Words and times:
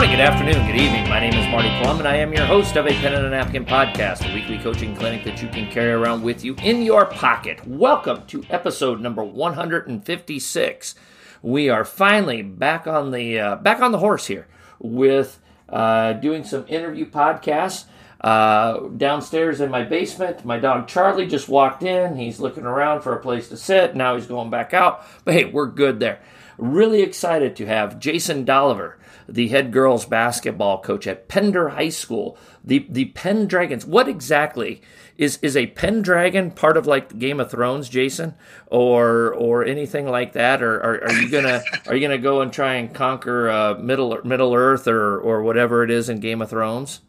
morning, 0.00 0.16
good 0.16 0.24
afternoon, 0.24 0.66
good 0.66 0.80
evening. 0.80 1.06
My 1.10 1.20
name 1.20 1.34
is 1.34 1.46
Marty 1.52 1.68
Plum, 1.78 1.98
and 1.98 2.08
I 2.08 2.16
am 2.16 2.32
your 2.32 2.46
host 2.46 2.74
of 2.76 2.86
a 2.86 2.88
Pen 2.88 3.12
and 3.12 3.26
a 3.26 3.28
Napkin 3.28 3.66
podcast, 3.66 4.26
a 4.26 4.32
weekly 4.32 4.56
coaching 4.56 4.96
clinic 4.96 5.24
that 5.24 5.42
you 5.42 5.48
can 5.48 5.70
carry 5.70 5.92
around 5.92 6.22
with 6.22 6.42
you 6.42 6.54
in 6.62 6.80
your 6.80 7.04
pocket. 7.04 7.60
Welcome 7.66 8.24
to 8.28 8.42
episode 8.48 9.02
number 9.02 9.22
156. 9.22 10.94
We 11.42 11.68
are 11.68 11.84
finally 11.84 12.40
back 12.40 12.86
on 12.86 13.10
the 13.10 13.38
uh, 13.38 13.56
back 13.56 13.82
on 13.82 13.92
the 13.92 13.98
horse 13.98 14.26
here 14.26 14.48
with 14.78 15.38
uh, 15.68 16.14
doing 16.14 16.44
some 16.44 16.64
interview 16.66 17.04
podcasts. 17.04 17.84
Uh, 18.22 18.88
downstairs 18.96 19.60
in 19.60 19.70
my 19.70 19.82
basement, 19.82 20.46
my 20.46 20.58
dog 20.58 20.88
Charlie 20.88 21.26
just 21.26 21.46
walked 21.46 21.82
in. 21.82 22.16
He's 22.16 22.40
looking 22.40 22.64
around 22.64 23.02
for 23.02 23.14
a 23.14 23.20
place 23.20 23.50
to 23.50 23.56
sit. 23.58 23.94
Now 23.94 24.16
he's 24.16 24.26
going 24.26 24.48
back 24.48 24.72
out. 24.72 25.04
But 25.26 25.34
hey, 25.34 25.44
we're 25.44 25.66
good 25.66 26.00
there. 26.00 26.20
Really 26.56 27.02
excited 27.02 27.54
to 27.56 27.66
have 27.66 27.98
Jason 27.98 28.46
Dolliver, 28.46 28.94
the 29.30 29.48
head 29.48 29.72
girls 29.72 30.04
basketball 30.04 30.80
coach 30.80 31.06
at 31.06 31.28
Pender 31.28 31.70
High 31.70 31.88
School. 31.88 32.36
The 32.64 32.86
the 32.88 33.06
Pendragons. 33.06 33.86
What 33.86 34.08
exactly 34.08 34.82
is 35.16 35.38
is 35.42 35.56
a 35.56 35.66
Pendragon 35.68 36.50
part 36.50 36.76
of 36.76 36.86
like 36.86 37.18
Game 37.18 37.40
of 37.40 37.50
Thrones, 37.50 37.88
Jason, 37.88 38.34
or 38.66 39.32
or 39.34 39.64
anything 39.64 40.08
like 40.08 40.32
that? 40.32 40.62
Or 40.62 40.78
are, 40.78 41.04
are 41.04 41.12
you 41.12 41.28
gonna 41.30 41.62
are 41.86 41.94
you 41.94 42.06
gonna 42.06 42.18
go 42.18 42.40
and 42.40 42.52
try 42.52 42.74
and 42.74 42.92
conquer 42.92 43.48
uh, 43.48 43.74
Middle 43.74 44.18
Middle 44.24 44.54
Earth 44.54 44.88
or 44.88 45.18
or 45.20 45.42
whatever 45.42 45.84
it 45.84 45.90
is 45.90 46.08
in 46.08 46.20
Game 46.20 46.42
of 46.42 46.50
Thrones? 46.50 47.00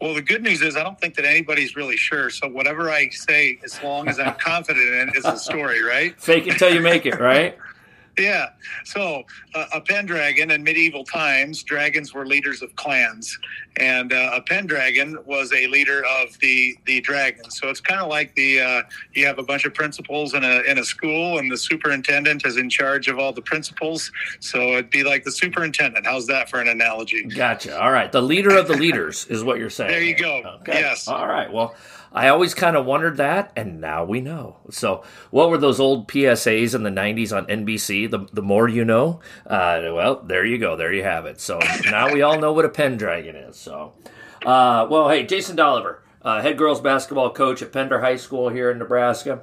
Well, 0.00 0.12
the 0.12 0.22
good 0.22 0.42
news 0.42 0.60
is 0.60 0.76
I 0.76 0.82
don't 0.82 1.00
think 1.00 1.14
that 1.14 1.24
anybody's 1.24 1.74
really 1.74 1.96
sure. 1.96 2.28
So 2.28 2.48
whatever 2.48 2.90
I 2.90 3.08
say, 3.08 3.58
as 3.64 3.82
long 3.82 4.08
as 4.08 4.20
I'm 4.20 4.34
confident 4.34 4.86
in 4.86 5.08
it, 5.08 5.16
is 5.16 5.22
the 5.22 5.36
story, 5.36 5.82
right? 5.82 6.20
Fake 6.20 6.46
it 6.46 6.58
till 6.58 6.74
you 6.74 6.82
make 6.82 7.06
it, 7.06 7.18
right? 7.18 7.56
Yeah. 8.18 8.50
So 8.84 9.24
uh, 9.54 9.66
a 9.74 9.80
Pendragon 9.80 10.50
in 10.50 10.62
medieval 10.62 11.04
times, 11.04 11.62
dragons 11.62 12.14
were 12.14 12.24
leaders 12.26 12.62
of 12.62 12.74
clans, 12.76 13.38
and 13.76 14.12
uh, 14.12 14.30
a 14.34 14.40
Pendragon 14.40 15.18
was 15.26 15.52
a 15.52 15.66
leader 15.66 16.02
of 16.22 16.38
the 16.40 16.76
the 16.86 17.00
dragons. 17.02 17.58
So 17.60 17.68
it's 17.68 17.80
kind 17.80 18.00
of 18.00 18.08
like 18.08 18.34
the 18.34 18.60
uh, 18.60 18.82
you 19.14 19.26
have 19.26 19.38
a 19.38 19.42
bunch 19.42 19.66
of 19.66 19.74
principals 19.74 20.32
in 20.34 20.44
a 20.44 20.60
in 20.62 20.78
a 20.78 20.84
school, 20.84 21.38
and 21.38 21.50
the 21.50 21.58
superintendent 21.58 22.46
is 22.46 22.56
in 22.56 22.70
charge 22.70 23.08
of 23.08 23.18
all 23.18 23.32
the 23.32 23.42
principals. 23.42 24.10
So 24.40 24.60
it'd 24.72 24.90
be 24.90 25.04
like 25.04 25.24
the 25.24 25.32
superintendent. 25.32 26.06
How's 26.06 26.26
that 26.28 26.48
for 26.48 26.60
an 26.60 26.68
analogy? 26.68 27.24
Gotcha. 27.24 27.78
All 27.78 27.92
right. 27.92 28.10
The 28.10 28.22
leader 28.22 28.56
of 28.56 28.66
the 28.66 28.76
leaders 28.76 29.26
is 29.26 29.44
what 29.44 29.58
you're 29.58 29.70
saying. 29.78 29.90
There 29.90 30.02
you 30.02 30.16
go. 30.16 30.42
Okay. 30.60 30.80
Yes. 30.80 31.06
All 31.06 31.26
right. 31.26 31.52
Well. 31.52 31.74
I 32.16 32.28
always 32.28 32.54
kind 32.54 32.76
of 32.76 32.86
wondered 32.86 33.18
that, 33.18 33.52
and 33.54 33.78
now 33.78 34.02
we 34.02 34.22
know. 34.22 34.56
So, 34.70 35.04
what 35.30 35.50
were 35.50 35.58
those 35.58 35.78
old 35.78 36.08
PSAs 36.08 36.74
in 36.74 36.82
the 36.82 36.88
'90s 36.88 37.36
on 37.36 37.44
NBC? 37.44 38.10
The 38.10 38.26
the 38.32 38.40
more 38.40 38.68
you 38.68 38.86
know. 38.86 39.20
Uh, 39.46 39.82
well, 39.92 40.22
there 40.22 40.42
you 40.42 40.56
go. 40.56 40.76
There 40.76 40.94
you 40.94 41.02
have 41.02 41.26
it. 41.26 41.42
So 41.42 41.60
now 41.84 42.10
we 42.10 42.22
all 42.22 42.40
know 42.40 42.54
what 42.54 42.64
a 42.64 42.70
Pendragon 42.70 43.36
is. 43.36 43.56
So, 43.56 43.92
uh, 44.46 44.86
well, 44.90 45.10
hey, 45.10 45.26
Jason 45.26 45.56
Dolliver, 45.56 45.98
uh, 46.22 46.40
head 46.40 46.56
girls 46.56 46.80
basketball 46.80 47.34
coach 47.34 47.60
at 47.60 47.70
Pender 47.70 48.00
High 48.00 48.16
School 48.16 48.48
here 48.48 48.70
in 48.70 48.78
Nebraska. 48.78 49.42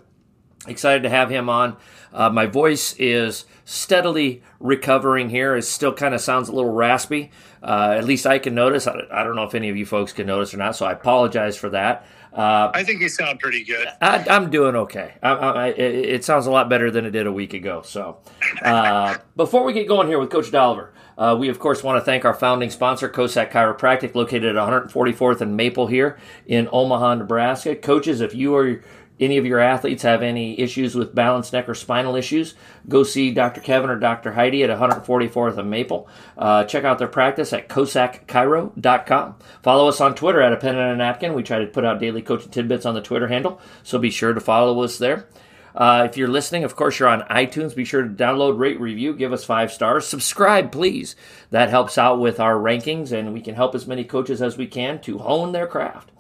Excited 0.68 1.04
to 1.04 1.10
have 1.10 1.30
him 1.30 1.50
on. 1.50 1.78
Uh, 2.12 2.30
my 2.30 2.48
voice 2.48 2.96
is 2.98 3.46
steadily 3.66 4.42
recovering 4.60 5.30
here. 5.30 5.56
It 5.56 5.64
still 5.64 5.94
kind 5.94 6.16
of 6.16 6.22
sounds 6.22 6.50
a 6.50 6.54
little 6.54 6.72
raspy. 6.72 7.32
Uh, 7.62 7.96
at 7.98 8.06
least 8.06 8.26
I 8.26 8.40
can 8.40 8.56
notice. 8.56 8.88
I, 8.88 8.96
I, 9.12 9.24
don't 9.24 9.36
know 9.36 9.44
if 9.44 9.56
any 9.56 9.70
of 9.70 9.78
you 9.78 9.86
folks 9.86 10.14
can 10.14 10.28
notice 10.28 10.54
or 10.54 10.58
not, 10.58 10.76
so 10.76 10.86
I 10.86 10.94
apologize 10.94 11.58
for 11.58 11.70
that. 11.70 12.06
Uh, 12.34 12.72
I 12.74 12.84
think 12.84 13.00
you 13.02 13.10
sound 13.10 13.40
pretty 13.40 13.64
good. 13.64 13.88
I, 14.02 14.26
am 14.28 14.50
doing 14.50 14.76
okay. 14.76 15.14
I, 15.22 15.30
I, 15.30 15.68
it 15.68 16.26
sounds 16.26 16.48
a 16.48 16.52
lot 16.52 16.68
better 16.68 16.90
than 16.90 17.06
it 17.06 17.12
did 17.12 17.28
a 17.28 17.32
week 17.32 17.54
ago. 17.54 17.84
So, 17.84 18.22
uh, 18.64 19.18
before 19.36 19.64
we 19.64 19.74
get 19.74 19.88
going 19.88 20.08
here 20.08 20.18
with 20.18 20.32
Coach 20.32 20.50
Dolliver, 20.50 20.90
uh, 21.16 21.36
we 21.40 21.50
of 21.50 21.60
course 21.60 21.84
want 21.84 22.02
to 22.02 22.06
thank 22.06 22.26
our 22.26 22.34
founding 22.34 22.72
sponsor, 22.72 23.08
Kosak 23.08 23.52
Chiropractic, 23.52 24.16
located 24.16 24.56
at 24.56 24.68
144th 24.68 25.42
and 25.42 25.56
Maple 25.56 25.86
here 25.86 26.18
in 26.48 26.68
Omaha, 26.72 27.16
Nebraska. 27.16 27.76
Coaches, 27.76 28.20
if 28.20 28.34
you 28.34 28.56
are 28.56 28.82
any 29.24 29.38
of 29.38 29.46
your 29.46 29.60
athletes 29.60 30.04
have 30.04 30.22
any 30.22 30.60
issues 30.60 30.96
with 30.96 31.16
balance, 31.16 31.52
neck, 31.52 31.68
or 31.70 31.76
spinal 31.76 32.16
issues, 32.16 32.56
go 32.88 33.04
see 33.04 33.32
Dr. 33.32 33.62
Kevin 33.62 33.90
or 33.90 33.98
Dr. 33.98 34.34
Heidi 34.34 34.64
at 34.64 34.70
144th 34.70 35.58
and 35.58 35.70
Maple. 35.70 36.08
Uh, 36.38 36.64
check 36.66 36.84
out 36.84 37.00
their 37.00 37.08
practice 37.08 37.54
at 37.54 37.70
KosakChiro.com. 37.70 39.36
Follow 39.62 39.88
us 39.88 40.02
on 40.02 40.16
Twitter 40.16 40.42
at 40.42 40.54
a 40.54 40.58
pen 40.58 40.78
and 40.78 40.92
a 40.92 40.96
napkin. 40.96 41.34
We 41.34 41.44
try 41.44 41.60
to 41.60 41.68
put 41.68 41.86
out 41.86 42.00
daily 42.00 42.22
coaching 42.22 42.52
tidbits 42.52 42.86
on 42.86 42.96
the 42.96 43.02
Twitter 43.02 43.28
handle, 43.28 43.62
so 43.84 43.98
be 43.98 44.10
sure 44.10 44.34
to 44.34 44.42
follow 44.42 44.82
us 44.84 44.98
there. 44.98 45.28
Uh, 45.76 46.08
if 46.10 46.18
you're 46.18 46.28
listening, 46.28 46.64
of 46.64 46.76
course, 46.76 47.00
you're 47.00 47.10
on 47.10 47.22
iTunes. 47.24 47.76
Be 47.76 47.86
sure 47.86 48.04
to 48.04 48.10
download, 48.10 48.60
rate, 48.60 48.80
review, 48.80 49.14
give 49.14 49.34
us 49.34 49.44
five 49.44 49.72
stars. 49.72 50.08
Subscribe, 50.08 50.72
please. 50.72 51.16
That 51.50 51.70
helps 51.70 51.98
out 51.98 52.20
with 52.20 52.40
our 52.40 52.56
rankings, 52.56 53.12
and 53.12 53.34
we 53.34 53.42
can 53.42 53.56
help 53.56 53.74
as 53.74 53.88
many 53.88 54.04
coaches 54.04 54.42
as 54.42 54.58
we 54.58 54.68
can 54.68 55.02
to 55.02 55.18
hone 55.18 55.52
their 55.52 55.68
craft. 55.68 56.13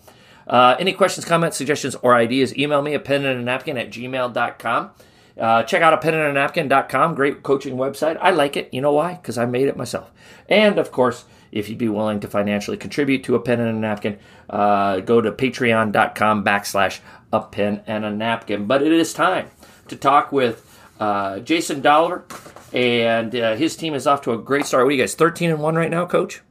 Uh, 0.47 0.75
any 0.79 0.93
questions, 0.93 1.25
comments, 1.25 1.57
suggestions, 1.57 1.95
or 1.95 2.15
ideas, 2.15 2.57
email 2.57 2.81
me 2.81 2.93
at 2.93 3.05
pen 3.05 3.25
and 3.25 3.39
a 3.39 3.43
napkin 3.43 3.77
at 3.77 3.89
gmail.com. 3.89 4.91
Uh, 5.39 5.63
check 5.63 5.81
out 5.81 5.93
a 5.93 5.97
pen 5.97 6.13
and 6.13 6.29
a 6.29 6.33
napkin.com. 6.33 7.15
Great 7.15 7.43
coaching 7.43 7.75
website. 7.75 8.17
I 8.21 8.31
like 8.31 8.55
it. 8.55 8.73
You 8.73 8.81
know 8.81 8.91
why? 8.91 9.15
Because 9.15 9.37
I 9.37 9.45
made 9.45 9.67
it 9.67 9.77
myself. 9.77 10.11
And 10.47 10.77
of 10.77 10.91
course, 10.91 11.25
if 11.51 11.69
you'd 11.69 11.77
be 11.77 11.89
willing 11.89 12.19
to 12.19 12.27
financially 12.27 12.77
contribute 12.77 13.23
to 13.23 13.35
a 13.35 13.39
pen 13.39 13.59
and 13.59 13.77
a 13.77 13.79
napkin, 13.79 14.19
uh, 14.49 14.99
go 14.99 15.21
to 15.21 15.31
patreon.com 15.31 16.43
backslash 16.43 16.99
a 17.31 17.41
pen 17.41 17.81
and 17.87 18.05
a 18.05 18.11
napkin. 18.11 18.67
But 18.67 18.83
it 18.83 18.91
is 18.91 19.13
time 19.13 19.49
to 19.87 19.95
talk 19.95 20.31
with 20.31 20.69
uh, 20.99 21.39
Jason 21.39 21.81
Dolliver, 21.81 22.23
and 22.73 23.35
uh, 23.35 23.55
his 23.55 23.75
team 23.75 23.93
is 23.93 24.07
off 24.07 24.21
to 24.23 24.33
a 24.33 24.37
great 24.37 24.65
start. 24.65 24.83
What 24.85 24.89
are 24.89 24.95
you 24.95 25.01
guys, 25.01 25.15
13 25.15 25.49
and 25.49 25.59
1 25.59 25.75
right 25.75 25.91
now, 25.91 26.05
coach? 26.05 26.41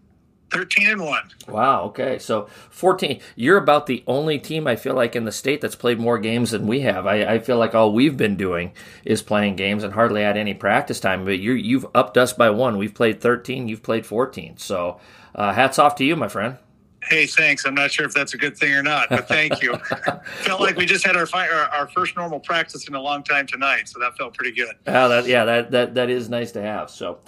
13 0.52 0.90
and 0.90 1.00
1. 1.02 1.30
Wow, 1.48 1.84
okay. 1.84 2.18
So 2.18 2.48
14. 2.70 3.20
You're 3.36 3.56
about 3.56 3.86
the 3.86 4.04
only 4.06 4.38
team 4.38 4.66
I 4.66 4.76
feel 4.76 4.94
like 4.94 5.16
in 5.16 5.24
the 5.24 5.32
state 5.32 5.60
that's 5.60 5.74
played 5.74 5.98
more 5.98 6.18
games 6.18 6.50
than 6.50 6.66
we 6.66 6.80
have. 6.80 7.06
I, 7.06 7.24
I 7.24 7.38
feel 7.38 7.58
like 7.58 7.74
all 7.74 7.92
we've 7.92 8.16
been 8.16 8.36
doing 8.36 8.72
is 9.04 9.22
playing 9.22 9.56
games 9.56 9.82
and 9.82 9.94
hardly 9.94 10.22
had 10.22 10.36
any 10.36 10.54
practice 10.54 11.00
time. 11.00 11.24
But 11.24 11.38
you 11.38 11.52
you've 11.52 11.86
upped 11.94 12.18
us 12.18 12.32
by 12.32 12.50
one. 12.50 12.76
We've 12.76 12.94
played 12.94 13.20
13, 13.20 13.68
you've 13.68 13.82
played 13.82 14.04
14. 14.04 14.58
So 14.58 15.00
uh, 15.34 15.52
hats 15.52 15.78
off 15.78 15.96
to 15.96 16.04
you, 16.04 16.16
my 16.16 16.28
friend. 16.28 16.58
Hey, 17.04 17.26
thanks. 17.26 17.64
I'm 17.64 17.74
not 17.74 17.90
sure 17.90 18.06
if 18.06 18.14
that's 18.14 18.34
a 18.34 18.38
good 18.38 18.56
thing 18.56 18.72
or 18.74 18.82
not, 18.82 19.08
but 19.08 19.26
thank 19.26 19.60
you. 19.60 19.76
felt 20.42 20.60
like 20.60 20.76
we 20.76 20.86
just 20.86 21.04
had 21.04 21.16
our, 21.16 21.26
our, 21.34 21.50
our 21.50 21.88
first 21.88 22.16
normal 22.16 22.38
practice 22.38 22.86
in 22.86 22.94
a 22.94 23.00
long 23.00 23.24
time 23.24 23.46
tonight, 23.46 23.88
so 23.88 23.98
that 23.98 24.16
felt 24.16 24.34
pretty 24.34 24.52
good. 24.52 24.76
Yeah, 24.86 25.08
that, 25.08 25.26
yeah, 25.26 25.44
that 25.44 25.70
that 25.72 25.94
that 25.94 26.10
is 26.10 26.28
nice 26.28 26.52
to 26.52 26.62
have. 26.62 26.90
So, 26.90 27.18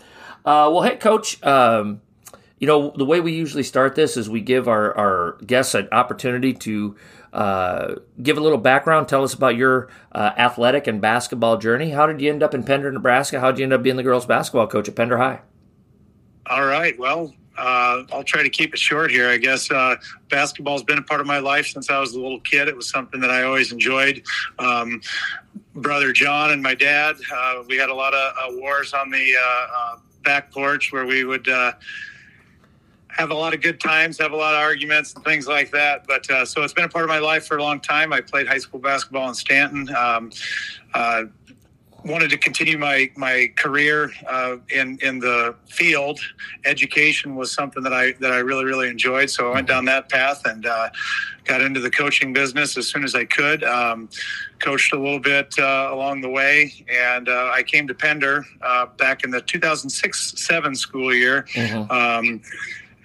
uh, 0.45 0.71
well, 0.73 0.83
hey, 0.83 0.97
coach. 0.97 1.43
Um, 1.43 2.03
you 2.59 2.67
know, 2.67 2.93
the 2.97 3.05
way 3.05 3.21
we 3.21 3.33
usually 3.33 3.63
start 3.63 3.95
this 3.95 4.17
is 4.17 4.29
we 4.31 4.41
give 4.41 4.69
our, 4.69 4.97
our 4.97 5.39
guests 5.45 5.75
an 5.75 5.89
opportunity 5.93 6.53
to 6.53 6.97
uh, 7.33 7.97
give 8.23 8.39
a 8.39 8.41
little 8.41 8.59
background. 8.59 9.09
Tell 9.09 9.25
us 9.25 9.35
about 9.35 9.57
your 9.57 9.89
uh, 10.13 10.31
athletic 10.37 10.87
and 10.87 11.01
basketball 11.01 11.59
journey. 11.59 11.91
How 11.91 12.07
did 12.07 12.21
you 12.21 12.31
end 12.31 12.43
up 12.43 12.55
in 12.55 12.63
Pender, 12.63 12.91
Nebraska? 12.93 13.41
How 13.41 13.51
did 13.51 13.59
you 13.59 13.65
end 13.65 13.73
up 13.73 13.83
being 13.83 13.97
the 13.97 14.05
girls' 14.05 14.27
basketball 14.27 14.69
coach 14.69 14.89
at 14.89 14.95
Pender 14.95 15.19
High? 15.19 15.41
All 16.47 16.65
right. 16.65 16.97
Well, 16.99 17.35
uh, 17.59 18.03
I'll 18.13 18.25
try 18.25 18.43
to 18.43 18.49
keep 18.49 18.73
it 18.73 18.79
short 18.79 19.11
here. 19.11 19.29
I 19.29 19.37
guess 19.37 19.71
uh, 19.71 19.97
basketball 20.31 20.75
has 20.75 20.85
been 20.85 20.99
a 20.99 21.03
part 21.03 21.21
of 21.21 21.27
my 21.27 21.39
life 21.39 21.67
since 21.67 21.91
I 21.91 21.99
was 21.99 22.15
a 22.15 22.21
little 22.21 22.41
kid. 22.41 22.69
It 22.69 22.77
was 22.77 22.89
something 22.89 23.21
that 23.21 23.31
I 23.31 23.43
always 23.43 23.73
enjoyed. 23.73 24.23
Um, 24.59 25.01
brother 25.75 26.13
John 26.13 26.51
and 26.53 26.63
my 26.63 26.75
dad, 26.75 27.17
uh, 27.35 27.63
we 27.69 27.77
had 27.77 27.91
a 27.91 27.95
lot 27.95 28.15
of 28.15 28.33
uh, 28.37 28.57
wars 28.59 28.93
on 28.93 29.11
the 29.11 29.35
uh, 29.37 29.67
uh, 29.77 29.97
back 30.23 30.53
porch 30.53 30.93
where 30.93 31.07
we 31.07 31.25
would 31.25 31.49
have 33.17 33.31
a 33.31 33.35
lot 33.35 33.55
of 33.55 33.61
good 33.61 33.81
times, 33.81 34.19
have 34.19 34.33
a 34.33 34.37
lot 34.37 34.55
of 34.55 34.61
arguments 34.61 35.15
and 35.15 35.25
things 35.25 35.47
like 35.47 35.71
that. 35.71 36.07
But 36.07 36.29
uh, 36.31 36.45
so 36.45 36.63
it's 36.63 36.73
been 36.73 36.85
a 36.85 36.89
part 36.89 37.05
of 37.05 37.09
my 37.09 37.21
life 37.21 37.47
for 37.47 37.57
a 37.57 37.63
long 37.63 37.81
time. 37.81 38.13
I 38.13 38.21
played 38.21 38.47
high 38.47 38.59
school 38.59 38.81
basketball 38.81 39.29
in 39.29 39.35
Stanton. 39.35 39.95
Um, 39.95 40.31
uh, 40.95 41.25
wanted 42.05 42.29
to 42.29 42.37
continue 42.37 42.77
my 42.77 43.11
my 43.17 43.51
career 43.57 44.13
uh, 44.29 44.57
in 44.71 44.99
in 45.01 45.19
the 45.19 45.55
field. 45.67 46.21
Education 46.65 47.35
was 47.35 47.53
something 47.53 47.83
that 47.83 47.93
I 47.93 48.13
that 48.21 48.33
I 48.33 48.39
really 48.39 48.65
really 48.65 48.89
enjoyed. 48.89 49.31
So 49.31 49.51
I 49.51 49.55
went 49.55 49.69
down 49.69 49.85
that 49.87 50.09
path 50.09 50.43
and 50.45 50.67
uh, 50.67 50.91
got 51.45 51.61
into 51.61 51.81
the 51.81 51.91
coaching 51.91 52.33
business 52.33 52.77
as 52.77 52.89
soon 52.89 53.05
as 53.05 53.15
I 53.15 53.25
could. 53.25 53.65
Um, 53.65 54.09
coached 54.59 54.93
a 54.93 54.99
little 54.99 55.21
bit 55.21 55.55
uh, 55.59 55.89
along 55.93 56.21
the 56.21 56.29
way, 56.29 56.85
and 56.91 57.29
uh, 57.29 57.51
I 57.53 57.63
came 57.63 57.87
to 57.89 57.95
Pender 57.95 58.45
uh, 58.63 58.87
back 58.87 59.25
in 59.25 59.31
the 59.31 59.43
2006-7 59.43 60.77
school 60.77 61.13
year. 61.15 61.47
Mm-hmm. 61.53 61.91
Um, 61.91 62.41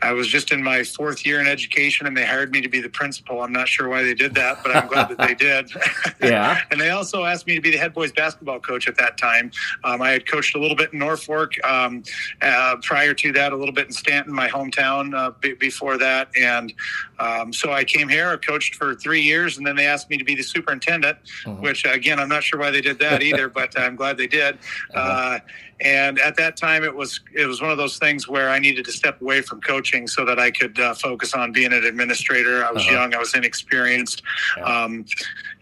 I 0.02 0.14
was 0.14 0.28
just 0.28 0.52
in 0.52 0.64
my 0.64 0.84
fourth 0.84 1.26
year 1.26 1.40
in 1.40 1.48
education, 1.48 2.08
and 2.08 2.16
they 2.16 2.26
hired 2.26 2.52
me 2.52 2.62
to 2.62 2.70
be 2.70 2.82
the 2.82 2.90
principal. 2.90 3.42
I'm 3.42 3.52
not 3.52 3.68
sure 3.68 3.90
why 3.90 4.04
they 4.04 4.14
did 4.14 4.34
that, 4.36 4.64
but 4.64 4.76
I'm 4.76 4.88
glad 4.88 5.10
that 5.10 5.18
they 5.18 5.36
did. 5.36 5.72
Yeah. 6.22 6.62
and 6.72 6.80
they 6.82 6.90
also 6.90 7.24
asked 7.24 7.48
me 7.48 7.56
to 7.56 7.62
be 7.62 7.72
the 7.72 7.78
head 7.78 7.94
boys 7.94 8.12
basketball 8.12 8.60
coach 8.60 8.88
at 8.88 8.98
that 8.98 9.18
time. 9.18 9.52
Um, 9.84 10.02
I 10.02 10.12
had 10.12 10.28
coached 10.30 10.54
a 10.56 10.60
little 10.60 10.76
bit 10.76 10.92
in 10.92 11.00
Norfolk. 11.00 11.54
Um, 11.66 12.04
uh, 12.42 12.76
prior 12.82 13.14
to 13.14 13.32
that, 13.34 13.54
a 13.54 13.56
little 13.56 13.74
bit 13.74 13.88
in 13.88 13.94
Stanton, 13.94 14.34
my 14.34 14.48
hometown. 14.50 15.16
Uh, 15.16 15.32
b- 15.40 15.54
before 15.54 15.98
that, 15.98 16.30
and 16.38 16.74
um, 17.20 17.54
so 17.54 17.72
I 17.72 17.84
came 17.84 18.10
here. 18.10 18.30
I 18.30 18.36
coached 18.38 18.76
for 18.76 18.96
three 18.96 19.22
years, 19.22 19.58
and 19.58 19.66
then 19.66 19.76
they 19.76 19.86
asked 19.86 20.10
me 20.10 20.18
to 20.18 20.24
be 20.26 20.36
the 20.36 20.44
superintendent. 20.44 21.18
Mhm. 21.46 21.62
Which 21.62 21.86
again, 21.86 22.20
I'm 22.20 22.30
not 22.30 22.44
sure 22.44 22.60
why 22.60 22.72
they 22.72 22.82
did 22.82 23.00
that 23.00 23.22
either, 23.22 23.48
but 23.60 23.78
I'm 23.80 23.96
glad 23.96 24.18
they 24.18 24.28
did. 24.28 24.56
Uh-huh. 24.94 25.00
Uh, 25.00 25.40
and 25.82 26.20
at 26.20 26.36
that 26.38 26.58
time, 26.58 26.84
it 26.84 26.94
was 26.94 27.22
it 27.34 27.46
was 27.46 27.62
one 27.62 27.72
of 27.72 27.78
those 27.78 27.98
things 27.98 28.28
where 28.28 28.50
I 28.50 28.60
needed 28.60 28.86
to 28.86 28.92
step 28.92 29.22
away 29.22 29.42
from 29.42 29.62
coaching 29.62 30.08
so 30.08 30.26
that 30.26 30.38
I 30.40 30.52
could 30.52 30.80
uh, 30.80 30.94
focus 30.94 31.34
on 31.34 31.52
being 31.52 31.72
an 31.74 31.84
administrator. 31.86 32.66
I 32.66 32.72
was 32.72 32.84
Uh-huh. 32.84 32.96
young, 32.96 33.14
I 33.14 33.18
was 33.18 33.34
inexperienced. 33.34 34.22
Yeah. 34.58 34.64
Um, 34.64 35.06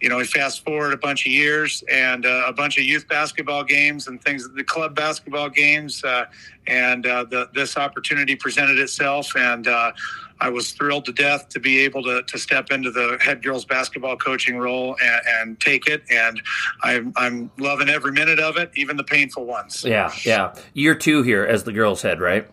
you 0.01 0.09
know, 0.09 0.17
we 0.17 0.25
fast 0.25 0.63
forward 0.63 0.93
a 0.93 0.97
bunch 0.97 1.25
of 1.25 1.31
years 1.31 1.83
and 1.91 2.25
uh, 2.25 2.43
a 2.47 2.53
bunch 2.53 2.77
of 2.77 2.83
youth 2.83 3.07
basketball 3.07 3.63
games 3.63 4.07
and 4.07 4.21
things, 4.23 4.47
the 4.55 4.63
club 4.63 4.95
basketball 4.95 5.49
games, 5.49 6.03
uh, 6.03 6.25
and 6.67 7.05
uh, 7.07 7.23
the, 7.23 7.49
this 7.53 7.77
opportunity 7.77 8.35
presented 8.35 8.77
itself, 8.79 9.31
and 9.35 9.67
uh, 9.67 9.91
I 10.39 10.49
was 10.49 10.71
thrilled 10.71 11.05
to 11.05 11.11
death 11.11 11.49
to 11.49 11.59
be 11.59 11.79
able 11.79 12.03
to, 12.03 12.23
to 12.23 12.37
step 12.37 12.71
into 12.71 12.91
the 12.91 13.17
head 13.21 13.43
girls 13.43 13.65
basketball 13.65 14.17
coaching 14.17 14.57
role 14.57 14.95
and, 15.01 15.21
and 15.27 15.59
take 15.59 15.87
it, 15.87 16.03
and 16.09 16.41
I'm 16.83 17.13
I'm 17.15 17.51
loving 17.57 17.89
every 17.89 18.11
minute 18.11 18.39
of 18.39 18.57
it, 18.57 18.71
even 18.75 18.97
the 18.97 19.03
painful 19.03 19.45
ones. 19.45 19.83
Yeah, 19.83 20.11
yeah. 20.23 20.55
Year 20.73 20.95
two 20.95 21.23
here 21.23 21.43
as 21.43 21.63
the 21.63 21.73
girls' 21.73 22.01
head, 22.01 22.19
right? 22.19 22.47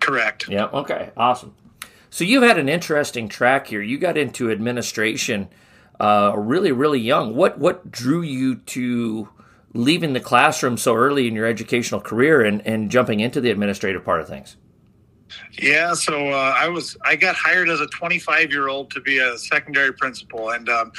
Correct. 0.00 0.48
Yeah. 0.48 0.66
Okay. 0.66 1.10
Awesome. 1.16 1.54
So 2.10 2.24
you've 2.24 2.42
had 2.42 2.58
an 2.58 2.68
interesting 2.68 3.28
track 3.28 3.68
here. 3.68 3.80
You 3.80 3.98
got 3.98 4.18
into 4.18 4.50
administration 4.50 5.48
uh, 6.00 6.32
really, 6.36 6.72
really 6.72 6.98
young. 6.98 7.36
What 7.36 7.58
what 7.58 7.90
drew 7.90 8.22
you 8.22 8.56
to 8.56 9.28
leaving 9.72 10.14
the 10.14 10.20
classroom 10.20 10.76
so 10.76 10.96
early 10.96 11.28
in 11.28 11.34
your 11.34 11.46
educational 11.46 12.00
career 12.00 12.42
and, 12.42 12.66
and 12.66 12.90
jumping 12.90 13.20
into 13.20 13.40
the 13.40 13.50
administrative 13.50 14.04
part 14.04 14.20
of 14.20 14.28
things? 14.28 14.56
Yeah, 15.60 15.94
so 15.94 16.28
uh, 16.28 16.54
I 16.56 16.68
was 16.68 16.96
I 17.04 17.16
got 17.16 17.36
hired 17.36 17.68
as 17.68 17.80
a 17.80 17.86
25 17.88 18.50
year 18.50 18.68
old 18.68 18.90
to 18.92 19.00
be 19.00 19.18
a 19.18 19.36
secondary 19.38 19.92
principal, 19.92 20.50
and 20.50 20.68
um, 20.68 20.92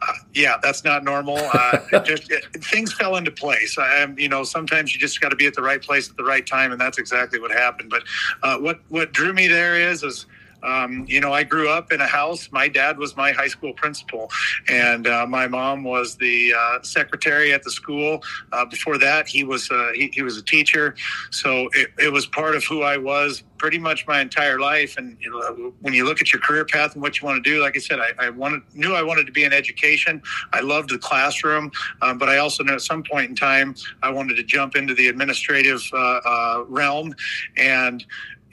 uh, 0.00 0.12
yeah, 0.34 0.56
that's 0.62 0.84
not 0.84 1.04
normal. 1.04 1.38
Uh, 1.38 1.78
it 1.92 2.04
just 2.04 2.30
it, 2.30 2.44
things 2.64 2.92
fell 2.92 3.16
into 3.16 3.30
place. 3.30 3.78
I 3.78 4.06
you 4.16 4.28
know, 4.28 4.44
sometimes 4.44 4.92
you 4.92 5.00
just 5.00 5.20
got 5.20 5.30
to 5.30 5.36
be 5.36 5.46
at 5.46 5.54
the 5.54 5.62
right 5.62 5.82
place 5.82 6.10
at 6.10 6.16
the 6.16 6.24
right 6.24 6.46
time, 6.46 6.72
and 6.72 6.80
that's 6.80 6.98
exactly 6.98 7.40
what 7.40 7.50
happened. 7.50 7.90
But 7.90 8.02
uh, 8.42 8.58
what 8.58 8.80
what 8.88 9.12
drew 9.12 9.32
me 9.32 9.48
there 9.48 9.76
is 9.76 10.02
is. 10.02 10.26
Um, 10.62 11.04
you 11.08 11.20
know, 11.20 11.32
I 11.32 11.44
grew 11.44 11.68
up 11.68 11.92
in 11.92 12.00
a 12.00 12.06
house. 12.06 12.50
My 12.52 12.68
dad 12.68 12.98
was 12.98 13.16
my 13.16 13.32
high 13.32 13.48
school 13.48 13.72
principal, 13.72 14.30
and 14.68 15.06
uh, 15.06 15.26
my 15.26 15.46
mom 15.48 15.84
was 15.84 16.16
the 16.16 16.54
uh, 16.56 16.82
secretary 16.82 17.52
at 17.52 17.62
the 17.62 17.70
school. 17.70 18.22
Uh, 18.52 18.64
before 18.64 18.98
that, 18.98 19.26
he 19.26 19.44
was 19.44 19.70
uh, 19.70 19.90
he, 19.94 20.10
he 20.12 20.22
was 20.22 20.36
a 20.36 20.42
teacher, 20.42 20.94
so 21.30 21.68
it, 21.72 21.88
it 21.98 22.12
was 22.12 22.26
part 22.26 22.54
of 22.54 22.64
who 22.64 22.82
I 22.82 22.96
was 22.96 23.42
pretty 23.58 23.78
much 23.78 24.08
my 24.08 24.20
entire 24.20 24.58
life. 24.58 24.96
And 24.96 25.16
you 25.20 25.30
know, 25.30 25.72
when 25.80 25.94
you 25.94 26.04
look 26.04 26.20
at 26.20 26.32
your 26.32 26.42
career 26.42 26.64
path 26.64 26.94
and 26.94 27.02
what 27.02 27.20
you 27.20 27.26
want 27.26 27.42
to 27.42 27.48
do, 27.48 27.62
like 27.62 27.76
I 27.76 27.80
said, 27.80 28.00
I, 28.00 28.26
I 28.26 28.30
wanted 28.30 28.62
knew 28.74 28.94
I 28.94 29.02
wanted 29.02 29.26
to 29.26 29.32
be 29.32 29.44
in 29.44 29.52
education. 29.52 30.22
I 30.52 30.60
loved 30.60 30.90
the 30.90 30.98
classroom, 30.98 31.70
um, 32.02 32.18
but 32.18 32.28
I 32.28 32.38
also 32.38 32.64
knew 32.64 32.74
at 32.74 32.82
some 32.82 33.02
point 33.02 33.30
in 33.30 33.36
time 33.36 33.74
I 34.02 34.10
wanted 34.10 34.34
to 34.36 34.42
jump 34.42 34.76
into 34.76 34.94
the 34.94 35.08
administrative 35.08 35.82
uh, 35.92 36.20
uh, 36.24 36.64
realm, 36.68 37.14
and 37.56 38.04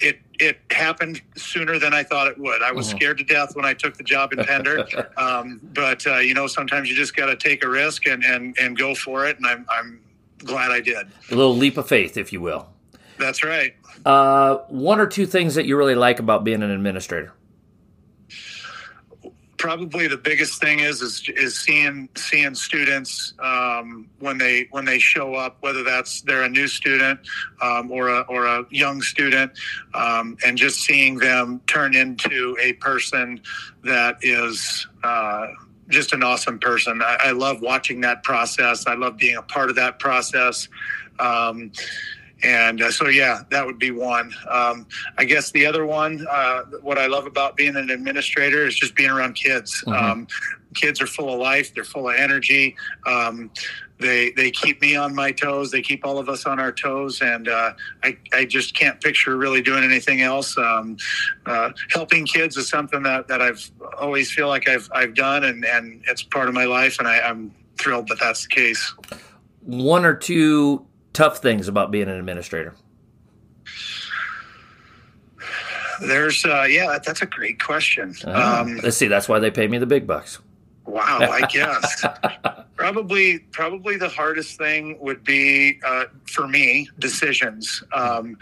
it 0.01 0.19
it 0.39 0.57
happened 0.71 1.21
sooner 1.35 1.77
than 1.79 1.93
I 1.93 2.03
thought 2.03 2.27
it 2.27 2.37
would. 2.37 2.61
I 2.61 2.71
was 2.71 2.87
Mhm. 2.87 2.97
scared 2.97 3.17
to 3.17 3.23
death 3.23 3.55
when 3.55 3.65
I 3.65 3.73
took 3.73 3.97
the 3.97 4.03
job 4.03 4.31
in 4.33 4.43
Pender, 4.45 4.87
um, 5.17 5.59
but 5.73 6.05
uh, 6.07 6.17
you 6.17 6.33
know 6.33 6.47
sometimes 6.47 6.89
you 6.89 6.95
just 6.95 7.15
got 7.15 7.25
to 7.27 7.35
take 7.35 7.63
a 7.63 7.69
risk 7.69 8.07
and, 8.07 8.23
and 8.23 8.55
and 8.59 8.77
go 8.77 8.95
for 8.95 9.25
it, 9.27 9.37
and 9.37 9.45
I'm 9.45 9.65
I'm 9.69 9.99
glad 10.39 10.71
I 10.71 10.79
did. 10.79 11.07
A 11.31 11.35
little 11.35 11.55
leap 11.55 11.77
of 11.77 11.87
faith, 11.87 12.15
if 12.17 12.31
you 12.31 12.39
will. 12.41 12.67
That's 13.17 13.43
right. 13.43 13.75
Uh, 14.05 14.59
one 14.69 14.99
or 15.01 15.07
two 15.07 15.25
things 15.25 15.55
that 15.55 15.65
you 15.65 15.75
really 15.75 15.95
like 15.95 16.19
about 16.19 16.45
being 16.45 16.63
an 16.63 16.71
administrator. 16.71 17.33
Probably 19.59 20.07
the 20.07 20.17
biggest 20.17 20.59
thing 20.59 20.79
is 20.79 21.01
is, 21.03 21.29
is 21.35 21.59
seeing 21.59 22.09
seeing 22.15 22.55
students 22.55 23.33
um, 23.39 24.09
when 24.19 24.39
they 24.39 24.67
when 24.71 24.85
they 24.85 24.97
show 24.97 25.35
up, 25.35 25.57
whether 25.59 25.83
that's 25.83 26.21
they're 26.21 26.43
a 26.43 26.49
new 26.49 26.67
student 26.67 27.19
um, 27.61 27.91
or 27.91 28.07
a 28.07 28.21
or 28.21 28.47
a 28.47 28.65
young 28.71 29.01
student, 29.03 29.51
um, 29.93 30.35
and 30.43 30.57
just 30.57 30.79
seeing 30.79 31.17
them 31.17 31.61
turn 31.67 31.93
into 31.93 32.57
a 32.59 32.73
person 32.73 33.39
that 33.83 34.17
is. 34.23 34.87
Uh, 35.03 35.45
just 35.89 36.13
an 36.13 36.21
awesome 36.21 36.59
person. 36.59 37.01
I, 37.01 37.17
I 37.19 37.31
love 37.31 37.61
watching 37.61 38.01
that 38.01 38.21
process. 38.21 38.85
I 38.85 38.93
love 38.93 39.17
being 39.17 39.37
a 39.37 39.41
part 39.41 39.71
of 39.71 39.75
that 39.77 39.97
process. 39.97 40.67
Um, 41.17 41.71
and 42.43 42.81
uh, 42.81 42.91
so, 42.91 43.07
yeah, 43.07 43.41
that 43.51 43.65
would 43.65 43.79
be 43.79 43.91
one. 43.91 44.33
Um, 44.49 44.87
I 45.17 45.25
guess 45.25 45.51
the 45.51 45.65
other 45.65 45.85
one, 45.85 46.25
uh, 46.29 46.63
what 46.81 46.97
I 46.97 47.07
love 47.07 47.25
about 47.25 47.55
being 47.55 47.75
an 47.75 47.89
administrator 47.89 48.65
is 48.65 48.75
just 48.75 48.95
being 48.95 49.09
around 49.09 49.33
kids. 49.33 49.83
Mhm. 49.85 50.01
Um, 50.01 50.27
kids 50.75 51.01
are 51.01 51.07
full 51.07 51.33
of 51.33 51.39
life. 51.39 51.73
They're 51.73 51.83
full 51.83 52.09
of 52.09 52.15
energy. 52.15 52.75
Um, 53.05 53.51
they 53.99 54.31
they 54.31 54.49
keep 54.49 54.81
me 54.81 54.95
on 54.95 55.13
my 55.13 55.31
toes. 55.31 55.71
They 55.71 55.81
keep 55.81 56.05
all 56.05 56.17
of 56.19 56.29
us 56.29 56.45
on 56.45 56.57
our 56.59 56.71
toes, 56.71 57.21
and 57.21 57.49
uh, 57.49 57.73
I 58.01 58.17
I 58.31 58.45
just 58.45 58.73
can't 58.73 58.99
picture 59.01 59.35
really 59.35 59.61
doing 59.61 59.83
anything 59.83 60.21
else. 60.21 60.57
Um, 60.57 60.95
uh, 61.45 61.71
helping 61.89 62.25
kids 62.25 62.55
is 62.55 62.69
something 62.69 63.03
that, 63.03 63.27
that 63.27 63.41
I've 63.41 63.69
always 63.99 64.31
feel 64.31 64.47
like 64.47 64.69
I've 64.69 64.89
I've 64.93 65.15
done, 65.15 65.43
and, 65.43 65.65
and 65.65 66.01
it's 66.07 66.23
part 66.23 66.47
of 66.47 66.53
my 66.53 66.65
life, 66.65 66.97
and 66.99 67.07
I, 67.07 67.19
I'm 67.19 67.53
thrilled 67.77 68.07
that 68.07 68.19
that's 68.21 68.43
the 68.43 68.55
case. 68.55 68.93
One 69.61 70.05
or 70.05 70.15
two 70.15 70.85
tough 71.19 71.39
things 71.39 71.67
about 71.67 71.91
being 71.91 72.07
an 72.07 72.15
administrator. 72.15 72.73
There's 75.99 76.45
uh, 76.45 76.63
yeah, 76.63 76.97
that's 77.03 77.21
a 77.21 77.25
great 77.25 77.61
question. 77.61 78.15
Ah, 78.25 78.61
Um, 78.61 78.77
Let's 78.81 78.95
see. 78.95 79.07
That's 79.09 79.27
why 79.27 79.39
they 79.39 79.51
pay 79.51 79.67
me 79.67 79.77
the 79.79 79.85
big 79.85 80.07
bucks. 80.07 80.39
Wow, 80.85 81.19
I 81.19 81.41
guess 81.51 82.05
probably 82.77 83.39
probably 83.51 83.97
the 83.97 84.07
hardest 84.07 84.57
thing 84.57 84.97
would 85.01 85.25
be 85.25 85.81
uh, 85.85 86.05
for 86.25 86.47
me 86.47 86.89
decisions. 86.99 87.83
Um, 87.93 88.37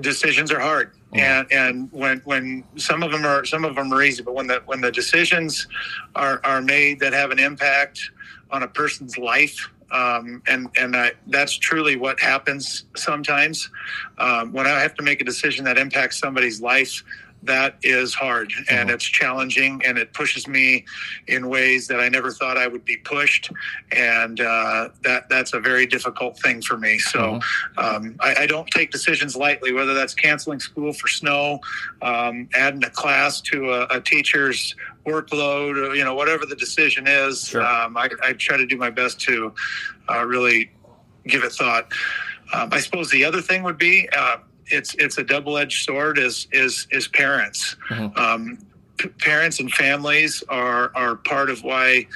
decisions 0.00 0.52
are 0.52 0.60
hard, 0.60 0.92
and 1.14 1.50
and 1.50 1.90
when 1.92 2.18
when 2.26 2.62
some 2.76 3.02
of 3.02 3.10
them 3.10 3.24
are 3.24 3.46
some 3.46 3.64
of 3.64 3.74
them 3.74 3.90
are 3.90 4.02
easy, 4.02 4.22
but 4.22 4.34
when 4.34 4.48
the 4.48 4.62
when 4.66 4.82
the 4.82 4.92
decisions 4.92 5.66
are 6.14 6.42
are 6.44 6.60
made 6.60 7.00
that 7.00 7.14
have 7.14 7.30
an 7.30 7.38
impact 7.38 8.10
on 8.50 8.62
a 8.62 8.68
person's 8.68 9.16
life. 9.16 9.70
Um, 9.90 10.42
and 10.46 10.68
and 10.76 10.96
I, 10.96 11.12
that's 11.28 11.56
truly 11.56 11.96
what 11.96 12.18
happens 12.18 12.84
sometimes 12.96 13.70
um, 14.18 14.52
when 14.52 14.66
I 14.66 14.80
have 14.80 14.94
to 14.96 15.02
make 15.02 15.20
a 15.20 15.24
decision 15.24 15.64
that 15.64 15.78
impacts 15.78 16.18
somebody's 16.18 16.60
life. 16.60 17.04
That 17.42 17.76
is 17.82 18.12
hard 18.12 18.52
and 18.68 18.88
Mhm. 18.88 18.94
it's 18.94 19.04
challenging 19.04 19.80
and 19.84 19.98
it 19.98 20.12
pushes 20.12 20.48
me 20.48 20.84
in 21.28 21.48
ways 21.48 21.86
that 21.86 22.00
I 22.00 22.08
never 22.08 22.32
thought 22.32 22.56
I 22.56 22.66
would 22.66 22.84
be 22.84 22.96
pushed, 22.96 23.50
and 23.92 24.40
uh, 24.40 24.88
that 25.02 25.28
that's 25.28 25.52
a 25.52 25.60
very 25.60 25.86
difficult 25.86 26.38
thing 26.40 26.60
for 26.60 26.76
me. 26.76 26.98
So 26.98 27.40
um, 27.78 28.16
I, 28.20 28.34
I 28.40 28.46
don't 28.46 28.68
take 28.68 28.90
decisions 28.90 29.36
lightly, 29.36 29.72
whether 29.72 29.94
that's 29.94 30.12
canceling 30.14 30.58
school 30.58 30.92
for 30.92 31.06
snow, 31.06 31.60
um, 32.02 32.48
adding 32.54 32.82
a 32.84 32.90
class 32.90 33.40
to 33.42 33.72
a, 33.72 33.86
a 33.90 34.00
teacher's 34.00 34.74
workload, 35.06 35.76
or, 35.76 35.94
you 35.94 36.02
know, 36.02 36.14
whatever 36.14 36.46
the 36.46 36.56
decision 36.56 37.06
is. 37.06 37.46
Sure. 37.48 37.62
Um, 37.64 37.96
I, 37.96 38.08
I 38.24 38.32
try 38.32 38.56
to 38.56 38.66
do 38.66 38.76
my 38.76 38.90
best 38.90 39.20
to 39.20 39.54
uh, 40.10 40.24
really 40.24 40.72
give 41.28 41.44
it 41.44 41.52
thought. 41.52 41.92
Um, 42.52 42.70
I 42.72 42.80
suppose 42.80 43.10
the 43.10 43.24
other 43.24 43.40
thing 43.40 43.62
would 43.62 43.78
be. 43.78 44.08
Uh, 44.12 44.38
it's 44.68 44.94
it's 44.94 45.18
a 45.18 45.24
double 45.24 45.58
edged 45.58 45.84
sword. 45.84 46.18
Is 46.18 46.46
is 46.52 46.86
is 46.90 47.08
parents, 47.08 47.76
Mhm. 47.90 48.16
um, 48.18 48.58
p- 48.98 49.08
parents 49.08 49.60
and 49.60 49.70
families 49.72 50.42
are 50.48 50.90
are 50.94 51.16
part 51.16 51.50
of 51.50 51.62
why 51.62 52.06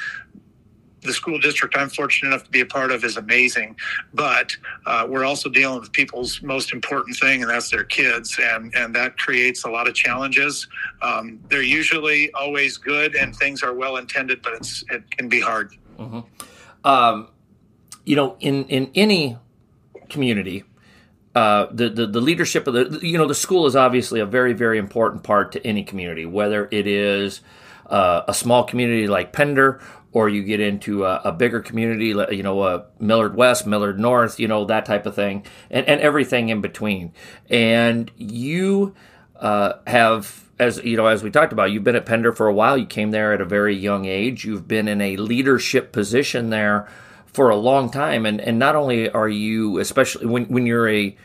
the 1.03 1.15
school 1.15 1.39
district 1.39 1.75
I'm 1.79 1.89
fortunate 1.89 2.29
enough 2.29 2.45
to 2.45 2.51
be 2.51 2.61
a 2.61 2.67
part 2.67 2.91
of 2.91 3.05
is 3.05 3.17
amazing, 3.17 3.75
but 4.13 4.55
uh, 4.85 5.07
we're 5.09 5.25
also 5.25 5.49
dealing 5.49 5.81
with 5.81 5.91
people's 5.93 6.43
most 6.43 6.75
important 6.75 7.17
thing, 7.17 7.41
and 7.41 7.51
that's 7.51 7.71
their 7.71 7.85
kids, 7.85 8.39
and 8.39 8.75
and 8.75 8.95
that 8.95 9.17
creates 9.17 9.65
a 9.65 9.71
lot 9.71 9.89
of 9.89 9.95
challenges. 9.95 10.69
Um, 11.01 11.41
they're 11.49 11.63
usually 11.63 12.31
always 12.33 12.77
good, 12.77 13.15
and 13.17 13.35
things 13.35 13.63
are 13.63 13.73
well 13.73 13.97
intended, 13.97 14.43
but 14.43 14.53
it's 14.55 14.85
it 14.91 15.11
can 15.11 15.29
be 15.29 15.41
hard. 15.41 15.75
um, 16.85 17.29
you 18.05 18.17
know, 18.17 18.37
in 18.41 18.65
in 18.67 18.91
any 18.95 19.39
community, 20.11 20.65
uh, 21.35 21.67
the, 21.71 21.89
the 21.89 22.07
the 22.07 22.21
leadership 22.21 22.67
of 22.67 22.75
the 22.75 23.07
you 23.07 23.17
know 23.17 23.27
the 23.27 23.35
school 23.35 23.67
is 23.67 23.77
obviously 23.77 24.21
a 24.21 24.27
very 24.27 24.53
very 24.53 24.79
important 24.79 25.23
part 25.23 25.53
to 25.53 25.65
any 25.67 25.85
community, 25.85 26.27
whether 26.27 26.69
it 26.71 26.87
is 26.87 27.41
uh, 27.87 28.23
a 28.27 28.35
small 28.35 28.65
community 28.65 29.07
like 29.07 29.33
Pender 29.33 29.81
or 30.13 30.29
you 30.29 30.43
get 30.43 30.59
into 30.59 31.05
a, 31.05 31.21
a 31.27 31.33
bigger 31.33 31.61
community, 31.61 32.07
you 32.35 32.43
know, 32.43 32.61
uh, 32.61 32.85
Millard 32.99 33.37
West, 33.37 33.65
Millard 33.65 34.01
North, 34.01 34.41
you 34.41 34.49
know, 34.49 34.65
that 34.65 34.85
type 34.85 35.07
of 35.07 35.15
thing, 35.15 35.45
and, 35.71 35.87
and 35.87 36.01
everything 36.01 36.49
in 36.49 36.61
between. 36.61 37.13
And 37.49 38.11
you 38.17 38.95
uh, 39.37 39.75
have 39.87 40.49
as 40.59 40.83
you 40.85 40.97
know, 40.97 41.07
as 41.07 41.23
we 41.23 41.31
talked 41.31 41.53
about, 41.53 41.71
you've 41.71 41.85
been 41.85 41.97
at 41.97 42.05
Pender 42.07 42.33
for 42.33 42.47
a 42.47 42.53
while. 42.53 42.77
You 42.77 42.87
came 42.87 43.13
there 43.13 43.33
at 43.33 43.41
a 43.41 43.47
very 43.47 43.75
young 43.75 44.05
age. 44.05 44.45
You've 44.45 44.69
been 44.69 44.89
in 44.89 45.01
a 45.01 45.17
leadership 45.17 45.91
position 45.91 46.51
there 46.51 46.89
for 47.33 47.51
a 47.51 47.57
long 47.57 47.91
time, 47.91 48.27
and 48.27 48.41
and 48.41 48.59
not 48.59 48.77
only 48.77 49.09
are 49.11 49.29
you, 49.29 49.79
especially 49.79 50.27
when 50.27 50.47
when 50.47 50.67
you're 50.67 50.89
a 50.89 51.17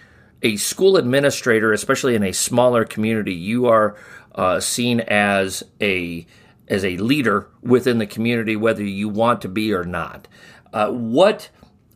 a 0.41 0.57
school 0.57 0.97
administrator, 0.97 1.73
especially 1.73 2.15
in 2.15 2.23
a 2.23 2.31
smaller 2.31 2.85
community, 2.85 3.33
you 3.33 3.65
are 3.65 3.95
uh, 4.35 4.59
seen 4.59 4.99
as 5.01 5.63
a 5.81 6.25
as 6.67 6.83
a 6.83 6.97
leader 6.97 7.47
within 7.61 7.97
the 7.97 8.07
community, 8.07 8.55
whether 8.55 8.83
you 8.83 9.09
want 9.09 9.41
to 9.41 9.49
be 9.49 9.73
or 9.73 9.83
not. 9.83 10.27
Uh, 10.73 10.91
what 10.91 11.49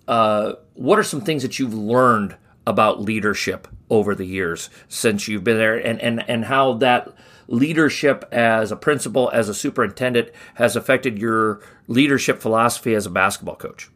uh, 0.07 0.53
what 0.73 0.97
are 0.97 1.03
some 1.03 1.21
things 1.21 1.43
that 1.43 1.59
you've 1.59 1.73
learned 1.73 2.35
about 2.65 3.01
leadership 3.01 3.67
over 3.89 4.13
the 4.15 4.25
years 4.25 4.69
since 4.87 5.27
you've 5.27 5.43
been 5.43 5.57
there, 5.57 5.75
and 5.77 6.01
and 6.01 6.27
and 6.27 6.45
how 6.45 6.73
that 6.73 7.13
leadership 7.47 8.25
as 8.31 8.71
a 8.71 8.75
principal, 8.75 9.29
as 9.33 9.49
a 9.49 9.53
superintendent, 9.53 10.29
has 10.55 10.75
affected 10.75 11.17
your 11.17 11.61
leadership 11.87 12.41
philosophy 12.41 12.93
as 12.93 13.05
a 13.05 13.09
basketball 13.09 13.55
coach? 13.55 13.89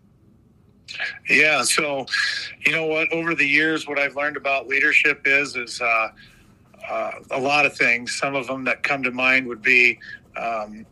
Yeah, 1.29 1.63
so 1.63 2.05
you 2.65 2.71
know 2.71 2.85
what? 2.85 3.11
Over 3.11 3.35
the 3.35 3.47
years, 3.47 3.87
what 3.87 3.97
I've 3.97 4.15
learned 4.15 4.37
about 4.37 4.67
leadership 4.67 5.21
is 5.25 5.55
is 5.55 5.81
uh, 5.81 6.09
uh, 6.89 7.11
a 7.31 7.39
lot 7.39 7.65
of 7.65 7.75
things. 7.75 8.15
Some 8.15 8.35
of 8.35 8.47
them 8.47 8.63
that 8.65 8.83
come 8.83 9.03
to 9.03 9.11
mind 9.11 9.47
would 9.47 9.61
be 9.61 9.99
um, 10.37 10.85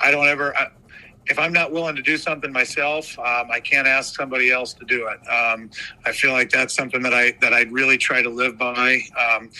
I 0.00 0.10
don't 0.10 0.26
ever. 0.26 0.56
I, 0.56 0.68
if 1.26 1.38
I'm 1.38 1.52
not 1.52 1.72
willing 1.72 1.94
to 1.94 2.02
do 2.02 2.16
something 2.16 2.50
myself, 2.50 3.18
um, 3.18 3.50
I 3.50 3.60
can't 3.60 3.86
ask 3.86 4.14
somebody 4.16 4.50
else 4.50 4.72
to 4.74 4.84
do 4.86 5.08
it. 5.08 5.18
Um, 5.28 5.70
I 6.06 6.12
feel 6.12 6.32
like 6.32 6.48
that's 6.50 6.74
something 6.74 7.02
that 7.02 7.12
I 7.12 7.32
that 7.40 7.52
I 7.52 7.62
really 7.64 7.98
try 7.98 8.22
to 8.22 8.30
live 8.30 8.56
by. 8.56 9.00
Um, 9.18 9.50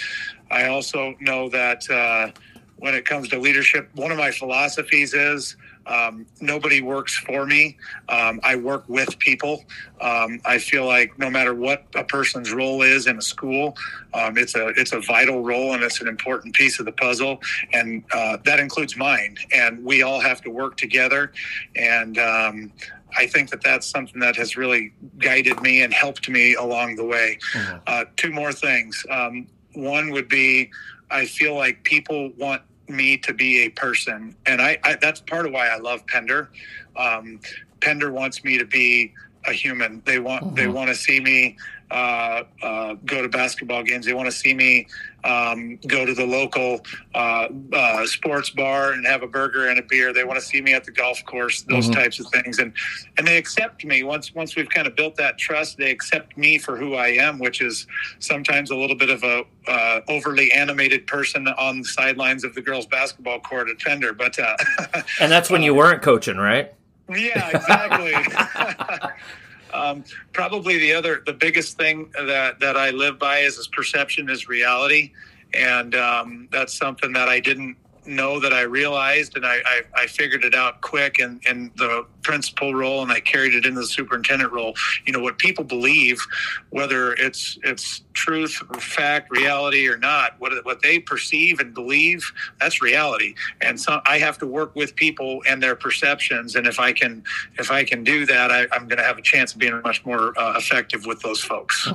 I 0.50 0.68
also 0.68 1.14
know 1.20 1.50
that 1.50 1.88
uh, 1.90 2.30
when 2.76 2.94
it 2.94 3.04
comes 3.04 3.28
to 3.28 3.38
leadership, 3.38 3.90
one 3.94 4.10
of 4.10 4.18
my 4.18 4.30
philosophies 4.30 5.12
is 5.12 5.56
um, 5.88 6.26
nobody 6.40 6.80
works 6.80 7.16
for 7.16 7.46
me. 7.46 7.76
Um, 8.08 8.40
I 8.42 8.56
work 8.56 8.84
with 8.88 9.18
people. 9.18 9.64
Um, 10.00 10.40
I 10.44 10.58
feel 10.58 10.86
like 10.86 11.18
no 11.18 11.30
matter 11.30 11.54
what 11.54 11.86
a 11.94 12.04
person's 12.04 12.52
role 12.52 12.82
is 12.82 13.06
in 13.06 13.16
a 13.18 13.22
school, 13.22 13.76
um, 14.14 14.36
it's 14.36 14.54
a 14.54 14.68
it's 14.68 14.92
a 14.92 15.00
vital 15.00 15.42
role 15.42 15.74
and 15.74 15.82
it's 15.82 16.00
an 16.00 16.08
important 16.08 16.54
piece 16.54 16.78
of 16.78 16.86
the 16.86 16.92
puzzle, 16.92 17.40
and 17.72 18.04
uh, 18.12 18.36
that 18.44 18.60
includes 18.60 18.96
mine. 18.96 19.36
And 19.52 19.84
we 19.84 20.02
all 20.02 20.20
have 20.20 20.42
to 20.42 20.50
work 20.50 20.76
together. 20.76 21.32
And 21.74 22.18
um, 22.18 22.72
I 23.16 23.26
think 23.26 23.50
that 23.50 23.62
that's 23.62 23.86
something 23.86 24.20
that 24.20 24.36
has 24.36 24.56
really 24.56 24.92
guided 25.18 25.60
me 25.62 25.82
and 25.82 25.92
helped 25.92 26.28
me 26.28 26.54
along 26.54 26.96
the 26.96 27.04
way. 27.04 27.38
Mm-hmm. 27.54 27.76
Uh, 27.86 28.04
two 28.16 28.30
more 28.30 28.52
things. 28.52 29.04
Um, 29.10 29.46
one 29.74 30.10
would 30.10 30.28
be 30.28 30.70
I 31.10 31.24
feel 31.24 31.54
like 31.54 31.84
people 31.84 32.30
want 32.36 32.62
me 32.88 33.16
to 33.18 33.32
be 33.32 33.64
a 33.64 33.68
person, 33.70 34.34
and 34.46 34.60
I, 34.60 34.78
I 34.84 34.96
that's 35.00 35.20
part 35.20 35.46
of 35.46 35.52
why 35.52 35.68
I 35.68 35.78
love 35.78 36.06
Pender. 36.06 36.50
Um, 36.96 37.40
Pender 37.80 38.10
wants 38.10 38.44
me 38.44 38.58
to 38.58 38.64
be 38.64 39.14
a 39.46 39.52
human. 39.52 40.02
They 40.04 40.18
want 40.18 40.44
mm-hmm. 40.44 40.54
they 40.54 40.68
want 40.68 40.88
to 40.88 40.94
see 40.94 41.20
me 41.20 41.56
uh, 41.90 42.42
uh, 42.62 42.94
go 43.04 43.22
to 43.22 43.28
basketball 43.28 43.82
games. 43.82 44.06
They 44.06 44.14
want 44.14 44.26
to 44.26 44.36
see 44.36 44.54
me 44.54 44.88
um, 45.24 45.76
go 45.86 46.06
to 46.06 46.14
the 46.14 46.26
local 46.26 46.80
uh, 47.14 47.48
uh, 47.72 48.06
sports 48.06 48.50
bar 48.50 48.92
and 48.92 49.06
have 49.06 49.22
a 49.22 49.26
burger 49.26 49.68
and 49.68 49.78
a 49.78 49.82
beer. 49.82 50.12
They 50.12 50.24
want 50.24 50.38
to 50.38 50.44
see 50.44 50.60
me 50.60 50.74
at 50.74 50.84
the 50.84 50.92
golf 50.92 51.24
course. 51.24 51.62
Those 51.62 51.84
mm-hmm. 51.84 51.94
types 51.94 52.20
of 52.20 52.26
things, 52.28 52.58
and 52.58 52.72
and 53.16 53.26
they 53.26 53.36
accept 53.36 53.84
me 53.84 54.02
once 54.02 54.34
once 54.34 54.56
we've 54.56 54.68
kind 54.68 54.86
of 54.86 54.94
built 54.94 55.16
that 55.16 55.38
trust. 55.38 55.78
They 55.78 55.90
accept 55.90 56.36
me 56.36 56.58
for 56.58 56.76
who 56.76 56.94
I 56.94 57.08
am, 57.08 57.38
which 57.38 57.60
is 57.60 57.86
sometimes 58.20 58.70
a 58.70 58.76
little 58.76 58.96
bit 58.96 59.10
of 59.10 59.22
a 59.22 59.44
uh, 59.66 60.00
overly 60.08 60.52
animated 60.52 61.06
person 61.06 61.48
on 61.48 61.80
the 61.80 61.88
sidelines 61.88 62.44
of 62.44 62.54
the 62.54 62.62
girls' 62.62 62.86
basketball 62.86 63.40
court 63.40 63.68
at 63.68 63.78
Pender. 63.78 64.12
But 64.12 64.38
uh, 64.38 64.56
and 65.20 65.30
that's 65.30 65.50
when 65.50 65.62
you 65.62 65.74
weren't 65.74 66.02
coaching, 66.02 66.36
right? 66.36 66.72
Yeah, 67.08 67.56
exactly. 67.56 68.14
um, 69.78 70.04
probably 70.32 70.78
the 70.78 70.92
other, 70.92 71.22
the 71.24 71.32
biggest 71.32 71.76
thing 71.76 72.10
that 72.14 72.60
that 72.60 72.76
I 72.76 72.90
live 72.90 73.18
by 73.18 73.38
is, 73.38 73.58
is 73.58 73.68
perception 73.68 74.28
is 74.28 74.48
reality, 74.48 75.12
and 75.54 75.94
um, 75.94 76.48
that's 76.50 76.74
something 76.74 77.12
that 77.12 77.28
I 77.28 77.40
didn't 77.40 77.76
know 78.06 78.40
that 78.40 78.52
I 78.52 78.62
realized, 78.62 79.36
and 79.36 79.44
I, 79.44 79.58
I, 79.64 79.82
I 79.96 80.06
figured 80.06 80.44
it 80.44 80.54
out 80.54 80.80
quick 80.80 81.18
in, 81.18 81.40
in 81.48 81.70
the 81.76 82.06
principal 82.22 82.74
role, 82.74 83.02
and 83.02 83.10
I 83.10 83.20
carried 83.20 83.54
it 83.54 83.64
into 83.64 83.80
the 83.80 83.86
superintendent 83.86 84.52
role. 84.52 84.74
You 85.06 85.12
know 85.12 85.20
what 85.20 85.38
people 85.38 85.64
believe, 85.64 86.24
whether 86.70 87.12
it's 87.14 87.58
it's 87.62 88.02
truth, 88.12 88.52
fact, 88.80 89.30
reality, 89.30 89.88
or 89.88 89.96
not, 89.96 90.34
what 90.38 90.52
what 90.64 90.82
they 90.82 90.98
perceive 90.98 91.60
and 91.60 91.74
believe, 91.74 92.30
that's 92.60 92.82
reality. 92.82 93.34
And 93.60 93.80
so 93.80 94.00
I 94.04 94.18
have 94.18 94.38
to 94.38 94.46
work 94.46 94.74
with 94.74 94.94
people 94.96 95.42
and 95.48 95.62
their 95.62 95.76
perceptions, 95.76 96.56
and 96.56 96.66
if 96.66 96.80
I 96.80 96.92
can 96.92 97.24
if 97.58 97.70
I 97.70 97.84
can 97.84 98.04
do 98.04 98.26
that, 98.26 98.50
I, 98.50 98.62
am 98.74 98.88
going 98.88 98.98
to 98.98 99.04
have 99.04 99.18
a 99.18 99.22
chance 99.22 99.52
of 99.52 99.58
being 99.58 99.80
much 99.82 100.04
more 100.04 100.38
uh, 100.38 100.56
effective 100.56 101.06
with 101.06 101.20
those 101.20 101.40
folks. 101.40 101.88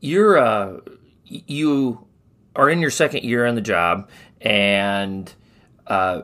You're 0.00 0.38
uh, 0.38 0.80
you 1.24 2.04
are 2.56 2.68
in 2.68 2.80
your 2.80 2.90
second 2.90 3.22
year 3.22 3.46
on 3.46 3.54
the 3.54 3.60
job 3.60 4.08
and 4.40 5.32
uh, 5.86 6.22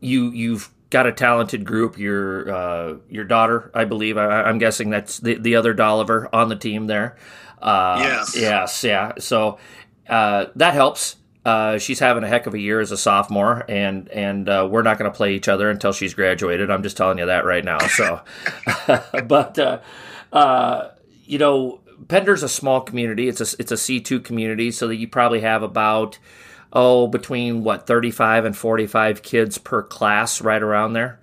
you 0.00 0.30
you've 0.30 0.70
got 0.90 1.06
a 1.06 1.12
talented 1.12 1.64
group. 1.64 1.98
Your 1.98 2.50
uh, 2.50 2.94
your 3.08 3.24
daughter, 3.24 3.70
I 3.74 3.84
believe, 3.84 4.16
I, 4.16 4.48
am 4.48 4.58
guessing 4.58 4.90
that's 4.90 5.18
the 5.18 5.34
the 5.34 5.56
other 5.56 5.74
Dolliver 5.74 6.28
on 6.32 6.48
the 6.48 6.56
team 6.56 6.86
there. 6.86 7.16
Uh, 7.60 7.96
yes. 8.00 8.36
Yes. 8.36 8.84
Yeah. 8.84 9.12
So 9.18 9.58
uh, 10.08 10.46
that 10.56 10.74
helps. 10.74 11.16
Uh, 11.44 11.76
she's 11.76 11.98
having 11.98 12.24
a 12.24 12.28
heck 12.28 12.46
of 12.46 12.54
a 12.54 12.58
year 12.58 12.80
as 12.80 12.90
a 12.90 12.96
sophomore, 12.96 13.64
and 13.68 14.08
and 14.08 14.48
uh, 14.48 14.66
we're 14.70 14.82
not 14.82 14.98
going 14.98 15.10
to 15.10 15.16
play 15.16 15.34
each 15.34 15.48
other 15.48 15.68
until 15.68 15.92
she's 15.92 16.14
graduated. 16.14 16.70
I'm 16.70 16.82
just 16.82 16.96
telling 16.96 17.18
you 17.18 17.26
that 17.26 17.44
right 17.44 17.64
now. 17.64 17.78
So, 17.80 18.22
but 19.26 19.58
uh, 19.58 19.80
uh, 20.32 20.90
you 21.24 21.38
know, 21.38 21.80
Pender's 22.08 22.42
a 22.42 22.48
small 22.48 22.80
community. 22.80 23.28
It's 23.28 23.40
a 23.40 23.56
it's 23.60 23.72
a 23.72 23.76
C 23.76 24.00
two 24.00 24.20
community, 24.20 24.70
so 24.70 24.88
that 24.88 24.96
you 24.96 25.06
probably 25.06 25.40
have 25.40 25.62
about 25.62 26.18
oh, 26.74 27.06
between 27.06 27.62
what, 27.64 27.86
35 27.86 28.44
and 28.44 28.56
45 28.56 29.22
kids 29.22 29.58
per 29.58 29.82
class, 29.82 30.40
right 30.40 30.62
around 30.62 30.92
there. 30.92 31.20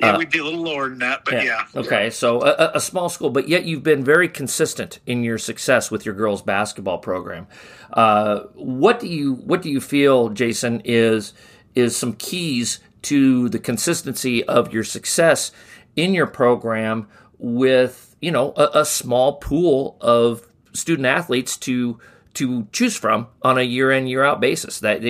Yeah, 0.00 0.14
uh, 0.14 0.18
we'd 0.18 0.30
be 0.30 0.38
a 0.38 0.44
little 0.44 0.62
lower 0.62 0.88
than 0.88 0.98
that, 0.98 1.24
but 1.24 1.34
yeah. 1.34 1.64
yeah. 1.74 1.80
Okay, 1.80 2.10
so 2.10 2.42
a, 2.42 2.72
a, 2.74 2.80
small 2.80 3.08
school, 3.08 3.30
but 3.30 3.48
yet 3.48 3.64
you've 3.64 3.84
been 3.84 4.02
very 4.02 4.28
consistent 4.28 4.98
in 5.06 5.22
your 5.22 5.38
success 5.38 5.90
with 5.90 6.04
your 6.04 6.14
girls' 6.14 6.42
basketball 6.42 6.98
program. 6.98 7.46
Uh, 7.92 8.40
what 8.54 8.98
do 8.98 9.06
you 9.06 9.34
what 9.34 9.62
do 9.62 9.70
you 9.70 9.80
feel, 9.80 10.30
Jason, 10.30 10.82
is 10.84 11.34
is 11.76 11.96
some 11.96 12.14
keys 12.14 12.80
to 13.02 13.48
the 13.48 13.58
consistency 13.58 14.44
of 14.44 14.72
your 14.72 14.84
success 14.84 15.52
in 15.94 16.14
your 16.14 16.26
program 16.26 17.06
with 17.38 18.16
you 18.20 18.30
know 18.30 18.52
a, 18.56 18.80
a 18.80 18.84
small 18.84 19.34
pool 19.34 19.96
of 20.00 20.46
student 20.72 21.06
athletes 21.06 21.56
to 21.56 22.00
to 22.34 22.66
choose 22.72 22.96
from 22.96 23.28
on 23.42 23.58
a 23.58 23.62
year 23.62 23.92
in 23.92 24.06
year 24.06 24.24
out 24.24 24.40
basis. 24.40 24.80
That 24.80 25.02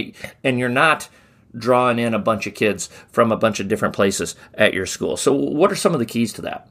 and 0.43 0.59
you're 0.59 0.69
not 0.69 1.09
drawing 1.57 1.99
in 1.99 2.15
a 2.15 2.19
bunch 2.19 2.47
of 2.47 2.55
kids 2.55 2.89
from 3.11 3.33
a 3.33 3.37
bunch 3.37 3.61
of 3.61 3.69
different 3.69 3.95
places 3.95 4.35
at 4.55 4.75
your 4.75 4.87
school. 4.87 5.17
So, 5.17 5.33
what 5.33 5.71
are 5.71 5.77
some 5.77 5.93
of 5.93 5.99
the 5.99 6.07
keys 6.07 6.33
to 6.35 6.43
that? 6.43 6.69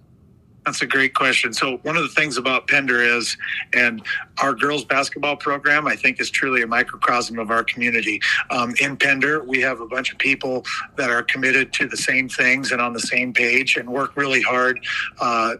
That's 0.65 0.83
a 0.83 0.85
great 0.85 1.15
question. 1.15 1.53
So, 1.53 1.77
one 1.77 1.97
of 1.97 2.03
the 2.03 2.09
things 2.09 2.37
about 2.37 2.67
Pender 2.67 3.01
is, 3.01 3.35
and 3.73 4.01
our 4.41 4.53
girls 4.53 4.85
basketball 4.85 5.35
program, 5.35 5.87
I 5.87 5.95
think, 5.95 6.19
is 6.19 6.29
truly 6.29 6.61
a 6.61 6.67
microcosm 6.67 7.39
of 7.39 7.49
our 7.49 7.63
community. 7.63 8.21
Um, 8.51 8.75
in 8.79 8.95
Pender, 8.95 9.43
we 9.43 9.59
have 9.61 9.81
a 9.81 9.87
bunch 9.87 10.11
of 10.11 10.19
people 10.19 10.65
that 10.97 11.09
are 11.09 11.23
committed 11.23 11.73
to 11.73 11.87
the 11.87 11.97
same 11.97 12.29
things 12.29 12.71
and 12.71 12.79
on 12.79 12.93
the 12.93 12.99
same 12.99 13.33
page 13.33 13.75
and 13.75 13.89
work 13.89 14.15
really 14.15 14.41
hard 14.41 14.79
uh, 15.19 15.55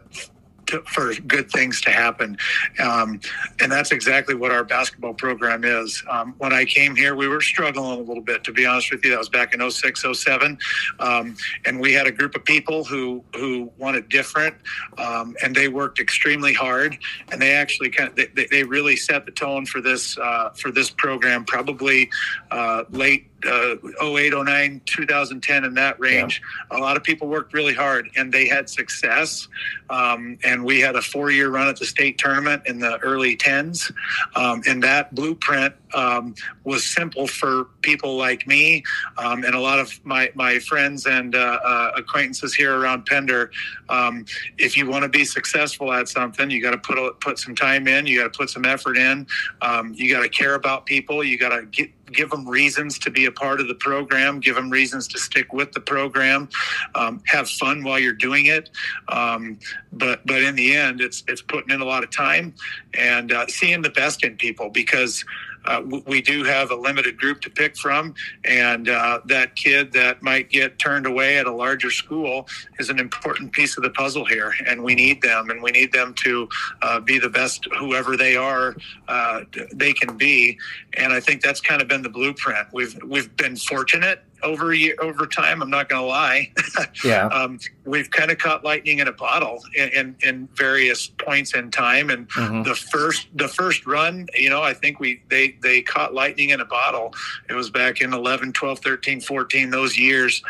to, 0.66 0.80
for 0.82 1.14
good 1.14 1.50
things 1.50 1.80
to 1.82 1.90
happen. 1.90 2.36
Um, 2.78 3.20
and 3.60 3.70
that's 3.70 3.92
exactly 3.92 4.34
what 4.34 4.50
our 4.50 4.64
basketball 4.64 5.14
program 5.14 5.64
is. 5.64 6.02
Um, 6.08 6.34
when 6.38 6.52
I 6.52 6.64
came 6.64 6.96
here, 6.96 7.14
we 7.14 7.28
were 7.28 7.40
struggling 7.40 7.98
a 7.98 8.02
little 8.02 8.22
bit, 8.22 8.44
to 8.44 8.52
be 8.52 8.66
honest 8.66 8.90
with 8.90 9.04
you. 9.04 9.10
That 9.10 9.18
was 9.18 9.28
back 9.28 9.54
in 9.54 9.70
06, 9.70 10.04
07. 10.12 10.58
Um, 10.98 11.36
and 11.64 11.80
we 11.80 11.92
had 11.92 12.06
a 12.06 12.12
group 12.12 12.34
of 12.34 12.44
people 12.44 12.84
who, 12.84 13.24
who 13.34 13.70
wanted 13.78 14.08
different, 14.08 14.54
um, 14.98 15.36
and 15.42 15.54
they 15.54 15.68
worked 15.68 16.00
extremely 16.00 16.52
hard. 16.52 16.96
And 17.30 17.40
they 17.40 17.52
actually 17.52 17.90
kind 17.90 18.10
of, 18.10 18.34
they, 18.34 18.46
they 18.50 18.64
really 18.64 18.96
set 18.96 19.26
the 19.26 19.32
tone 19.32 19.66
for 19.66 19.80
this, 19.80 20.18
uh, 20.18 20.50
for 20.50 20.70
this 20.70 20.90
program 20.90 21.44
probably 21.44 22.10
uh, 22.50 22.84
late 22.90 23.31
uh, 23.46 23.76
08, 24.02 24.32
09, 24.34 24.80
2010 24.86 25.64
in 25.64 25.74
that 25.74 25.98
range. 26.00 26.42
Yeah. 26.70 26.78
A 26.78 26.80
lot 26.80 26.96
of 26.96 27.02
people 27.02 27.28
worked 27.28 27.52
really 27.52 27.74
hard 27.74 28.10
and 28.16 28.32
they 28.32 28.46
had 28.46 28.68
success. 28.68 29.48
Um, 29.90 30.38
and 30.44 30.64
we 30.64 30.80
had 30.80 30.96
a 30.96 31.02
four 31.02 31.30
year 31.30 31.50
run 31.50 31.68
at 31.68 31.76
the 31.76 31.86
state 31.86 32.18
tournament 32.18 32.62
in 32.66 32.78
the 32.78 32.98
early 32.98 33.36
10s. 33.36 33.92
Um, 34.34 34.62
and 34.66 34.82
that 34.82 35.14
blueprint 35.14 35.74
um, 35.94 36.34
was 36.64 36.84
simple 36.84 37.26
for 37.26 37.64
people 37.82 38.16
like 38.16 38.46
me 38.46 38.82
um, 39.18 39.44
and 39.44 39.54
a 39.54 39.60
lot 39.60 39.78
of 39.78 40.04
my, 40.04 40.30
my 40.34 40.58
friends 40.60 41.06
and 41.06 41.34
uh, 41.34 41.58
uh, 41.64 41.92
acquaintances 41.96 42.54
here 42.54 42.78
around 42.78 43.06
Pender. 43.06 43.50
Um, 43.88 44.24
if 44.58 44.76
you 44.76 44.88
want 44.88 45.02
to 45.02 45.08
be 45.08 45.24
successful 45.24 45.92
at 45.92 46.08
something, 46.08 46.50
you 46.50 46.62
got 46.62 46.72
to 46.72 46.78
put 46.78 46.98
a, 46.98 47.12
put 47.20 47.38
some 47.38 47.54
time 47.54 47.86
in. 47.88 48.06
You 48.06 48.20
got 48.20 48.32
to 48.32 48.38
put 48.38 48.50
some 48.50 48.64
effort 48.64 48.96
in. 48.96 49.26
Um, 49.60 49.94
you 49.94 50.12
got 50.12 50.22
to 50.22 50.28
care 50.28 50.54
about 50.54 50.86
people. 50.86 51.22
You 51.22 51.38
got 51.38 51.50
to 51.50 51.66
get 51.66 51.90
give 52.12 52.30
them 52.30 52.46
reasons 52.46 52.98
to 52.98 53.10
be 53.10 53.26
a 53.26 53.32
part 53.32 53.60
of 53.60 53.68
the 53.68 53.74
program, 53.74 54.38
give 54.38 54.54
them 54.54 54.70
reasons 54.70 55.08
to 55.08 55.18
stick 55.18 55.52
with 55.52 55.72
the 55.72 55.80
program, 55.80 56.48
um, 56.94 57.22
have 57.26 57.48
fun 57.48 57.82
while 57.82 57.98
you're 57.98 58.12
doing 58.12 58.46
it. 58.46 58.70
Um, 59.08 59.58
but 59.92 60.24
but 60.26 60.42
in 60.42 60.54
the 60.54 60.74
end, 60.76 61.00
it's 61.00 61.24
it's 61.26 61.42
putting 61.42 61.70
in 61.70 61.80
a 61.80 61.84
lot 61.84 62.02
of 62.02 62.10
time 62.10 62.54
and 62.94 63.32
uh, 63.32 63.46
seeing 63.48 63.82
the 63.82 63.90
best 63.90 64.24
in 64.24 64.36
people 64.36 64.68
because 64.68 65.24
uh, 65.66 65.82
we 66.06 66.20
do 66.20 66.44
have 66.44 66.70
a 66.70 66.76
limited 66.76 67.16
group 67.18 67.40
to 67.42 67.50
pick 67.50 67.76
from, 67.76 68.14
and 68.44 68.88
uh, 68.88 69.20
that 69.26 69.54
kid 69.56 69.92
that 69.92 70.22
might 70.22 70.50
get 70.50 70.78
turned 70.78 71.06
away 71.06 71.38
at 71.38 71.46
a 71.46 71.52
larger 71.52 71.90
school 71.90 72.46
is 72.78 72.90
an 72.90 72.98
important 72.98 73.52
piece 73.52 73.76
of 73.76 73.82
the 73.82 73.90
puzzle 73.90 74.24
here, 74.24 74.52
and 74.66 74.82
we 74.82 74.94
need 74.94 75.22
them, 75.22 75.50
and 75.50 75.62
we 75.62 75.70
need 75.70 75.92
them 75.92 76.14
to 76.14 76.48
uh, 76.82 77.00
be 77.00 77.18
the 77.18 77.28
best 77.28 77.66
whoever 77.78 78.16
they 78.16 78.36
are 78.36 78.76
uh, 79.08 79.40
they 79.72 79.92
can 79.92 80.16
be, 80.16 80.58
and 80.96 81.12
I 81.12 81.20
think 81.20 81.42
that's 81.42 81.60
kind 81.60 81.82
of 81.82 81.88
been 81.88 82.02
the 82.02 82.10
blueprint. 82.10 82.68
We've 82.72 82.98
we've 83.04 83.34
been 83.36 83.56
fortunate 83.56 84.24
over 84.42 84.74
over 85.00 85.26
time. 85.26 85.62
I'm 85.62 85.70
not 85.70 85.88
going 85.88 86.02
to 86.02 86.06
lie. 86.06 86.52
yeah. 87.04 87.26
Um, 87.26 87.58
we've 87.84 88.10
kind 88.10 88.30
of 88.30 88.38
caught 88.38 88.64
lightning 88.64 88.98
in 88.98 89.08
a 89.08 89.12
bottle 89.12 89.62
in, 89.76 89.88
in, 89.90 90.16
in 90.22 90.48
various 90.54 91.06
points 91.06 91.54
in 91.54 91.70
time. 91.70 92.10
And 92.10 92.28
mm-hmm. 92.28 92.62
the 92.62 92.74
first 92.74 93.26
the 93.34 93.48
first 93.48 93.86
run, 93.86 94.28
you 94.34 94.50
know, 94.50 94.62
I 94.62 94.74
think 94.74 95.00
we 95.00 95.22
they 95.28 95.56
they 95.62 95.82
caught 95.82 96.14
lightning 96.14 96.50
in 96.50 96.60
a 96.60 96.64
bottle. 96.64 97.14
It 97.48 97.54
was 97.54 97.70
back 97.70 98.00
in 98.00 98.12
11, 98.12 98.52
12, 98.52 98.78
13, 98.80 99.20
14, 99.20 99.70
those 99.70 99.98
years. 99.98 100.42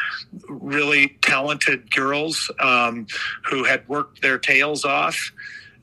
Really 0.48 1.18
talented 1.22 1.94
girls 1.94 2.50
um, 2.60 3.06
who 3.44 3.64
had 3.64 3.88
worked 3.88 4.22
their 4.22 4.38
tails 4.38 4.84
off. 4.84 5.32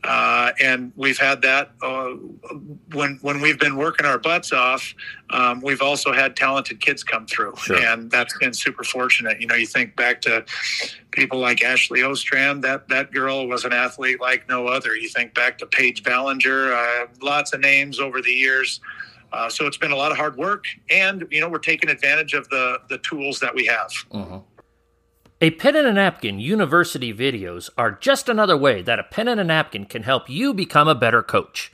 Uh, 0.04 0.52
and 0.62 0.94
we've 0.96 1.18
had 1.18 1.42
that 1.42 1.72
uh, 1.82 2.12
when 2.94 3.20
when 3.22 3.42
we've 3.42 3.60
been 3.60 3.76
working 3.76 4.06
our 4.06 4.18
butts 4.18 4.54
off. 4.54 4.94
Um, 5.30 5.60
we've 5.62 5.82
also 5.82 6.14
had 6.14 6.38
talented 6.38 6.80
kids 6.80 7.04
come 7.04 7.26
through, 7.28 7.54
sure. 7.58 7.78
and 7.86 8.10
that's 8.10 8.36
been 8.38 8.54
super 8.54 8.86
fortunate. 8.86 9.42
You 9.42 9.48
know, 9.48 9.56
you 9.56 9.68
think 9.68 9.98
back 9.98 10.22
to 10.22 10.46
people 11.12 11.40
like 11.40 11.62
Ashley 11.64 12.00
Ostrand. 12.00 12.62
That 12.62 12.88
that 12.88 13.12
girl 13.12 13.48
was 13.48 13.66
an 13.66 13.74
athlete 13.74 14.22
like 14.22 14.48
no 14.48 14.68
other. 14.68 14.96
You 14.96 15.10
think 15.10 15.34
back 15.34 15.58
to 15.58 15.66
Paige 15.66 16.04
Ballinger. 16.04 16.74
Uh, 16.74 17.08
lots 17.22 17.52
of 17.52 17.60
names 17.60 18.00
over 18.00 18.22
the 18.22 18.32
years. 18.32 18.80
Uh, 19.34 19.50
so 19.50 19.68
it's 19.68 19.78
been 19.78 19.92
a 19.92 19.96
lot 19.96 20.12
of 20.12 20.18
hard 20.18 20.38
work, 20.38 20.66
and 20.90 21.28
you 21.30 21.42
know 21.42 21.50
we're 21.50 21.60
taking 21.60 21.90
advantage 21.90 22.34
of 22.34 22.48
the 22.50 22.80
the 22.88 23.00
tools 23.00 23.40
that 23.42 23.54
we 23.54 23.66
have. 23.66 23.92
Mm-hmm. 24.14 24.38
A 25.42 25.52
pen 25.52 25.78
and 25.78 25.88
a 25.88 25.94
napkin 25.94 26.42
university 26.42 27.14
videos 27.14 27.70
are 27.78 27.92
just 27.92 28.28
another 28.28 28.58
way 28.58 28.82
that 28.82 29.00
a 29.00 29.06
pen 29.06 29.30
and 29.30 29.40
a 29.40 29.44
napkin 29.46 29.86
can 29.86 30.04
help 30.04 30.30
you 30.30 30.54
become 30.54 30.90
a 30.90 30.94
better 30.94 31.24
coach. 31.24 31.72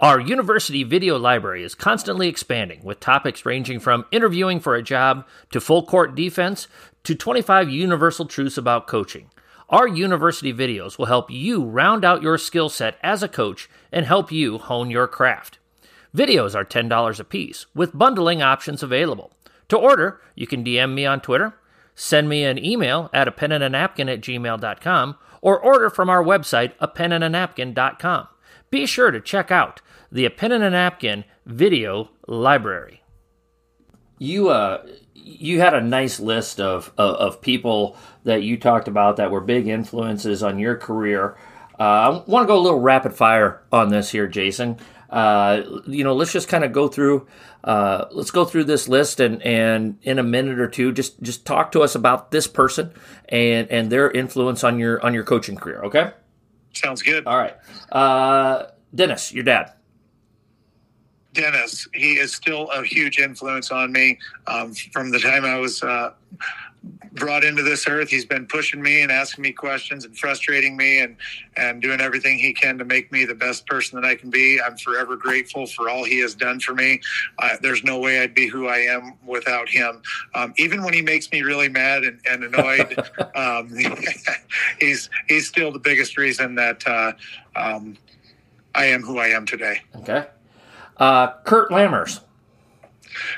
Our 0.00 0.20
university 0.20 0.84
video 0.84 1.18
library 1.18 1.64
is 1.64 1.74
constantly 1.74 2.28
expanding 2.28 2.84
with 2.84 3.00
topics 3.00 3.46
ranging 3.46 3.80
from 3.80 4.04
interviewing 4.12 4.60
for 4.60 4.74
a 4.74 4.82
job 4.82 5.26
to 5.52 5.62
full 5.62 5.86
court 5.86 6.14
defense 6.14 6.68
to 7.04 7.14
25 7.14 7.70
universal 7.70 8.26
truths 8.26 8.58
about 8.58 8.86
coaching. 8.86 9.30
Our 9.70 9.88
university 9.88 10.52
videos 10.52 10.98
will 10.98 11.06
help 11.06 11.30
you 11.30 11.64
round 11.64 12.04
out 12.04 12.20
your 12.20 12.36
skill 12.36 12.68
set 12.68 12.98
as 13.02 13.22
a 13.22 13.28
coach 13.28 13.70
and 13.90 14.04
help 14.04 14.30
you 14.30 14.58
hone 14.58 14.90
your 14.90 15.08
craft. 15.08 15.58
Videos 16.14 16.54
are 16.54 16.66
$10 16.66 17.18
a 17.18 17.24
piece 17.24 17.64
with 17.74 17.96
bundling 17.96 18.42
options 18.42 18.82
available. 18.82 19.32
To 19.70 19.78
order, 19.78 20.20
you 20.34 20.46
can 20.46 20.62
DM 20.62 20.92
me 20.92 21.06
on 21.06 21.22
Twitter 21.22 21.54
Send 21.96 22.28
me 22.28 22.44
an 22.44 22.64
email 22.64 23.10
at 23.12 23.26
a 23.26 23.32
pen 23.32 23.50
and 23.50 23.64
a 23.64 23.68
napkin 23.68 24.08
at 24.08 24.20
gmail.com 24.20 25.16
or 25.40 25.58
order 25.58 25.90
from 25.90 26.08
our 26.08 26.22
website, 26.22 26.72
a 26.78 26.86
pen 26.86 27.10
and 27.10 27.24
a 27.24 27.28
napkin.com. 27.28 28.28
Be 28.70 28.86
sure 28.86 29.10
to 29.10 29.20
check 29.20 29.50
out 29.50 29.80
the 30.10 30.26
A 30.26 30.30
Pen 30.30 30.52
and 30.52 30.64
a 30.64 30.70
Napkin 30.70 31.24
video 31.44 32.10
library. 32.26 33.02
You 34.18 34.50
uh 34.50 34.86
you 35.14 35.60
had 35.60 35.74
a 35.74 35.80
nice 35.80 36.20
list 36.20 36.60
of, 36.60 36.92
of, 36.96 37.14
of 37.16 37.40
people 37.40 37.96
that 38.24 38.42
you 38.42 38.56
talked 38.56 38.86
about 38.86 39.16
that 39.16 39.30
were 39.30 39.40
big 39.40 39.66
influences 39.66 40.42
on 40.42 40.58
your 40.58 40.76
career. 40.76 41.36
Uh, 41.80 41.82
I 41.82 42.08
want 42.26 42.44
to 42.44 42.46
go 42.46 42.56
a 42.56 42.60
little 42.60 42.78
rapid 42.78 43.12
fire 43.12 43.62
on 43.72 43.88
this 43.88 44.10
here, 44.10 44.28
Jason. 44.28 44.78
Uh, 45.10 45.62
you 45.86 46.04
know, 46.04 46.14
let's 46.14 46.32
just 46.32 46.48
kind 46.48 46.64
of 46.64 46.72
go 46.72 46.86
through 46.86 47.26
uh, 47.66 48.06
let's 48.12 48.30
go 48.30 48.44
through 48.44 48.64
this 48.64 48.88
list 48.88 49.18
and, 49.18 49.42
and 49.42 49.98
in 50.02 50.20
a 50.20 50.22
minute 50.22 50.60
or 50.60 50.68
two, 50.68 50.92
just 50.92 51.20
just 51.20 51.44
talk 51.44 51.72
to 51.72 51.82
us 51.82 51.96
about 51.96 52.30
this 52.30 52.46
person 52.46 52.92
and 53.28 53.68
and 53.70 53.90
their 53.90 54.10
influence 54.10 54.62
on 54.62 54.78
your 54.78 55.04
on 55.04 55.12
your 55.12 55.24
coaching 55.24 55.56
career. 55.56 55.82
Okay. 55.82 56.12
Sounds 56.72 57.02
good. 57.02 57.26
All 57.26 57.36
right, 57.36 57.56
uh, 57.90 58.66
Dennis, 58.94 59.32
your 59.32 59.44
dad. 59.44 59.72
Dennis, 61.32 61.86
he 61.92 62.14
is 62.14 62.34
still 62.34 62.70
a 62.70 62.82
huge 62.84 63.18
influence 63.18 63.70
on 63.70 63.92
me 63.92 64.18
um, 64.46 64.72
from 64.92 65.10
the 65.10 65.18
time 65.18 65.44
I 65.44 65.58
was 65.58 65.82
uh, 65.82 66.12
brought 67.12 67.44
into 67.44 67.62
this 67.62 67.88
earth. 67.88 68.08
He's 68.08 68.24
been 68.24 68.46
pushing 68.46 68.82
me 68.82 69.02
and 69.02 69.10
asking 69.10 69.42
me 69.42 69.52
questions 69.52 70.04
and 70.04 70.16
frustrating 70.16 70.76
me 70.76 71.00
and, 71.00 71.16
and 71.56 71.80
doing 71.80 72.00
everything 72.00 72.38
he 72.38 72.52
can 72.52 72.78
to 72.78 72.84
make 72.84 73.10
me 73.10 73.24
the 73.24 73.34
best 73.34 73.66
person 73.66 74.00
that 74.00 74.06
I 74.06 74.14
can 74.14 74.30
be. 74.30 74.60
I'm 74.60 74.76
forever 74.76 75.16
grateful 75.16 75.66
for 75.66 75.88
all 75.88 76.04
he 76.04 76.20
has 76.20 76.34
done 76.34 76.60
for 76.60 76.74
me. 76.74 77.00
Uh, 77.38 77.56
there's 77.62 77.82
no 77.82 77.98
way 77.98 78.20
I'd 78.20 78.34
be 78.34 78.46
who 78.46 78.68
I 78.68 78.78
am 78.78 79.14
without 79.26 79.68
him. 79.68 80.02
Um, 80.34 80.52
even 80.56 80.82
when 80.82 80.94
he 80.94 81.02
makes 81.02 81.30
me 81.32 81.42
really 81.42 81.68
mad 81.68 82.04
and, 82.04 82.20
and 82.28 82.44
annoyed, 82.44 82.98
um, 83.34 83.70
he's, 84.80 85.10
he's 85.28 85.48
still 85.48 85.72
the 85.72 85.78
biggest 85.78 86.16
reason 86.16 86.54
that 86.56 86.86
uh, 86.86 87.12
um, 87.54 87.96
I 88.74 88.86
am 88.86 89.02
who 89.02 89.18
I 89.18 89.28
am 89.28 89.46
today. 89.46 89.80
Okay. 89.96 90.26
Uh, 90.98 91.32
Kurt 91.44 91.70
Lammers. 91.70 92.20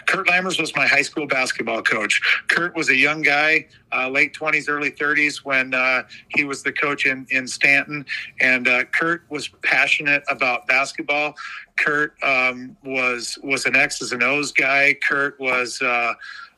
Kurt 0.07 0.27
Lammers 0.29 0.61
was 0.61 0.75
my 0.75 0.87
high 0.87 1.03
school 1.03 1.27
basketball 1.27 1.83
coach. 1.83 2.21
Kurt 2.49 2.75
was 2.75 2.89
a 2.89 2.97
young 2.97 3.23
guy, 3.23 3.67
uh, 3.93 4.09
late 4.09 4.35
20s, 4.35 4.69
early 4.69 4.91
30s, 4.91 5.45
when 5.45 5.75
uh, 5.75 6.03
he 6.29 6.45
was 6.45 6.63
the 6.63 6.73
coach 6.73 7.07
in, 7.07 7.27
in 7.31 7.47
Stanton. 7.47 8.05
And 8.41 8.69
uh, 8.69 8.85
Kurt 8.85 9.23
was 9.29 9.49
passionate 9.63 10.23
about 10.29 10.67
basketball. 10.67 11.35
Kurt 11.77 12.15
um, 12.23 12.77
was 12.85 13.39
was 13.43 13.67
an 13.67 13.77
X's 13.77 14.13
and 14.13 14.23
O's 14.23 14.53
guy. 14.53 14.97
Kurt 15.09 15.39
was 15.39 15.81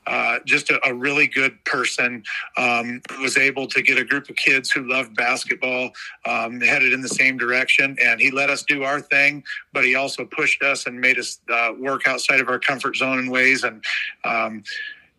uh, 0.06 0.38
just 0.44 0.70
a, 0.70 0.80
a, 0.86 0.94
really 0.94 1.26
good 1.26 1.62
person. 1.64 2.22
Um, 2.56 3.00
was 3.20 3.36
able 3.36 3.66
to 3.68 3.82
get 3.82 3.98
a 3.98 4.04
group 4.04 4.28
of 4.28 4.36
kids 4.36 4.70
who 4.70 4.88
loved 4.88 5.14
basketball 5.14 5.90
um, 6.26 6.60
headed 6.60 6.92
in 6.92 7.00
the 7.00 7.08
same 7.08 7.36
direction, 7.36 7.96
and 8.02 8.20
he 8.20 8.30
let 8.30 8.50
us 8.50 8.62
do 8.62 8.82
our 8.82 9.00
thing. 9.00 9.44
But 9.72 9.84
he 9.84 9.94
also 9.94 10.24
pushed 10.24 10.62
us 10.62 10.86
and 10.86 11.00
made 11.00 11.18
us 11.18 11.38
uh, 11.52 11.72
work 11.78 12.08
outside 12.08 12.40
of 12.40 12.48
our 12.48 12.58
comfort 12.58 12.96
zone 12.96 13.18
in 13.18 13.30
ways. 13.30 13.62
And 13.62 13.84
um, 14.24 14.64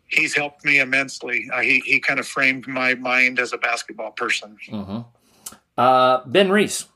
he's 0.08 0.34
helped 0.34 0.64
me 0.64 0.80
immensely. 0.80 1.48
Uh, 1.52 1.60
he 1.60 1.82
he 1.84 2.00
kind 2.00 2.20
of 2.20 2.26
framed 2.26 2.66
my 2.66 2.94
mind 2.94 3.38
as 3.38 3.52
a 3.52 3.58
basketball 3.58 4.10
person. 4.10 4.56
Mm-hmm. 4.68 5.00
Uh, 5.78 6.24
ben 6.26 6.50
Reese. 6.50 6.86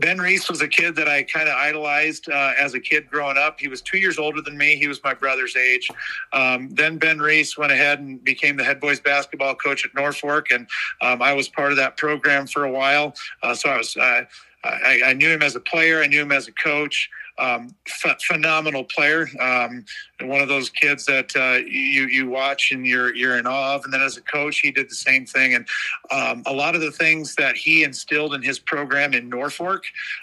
Ben 0.00 0.18
Reese 0.18 0.48
was 0.48 0.60
a 0.60 0.68
kid 0.68 0.96
that 0.96 1.08
I 1.08 1.22
kind 1.22 1.48
of 1.48 1.56
idolized 1.56 2.28
uh, 2.28 2.52
as 2.58 2.74
a 2.74 2.80
kid 2.80 3.08
growing 3.10 3.38
up. 3.38 3.60
He 3.60 3.68
was 3.68 3.80
two 3.80 3.98
years 3.98 4.18
older 4.18 4.40
than 4.40 4.56
me. 4.56 4.76
He 4.76 4.88
was 4.88 5.02
my 5.04 5.14
brother's 5.14 5.56
age. 5.56 5.88
Um, 6.32 6.68
then 6.70 6.98
Ben 6.98 7.18
Reese 7.18 7.56
went 7.56 7.72
ahead 7.72 8.00
and 8.00 8.22
became 8.22 8.56
the 8.56 8.64
head 8.64 8.80
boys 8.80 9.00
basketball 9.00 9.54
coach 9.54 9.84
at 9.84 9.94
Norfolk, 9.94 10.50
and 10.50 10.66
um, 11.00 11.22
I 11.22 11.32
was 11.32 11.48
part 11.48 11.70
of 11.70 11.76
that 11.78 11.96
program 11.96 12.46
for 12.46 12.64
a 12.64 12.70
while. 12.70 13.14
Uh, 13.42 13.54
so 13.54 13.70
I 13.70 13.78
was. 13.78 13.96
Uh, 13.96 14.24
I, 14.64 15.02
I, 15.04 15.12
knew 15.12 15.28
him 15.28 15.42
as 15.42 15.56
a 15.56 15.60
player. 15.60 16.02
I 16.02 16.06
knew 16.06 16.22
him 16.22 16.32
as 16.32 16.48
a 16.48 16.52
coach 16.52 17.10
um, 17.38 17.74
ph- 17.84 18.22
phenomenal 18.24 18.84
player. 18.84 19.28
Um, 19.40 19.84
one 20.22 20.40
of 20.40 20.48
those 20.48 20.70
kids 20.70 21.04
that 21.06 21.34
uh, 21.36 21.64
you 21.66 22.06
you 22.06 22.28
watch 22.28 22.70
and 22.72 22.86
you're 22.86 23.14
you're 23.14 23.38
in 23.38 23.46
awe 23.46 23.74
of. 23.74 23.84
And 23.84 23.92
then 23.92 24.02
as 24.02 24.16
a 24.16 24.22
coach, 24.22 24.60
he 24.60 24.70
did 24.70 24.88
the 24.88 24.94
same 24.94 25.26
thing. 25.26 25.54
And 25.54 25.66
um, 26.10 26.42
a 26.46 26.52
lot 26.52 26.74
of 26.74 26.80
the 26.80 26.92
things 26.92 27.34
that 27.36 27.56
he 27.56 27.84
instilled 27.84 28.34
in 28.34 28.42
his 28.42 28.58
program 28.58 29.14
in 29.14 29.28
Norfolk 29.28 29.82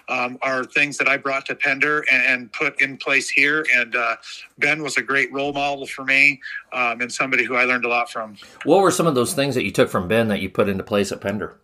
um, 0.10 0.38
are 0.42 0.64
things 0.64 0.98
that 0.98 1.08
I 1.08 1.18
brought 1.18 1.46
to 1.48 1.56
Pender 1.56 2.06
and, 2.12 2.24
and 2.24 2.54
put 2.54 2.82
in 2.82 2.98
place 2.98 3.30
here. 3.30 3.66
And 3.76 3.96
uh, 3.96 4.16
Ben 4.60 4.82
was 4.82 4.98
a 4.98 5.02
great 5.02 5.32
role 5.34 5.54
model 5.54 5.86
for 5.86 6.06
me 6.06 6.42
um, 6.72 7.02
and 7.02 7.12
somebody 7.12 7.44
who 7.44 7.56
I 7.56 7.66
learned 7.66 7.86
a 7.86 7.90
lot 7.90 8.10
from. 8.10 8.38
What 8.64 8.82
were 8.82 8.92
some 8.92 9.08
of 9.08 9.16
those 9.16 9.34
things 9.34 9.56
that 9.56 9.64
you 9.64 9.72
took 9.72 9.90
from 9.90 10.08
Ben 10.08 10.28
that 10.30 10.40
you 10.40 10.50
put 10.50 10.70
into 10.70 10.84
place 10.84 11.12
at 11.12 11.22
Pender? 11.22 11.58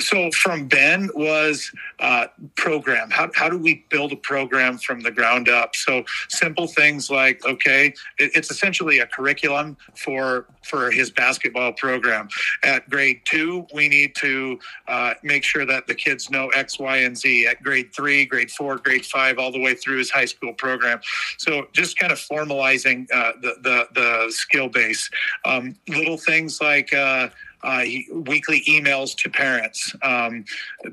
So 0.00 0.30
from 0.32 0.66
Ben 0.66 1.08
was 1.14 1.70
uh, 2.00 2.26
program. 2.56 3.10
How, 3.10 3.30
how 3.34 3.48
do 3.48 3.58
we 3.58 3.84
build 3.88 4.12
a 4.12 4.16
program 4.16 4.78
from 4.78 5.00
the 5.00 5.10
ground 5.10 5.48
up? 5.48 5.76
So 5.76 6.04
simple 6.28 6.66
things 6.66 7.10
like 7.10 7.44
okay, 7.44 7.94
it, 8.18 8.32
it's 8.34 8.50
essentially 8.50 8.98
a 8.98 9.06
curriculum 9.06 9.76
for 9.96 10.46
for 10.64 10.90
his 10.90 11.10
basketball 11.10 11.72
program. 11.72 12.28
At 12.62 12.88
grade 12.90 13.20
two, 13.24 13.66
we 13.74 13.88
need 13.88 14.14
to 14.16 14.58
uh, 14.88 15.14
make 15.22 15.44
sure 15.44 15.64
that 15.66 15.86
the 15.86 15.94
kids 15.94 16.30
know 16.30 16.48
X, 16.48 16.78
Y, 16.78 16.98
and 16.98 17.16
Z. 17.16 17.46
At 17.46 17.62
grade 17.62 17.94
three, 17.94 18.24
grade 18.26 18.50
four, 18.50 18.76
grade 18.76 19.06
five, 19.06 19.38
all 19.38 19.52
the 19.52 19.60
way 19.60 19.74
through 19.74 19.98
his 19.98 20.10
high 20.10 20.24
school 20.24 20.52
program. 20.54 21.00
So 21.38 21.68
just 21.72 21.98
kind 21.98 22.12
of 22.12 22.18
formalizing 22.18 23.06
uh, 23.12 23.32
the, 23.40 23.54
the 23.62 23.88
the 23.94 24.32
skill 24.32 24.68
base. 24.68 25.08
Um, 25.44 25.76
little 25.88 26.18
things 26.18 26.60
like. 26.60 26.92
Uh, 27.64 27.84
weekly 28.12 28.62
emails 28.68 29.16
to 29.16 29.30
parents 29.30 29.96
um, 30.02 30.44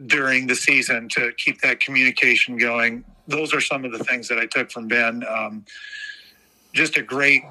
during 0.07 0.47
the 0.47 0.55
season 0.55 1.10
to 1.10 1.31
keep 1.34 1.62
that 1.62 1.79
communication 1.79 2.57
going. 2.57 3.03
Those 3.27 3.53
are 3.53 3.62
some 3.62 3.86
of 3.86 3.91
the 3.91 4.03
things 4.03 4.27
that 4.29 4.39
I 4.39 4.45
took 4.45 4.71
from 4.71 4.88
Ben. 4.88 5.23
Um, 5.27 5.65
just 6.73 6.97
a 6.97 7.01
great, 7.01 7.43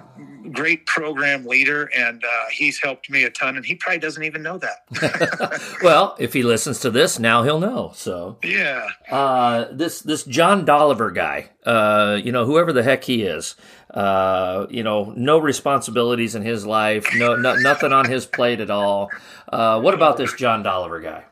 great 0.50 0.87
program 0.87 1.44
leader, 1.44 1.90
and 1.96 2.24
uh, 2.24 2.46
he's 2.50 2.80
helped 2.80 3.11
me 3.11 3.24
a 3.24 3.30
ton. 3.30 3.56
And 3.56 3.64
he 3.64 3.74
probably 3.74 3.98
doesn't 3.98 4.22
even 4.22 4.42
know 4.42 4.59
that. 4.59 5.78
well, 5.83 6.16
if 6.18 6.33
he 6.33 6.42
listens 6.42 6.80
to 6.80 6.90
this, 6.90 7.18
now 7.18 7.42
he'll 7.42 7.61
know. 7.61 7.92
So 7.94 8.38
yeah, 8.42 8.88
uh, 9.11 9.66
this 9.72 10.00
this 10.00 10.24
John 10.24 10.64
Dolliver 10.64 11.11
guy, 11.14 11.50
uh, 11.64 12.18
you 12.22 12.33
know, 12.33 12.46
whoever 12.46 12.72
the 12.72 12.83
heck 12.83 13.04
he 13.04 13.22
is, 13.22 13.56
uh, 13.94 14.66
you 14.70 14.83
know, 14.83 15.12
no 15.16 15.38
responsibilities 15.38 16.35
in 16.35 16.42
his 16.42 16.64
life, 16.64 17.09
no, 17.16 17.37
no 17.37 17.55
nothing 17.57 17.92
on 17.92 18.09
his 18.09 18.26
plate 18.26 18.61
at 18.61 18.70
all. 18.70 19.11
Uh, 19.48 19.81
what 19.81 19.94
about 19.94 20.16
this 20.16 20.33
John 20.35 20.62
Dolliver 20.62 21.00
guy? 21.00 21.24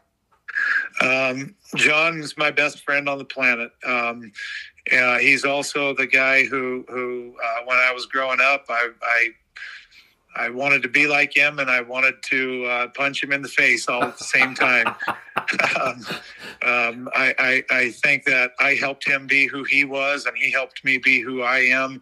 Um, 1.00 1.54
John's 1.76 2.36
my 2.36 2.50
best 2.50 2.84
friend 2.84 3.08
on 3.08 3.18
the 3.18 3.24
planet. 3.24 3.70
Um, 3.86 4.32
uh, 4.92 5.18
he's 5.18 5.44
also 5.44 5.94
the 5.94 6.06
guy 6.06 6.44
who, 6.44 6.84
who 6.88 7.34
uh, 7.42 7.64
when 7.64 7.76
I 7.76 7.92
was 7.92 8.06
growing 8.06 8.40
up, 8.40 8.64
I, 8.68 8.88
I, 9.02 9.28
I 10.38 10.50
wanted 10.50 10.82
to 10.82 10.88
be 10.88 11.06
like 11.06 11.36
him, 11.36 11.58
and 11.58 11.68
I 11.68 11.80
wanted 11.80 12.22
to 12.22 12.64
uh, 12.64 12.88
punch 12.88 13.22
him 13.22 13.32
in 13.32 13.42
the 13.42 13.48
face 13.48 13.88
all 13.88 14.04
at 14.04 14.16
the 14.16 14.24
same 14.24 14.54
time. 14.54 14.86
um, 15.80 16.06
um, 16.62 17.08
I, 17.14 17.34
I, 17.38 17.64
I, 17.70 17.90
think 17.90 18.24
that 18.24 18.52
I 18.60 18.74
helped 18.74 19.06
him 19.06 19.26
be 19.26 19.46
who 19.46 19.64
he 19.64 19.84
was, 19.84 20.26
and 20.26 20.36
he 20.36 20.50
helped 20.50 20.84
me 20.84 20.98
be 20.98 21.20
who 21.20 21.42
I 21.42 21.58
am. 21.58 22.00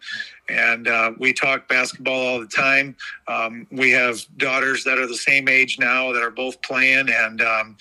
And 0.49 0.87
uh, 0.87 1.13
we 1.19 1.33
talk 1.33 1.69
basketball 1.69 2.27
all 2.27 2.41
the 2.41 2.47
time. 2.47 2.97
Um, 3.27 3.67
we 3.71 3.91
have 3.93 4.25
daughters 4.37 4.85
that 4.85 4.99
are 4.99 5.07
the 5.07 5.17
same 5.17 5.49
age 5.49 5.79
now 5.79 6.13
that 6.13 6.23
are 6.23 6.31
both 6.31 6.61
playing, 6.63 7.09
and 7.09 7.41
um, 7.41 7.77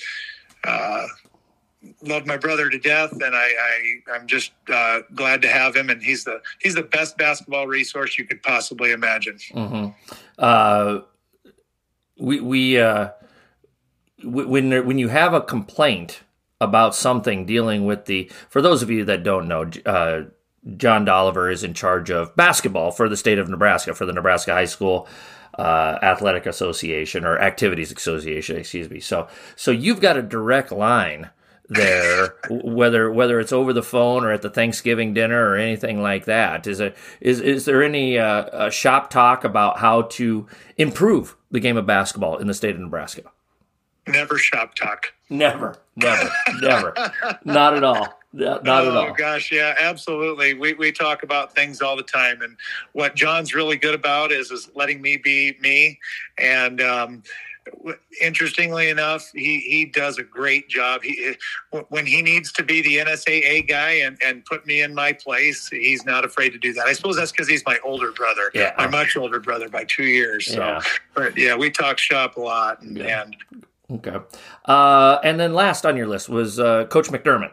uh, 0.64 1.08
love 2.02 2.26
my 2.26 2.38
brother 2.38 2.70
to 2.70 2.80
death, 2.80 3.12
and 3.12 3.36
I, 3.36 3.50
I 4.10 4.16
am 4.16 4.28
just 4.28 4.52
uh, 4.72 5.02
glad 5.14 5.42
to 5.44 5.50
have 5.50 5.76
him. 5.76 5.90
And 5.90 6.02
he's 6.02 6.24
the 6.24 6.42
he's 6.60 6.76
the 6.76 6.84
best 6.84 7.18
basketball 7.18 7.68
resource 7.68 8.18
you 8.18 8.26
could 8.26 8.42
possibly 8.44 8.92
imagine. 8.92 9.38
Mm-hmm. 9.54 10.16
Uh, 10.38 11.00
we 12.20 12.40
we 12.40 12.80
uh, 12.80 13.10
when 14.24 14.70
when 14.86 14.98
you 14.98 15.10
have 15.10 15.34
a 15.34 15.42
complaint 15.42 16.22
about 16.62 16.96
something 16.96 17.46
dealing 17.46 17.86
with 17.86 18.06
the 18.06 18.32
for 18.50 18.62
those 18.62 18.82
of 18.82 18.90
you 18.90 19.06
that 19.06 19.24
don't 19.24 19.48
know. 19.48 19.70
Uh, 19.86 20.24
John 20.78 21.06
Dolliver 21.06 21.52
is 21.52 21.64
in 21.64 21.76
charge 21.76 22.10
of 22.10 22.36
basketball 22.36 22.90
for 22.90 23.08
the 23.08 23.16
state 23.16 23.38
of 23.38 23.48
Nebraska, 23.48 23.94
for 23.94 24.08
the 24.08 24.14
Nebraska 24.14 24.52
High 24.52 24.66
School 24.66 25.08
uh, 25.58 26.00
Athletic 26.02 26.46
Association 26.46 27.26
or 27.26 27.40
Activities 27.40 27.92
Association, 27.92 28.58
excuse 28.58 28.90
me. 28.90 29.00
So, 29.00 29.28
so 29.56 29.72
you've 29.72 30.02
got 30.02 30.18
a 30.18 30.22
direct 30.22 30.72
line 30.72 31.30
there, 31.70 32.36
whether 32.50 33.12
whether 33.12 33.40
it's 33.40 33.52
over 33.52 33.74
the 33.74 33.84
phone 33.84 34.24
or 34.24 34.32
at 34.32 34.42
the 34.42 34.50
Thanksgiving 34.50 35.14
dinner 35.14 35.50
or 35.50 35.56
anything 35.56 36.02
like 36.02 36.26
that. 36.26 36.68
Is 36.68 36.80
it 36.80 36.96
is 37.22 37.40
is 37.42 37.66
there 37.66 37.84
any 37.84 38.18
uh, 38.18 38.70
shop 38.70 39.10
talk 39.10 39.44
about 39.44 39.80
how 39.80 40.04
to 40.04 40.48
improve 40.78 41.36
the 41.52 41.60
game 41.60 41.78
of 41.78 41.86
basketball 41.86 42.38
in 42.38 42.48
the 42.48 42.54
state 42.54 42.76
of 42.76 42.82
Nebraska? 42.82 43.24
Never 44.08 44.38
shop 44.38 44.76
talk. 44.76 45.14
Never, 45.30 45.78
never, 45.96 46.30
never, 46.62 46.94
not 47.44 47.76
at 47.76 47.84
all. 47.84 48.20
Not, 48.32 48.64
not 48.64 48.84
oh, 48.84 48.90
at 48.92 48.98
all. 48.98 49.14
gosh, 49.14 49.52
yeah, 49.52 49.76
absolutely. 49.80 50.54
We 50.54 50.74
we 50.74 50.92
talk 50.92 51.24
about 51.24 51.56
things 51.56 51.82
all 51.82 51.96
the 51.96 52.04
time, 52.04 52.42
and 52.42 52.58
what 52.92 53.16
John's 53.16 53.56
really 53.56 53.78
good 53.78 53.96
about 53.96 54.32
is 54.32 54.52
is 54.52 54.70
letting 54.76 55.02
me 55.02 55.18
be 55.18 55.56
me, 55.62 55.98
and 56.38 56.82
um, 56.82 57.24
interestingly 58.22 58.90
enough, 58.90 59.32
he, 59.34 59.60
he 59.60 59.86
does 59.86 60.18
a 60.18 60.24
great 60.24 60.70
job. 60.70 61.02
He, 61.04 61.36
when 61.90 62.06
he 62.06 62.22
needs 62.22 62.52
to 62.54 62.64
be 62.64 62.82
the 62.82 62.98
NSAA 62.98 63.68
guy 63.68 63.92
and, 63.92 64.18
and 64.24 64.46
put 64.46 64.66
me 64.66 64.82
in 64.82 64.94
my 64.94 65.14
place, 65.14 65.68
he's 65.68 66.06
not 66.06 66.26
afraid 66.26 66.52
to 66.52 66.58
do 66.58 66.74
that. 66.74 66.86
I 66.86 66.94
suppose 66.94 67.16
that's 67.16 67.32
because 67.32 67.48
he's 67.48 67.66
my 67.66 67.80
older 67.84 68.12
brother, 68.12 68.52
yeah. 68.54 68.74
my 68.78 68.88
much 68.88 69.16
older 69.18 69.40
brother 69.40 69.70
by 69.70 69.84
two 69.86 70.06
years. 70.06 70.48
So, 70.48 70.60
yeah. 70.60 70.82
but 71.14 71.38
yeah, 71.38 71.56
we 71.56 71.70
talk 71.70 71.98
shop 71.98 72.38
a 72.38 72.42
lot. 72.42 72.82
And, 72.82 72.98
yeah. 72.98 73.24
and 73.24 73.66
okay. 73.92 74.20
Uh, 74.66 75.20
and 75.24 75.40
then 75.40 75.54
last 75.54 75.86
on 75.86 75.98
your 75.98 76.08
list 76.08 76.30
was 76.30 76.60
uh, 76.60 76.86
Coach 76.86 77.10
McDermott. 77.10 77.52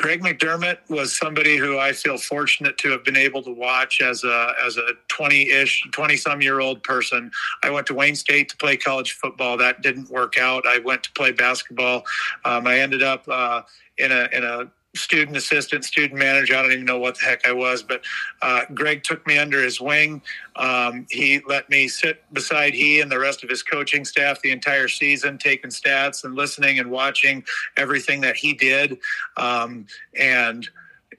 Greg 0.00 0.22
McDermott 0.22 0.78
was 0.88 1.14
somebody 1.14 1.58
who 1.58 1.78
I 1.78 1.92
feel 1.92 2.16
fortunate 2.16 2.78
to 2.78 2.90
have 2.90 3.04
been 3.04 3.18
able 3.18 3.42
to 3.42 3.50
watch 3.50 4.00
as 4.00 4.24
a 4.24 4.54
as 4.64 4.78
a 4.78 4.92
20-ish, 5.08 5.88
20-some 5.90 6.40
year 6.40 6.60
old 6.60 6.82
person. 6.82 7.30
I 7.62 7.68
went 7.68 7.86
to 7.88 7.94
Wayne 7.94 8.14
State 8.16 8.48
to 8.48 8.56
play 8.56 8.78
college 8.78 9.12
football. 9.12 9.58
That 9.58 9.82
didn't 9.82 10.08
work 10.08 10.38
out. 10.38 10.66
I 10.66 10.78
went 10.78 11.02
to 11.02 11.12
play 11.12 11.32
basketball. 11.32 12.04
Um, 12.46 12.66
I 12.66 12.78
ended 12.78 13.02
up 13.02 13.28
uh, 13.28 13.60
in 13.98 14.10
a 14.10 14.26
in 14.32 14.42
a 14.42 14.70
student 14.94 15.36
assistant, 15.36 15.84
student 15.84 16.18
manager. 16.18 16.56
I 16.56 16.62
don't 16.62 16.72
even 16.72 16.84
know 16.84 16.98
what 16.98 17.18
the 17.18 17.24
heck 17.24 17.46
I 17.46 17.52
was, 17.52 17.82
but 17.82 18.02
uh, 18.42 18.62
Greg 18.74 19.02
took 19.04 19.24
me 19.26 19.38
under 19.38 19.62
his 19.62 19.80
wing. 19.80 20.20
Um, 20.56 21.06
he 21.10 21.40
let 21.46 21.68
me 21.70 21.88
sit 21.88 22.22
beside 22.32 22.74
he 22.74 23.00
and 23.00 23.10
the 23.10 23.18
rest 23.18 23.44
of 23.44 23.50
his 23.50 23.62
coaching 23.62 24.04
staff 24.04 24.40
the 24.42 24.50
entire 24.50 24.88
season, 24.88 25.38
taking 25.38 25.70
stats 25.70 26.24
and 26.24 26.34
listening 26.34 26.78
and 26.80 26.90
watching 26.90 27.44
everything 27.76 28.20
that 28.22 28.36
he 28.36 28.52
did. 28.52 28.98
Um, 29.36 29.86
and 30.18 30.68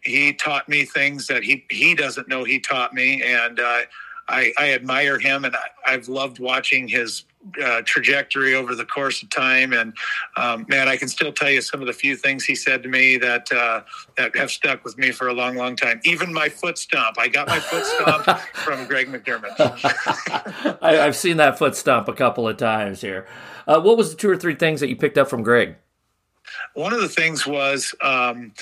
he 0.04 0.34
taught 0.34 0.68
me 0.68 0.84
things 0.84 1.28
that 1.28 1.44
he 1.44 1.66
he 1.70 1.96
doesn't 1.96 2.28
know 2.28 2.44
he 2.44 2.60
taught 2.60 2.94
me, 2.94 3.22
and 3.24 3.60
uh, 3.60 3.82
I, 4.28 4.52
I 4.58 4.74
admire 4.74 5.20
him, 5.20 5.46
and 5.46 5.56
I, 5.56 5.94
I've 5.94 6.08
loved 6.08 6.40
watching 6.40 6.88
his 6.88 7.24
uh, 7.64 7.82
trajectory 7.86 8.56
over 8.56 8.76
the 8.76 8.86
course 8.86 9.24
of 9.24 9.30
time. 9.30 9.74
And 9.74 9.94
um, 10.38 10.66
man, 10.70 10.88
I 10.88 10.98
can 10.98 11.08
still 11.08 11.32
tell 11.32 11.50
you 11.50 11.62
some 11.62 11.82
of 11.82 11.88
the 11.88 11.94
few 11.94 12.16
things 12.16 12.46
he 12.46 12.56
said 12.56 12.84
to 12.84 12.90
me 12.90 13.18
that 13.18 13.52
uh, 13.52 13.82
that 14.18 14.36
have 14.36 14.52
stuck 14.52 14.84
with 14.84 14.98
me 14.98 15.12
for 15.12 15.28
a 15.28 15.34
long, 15.34 15.56
long 15.56 15.76
time. 15.76 16.00
Even 16.04 16.34
my 16.34 16.50
foot 16.50 16.78
stomp. 16.78 17.18
I 17.20 17.28
got 17.28 17.48
my 17.48 17.60
foot 17.60 17.86
stomp 17.86 18.40
from 18.54 18.86
Greg 18.88 19.08
McDermott. 19.08 20.78
I, 20.82 20.94
have 20.94 21.16
seen 21.16 21.38
that 21.38 21.58
foot 21.58 21.76
stomp 21.76 22.08
a 22.08 22.14
couple 22.14 22.48
of 22.48 22.58
times 22.58 23.02
here. 23.02 23.28
Uh, 23.68 23.80
what 23.80 23.98
was 23.98 24.12
the 24.12 24.18
two 24.18 24.30
or 24.30 24.38
three 24.38 24.56
things 24.56 24.80
that 24.80 24.90
you 24.90 24.96
picked 24.96 25.18
up 25.18 25.30
from 25.30 25.44
Greg? 25.44 25.76
One 26.74 26.94
of 26.94 27.02
the 27.02 27.10
things 27.10 27.46
was 27.46 27.94
um, 28.02 28.54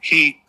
he 0.00 0.40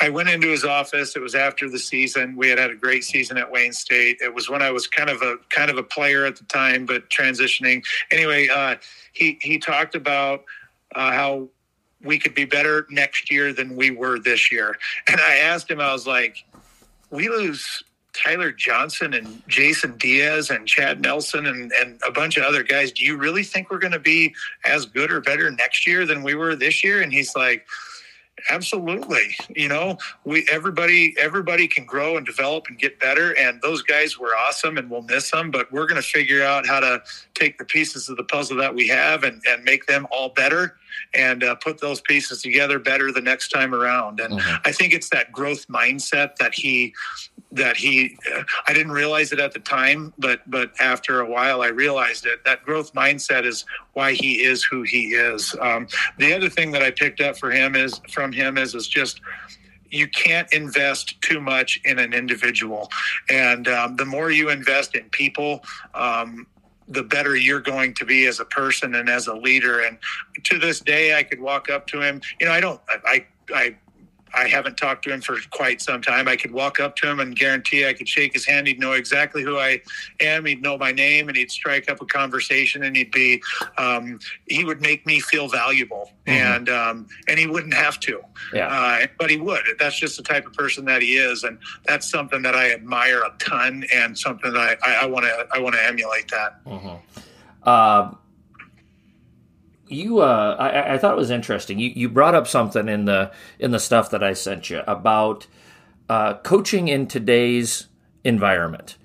i 0.00 0.08
went 0.08 0.28
into 0.28 0.48
his 0.48 0.64
office. 0.64 1.16
It 1.16 1.20
was 1.20 1.34
after 1.34 1.68
the 1.68 1.78
season. 1.78 2.36
We 2.36 2.48
had 2.48 2.58
had 2.58 2.70
a 2.70 2.74
great 2.74 3.04
season 3.04 3.36
at 3.36 3.50
wayne 3.50 3.72
state. 3.72 4.18
It 4.20 4.34
was 4.34 4.48
when 4.48 4.62
i 4.62 4.70
was 4.70 4.86
kind 4.86 5.10
of 5.10 5.22
a 5.22 5.36
kind 5.50 5.70
of 5.70 5.78
a 5.78 5.82
player 5.82 6.24
at 6.24 6.36
the 6.36 6.44
time 6.44 6.86
but 6.86 7.08
transitioning. 7.10 7.82
Anyway 8.10 8.48
uh, 8.48 8.76
he 9.12 9.38
he 9.42 9.58
talked 9.58 9.94
about 9.94 10.44
uh, 10.94 11.12
how 11.12 11.48
we 12.02 12.18
could 12.18 12.34
be 12.34 12.44
better 12.44 12.86
next 12.90 13.30
year 13.30 13.52
than 13.52 13.76
we 13.76 13.90
were 13.90 14.18
this 14.18 14.50
year. 14.50 14.76
And 15.08 15.20
i 15.20 15.36
asked 15.36 15.70
him 15.70 15.80
i 15.80 15.92
was 15.92 16.06
like 16.06 16.44
we 17.10 17.28
lose 17.28 17.82
Tyler 18.12 18.52
Johnson 18.52 19.14
and 19.14 19.42
Jason 19.48 19.96
Diaz 19.96 20.50
and 20.50 20.66
Chad 20.66 21.00
Nelson 21.00 21.46
and, 21.46 21.72
and 21.80 22.00
a 22.06 22.10
bunch 22.10 22.36
of 22.36 22.44
other 22.44 22.62
guys. 22.62 22.92
Do 22.92 23.04
you 23.04 23.16
really 23.16 23.44
think 23.44 23.70
we're 23.70 23.78
going 23.78 23.92
to 23.92 23.98
be 23.98 24.34
as 24.64 24.86
good 24.86 25.10
or 25.12 25.20
better 25.20 25.50
next 25.50 25.86
year 25.86 26.06
than 26.06 26.22
we 26.22 26.34
were 26.34 26.56
this 26.56 26.82
year? 26.82 27.02
And 27.02 27.12
he's 27.12 27.34
like, 27.34 27.66
Absolutely. 28.48 29.34
You 29.54 29.68
know, 29.68 29.98
we 30.24 30.46
everybody 30.50 31.14
everybody 31.18 31.68
can 31.68 31.84
grow 31.84 32.16
and 32.16 32.24
develop 32.24 32.66
and 32.68 32.78
get 32.78 32.98
better 32.98 33.36
and 33.36 33.60
those 33.60 33.82
guys 33.82 34.18
were 34.18 34.34
awesome 34.36 34.78
and 34.78 34.88
we'll 34.88 35.02
miss 35.02 35.30
them, 35.30 35.50
but 35.50 35.70
we're 35.70 35.86
going 35.86 36.00
to 36.00 36.06
figure 36.06 36.42
out 36.42 36.66
how 36.66 36.80
to 36.80 37.02
take 37.34 37.58
the 37.58 37.64
pieces 37.64 38.08
of 38.08 38.16
the 38.16 38.24
puzzle 38.24 38.56
that 38.56 38.74
we 38.74 38.88
have 38.88 39.24
and 39.24 39.42
and 39.46 39.64
make 39.64 39.86
them 39.86 40.06
all 40.10 40.30
better 40.30 40.76
and 41.14 41.42
uh, 41.44 41.54
put 41.56 41.80
those 41.80 42.00
pieces 42.00 42.42
together 42.42 42.78
better 42.78 43.12
the 43.12 43.20
next 43.20 43.48
time 43.48 43.74
around. 43.74 44.20
And 44.20 44.34
mm-hmm. 44.34 44.56
I 44.64 44.72
think 44.72 44.92
it's 44.92 45.10
that 45.10 45.32
growth 45.32 45.66
mindset 45.68 46.36
that 46.36 46.54
he 46.54 46.94
that 47.52 47.76
he 47.76 48.16
uh, 48.34 48.42
I 48.68 48.72
didn't 48.72 48.92
realize 48.92 49.32
it 49.32 49.40
at 49.40 49.52
the 49.52 49.60
time, 49.60 50.12
but 50.18 50.48
but 50.48 50.72
after 50.80 51.20
a 51.20 51.28
while 51.28 51.62
I 51.62 51.68
realized 51.68 52.26
it. 52.26 52.44
That 52.44 52.64
growth 52.64 52.92
mindset 52.92 53.44
is 53.44 53.64
why 53.94 54.12
he 54.12 54.42
is 54.42 54.62
who 54.64 54.82
he 54.82 55.14
is. 55.14 55.54
Um, 55.60 55.88
the 56.18 56.32
other 56.32 56.48
thing 56.48 56.70
that 56.72 56.82
I 56.82 56.90
picked 56.90 57.20
up 57.20 57.36
for 57.36 57.50
him 57.50 57.74
is 57.74 58.00
from 58.10 58.32
him 58.32 58.56
is 58.56 58.74
is 58.74 58.86
just 58.86 59.20
you 59.90 60.06
can't 60.06 60.52
invest 60.52 61.20
too 61.20 61.40
much 61.40 61.80
in 61.84 61.98
an 61.98 62.12
individual, 62.12 62.88
and 63.28 63.66
um, 63.66 63.96
the 63.96 64.04
more 64.04 64.30
you 64.30 64.50
invest 64.50 64.94
in 64.94 65.08
people. 65.10 65.64
Um, 65.94 66.46
the 66.90 67.04
better 67.04 67.36
you're 67.36 67.60
going 67.60 67.94
to 67.94 68.04
be 68.04 68.26
as 68.26 68.40
a 68.40 68.44
person 68.44 68.96
and 68.96 69.08
as 69.08 69.28
a 69.28 69.34
leader. 69.34 69.82
And 69.82 69.96
to 70.42 70.58
this 70.58 70.80
day, 70.80 71.16
I 71.16 71.22
could 71.22 71.40
walk 71.40 71.70
up 71.70 71.86
to 71.88 72.00
him. 72.00 72.20
You 72.40 72.46
know, 72.46 72.52
I 72.52 72.58
don't, 72.58 72.80
I, 72.88 72.96
I, 73.06 73.26
I 73.54 73.76
haven't 74.34 74.76
talked 74.76 75.04
to 75.04 75.12
him 75.12 75.20
for 75.20 75.36
quite 75.50 75.80
some 75.80 76.02
time. 76.02 76.28
I 76.28 76.36
could 76.36 76.52
walk 76.52 76.80
up 76.80 76.96
to 76.96 77.08
him 77.08 77.20
and 77.20 77.36
guarantee 77.36 77.86
I 77.86 77.92
could 77.92 78.08
shake 78.08 78.32
his 78.32 78.46
hand. 78.46 78.66
He'd 78.66 78.78
know 78.78 78.92
exactly 78.92 79.42
who 79.42 79.58
I 79.58 79.80
am. 80.20 80.44
He'd 80.44 80.62
know 80.62 80.78
my 80.78 80.92
name, 80.92 81.28
and 81.28 81.36
he'd 81.36 81.50
strike 81.50 81.90
up 81.90 82.00
a 82.00 82.06
conversation. 82.06 82.84
And 82.84 82.96
he'd 82.96 83.10
be, 83.10 83.42
um, 83.78 84.18
he 84.46 84.64
would 84.64 84.80
make 84.80 85.06
me 85.06 85.20
feel 85.20 85.48
valuable, 85.48 86.12
mm-hmm. 86.26 86.30
and 86.30 86.68
um, 86.68 87.06
and 87.28 87.38
he 87.38 87.46
wouldn't 87.46 87.74
have 87.74 87.98
to, 88.00 88.20
yeah. 88.52 88.68
Uh, 88.68 89.06
but 89.18 89.30
he 89.30 89.36
would. 89.36 89.62
That's 89.78 89.98
just 89.98 90.16
the 90.16 90.22
type 90.22 90.46
of 90.46 90.52
person 90.52 90.84
that 90.86 91.02
he 91.02 91.16
is, 91.16 91.44
and 91.44 91.58
that's 91.86 92.10
something 92.10 92.42
that 92.42 92.54
I 92.54 92.72
admire 92.72 93.22
a 93.22 93.32
ton, 93.38 93.84
and 93.94 94.18
something 94.18 94.52
that 94.52 94.78
I 94.84 95.06
want 95.06 95.26
to 95.26 95.46
I 95.52 95.58
want 95.58 95.74
to 95.74 95.84
emulate 95.84 96.28
that. 96.28 96.64
Mm-hmm. 96.64 97.20
Uh, 97.62 98.14
you 99.90 100.20
uh, 100.20 100.56
I, 100.58 100.94
I, 100.94 100.98
thought 100.98 101.12
it 101.12 101.18
was 101.18 101.30
interesting. 101.30 101.78
You 101.78 101.90
you 101.94 102.08
brought 102.08 102.34
up 102.34 102.46
something 102.46 102.88
in 102.88 103.04
the 103.04 103.32
in 103.58 103.70
the 103.70 103.78
stuff 103.78 104.10
that 104.10 104.22
I 104.22 104.32
sent 104.32 104.70
you 104.70 104.82
about 104.86 105.46
uh, 106.08 106.34
coaching 106.34 106.88
in 106.88 107.06
today's 107.06 107.86
environment, 108.24 108.96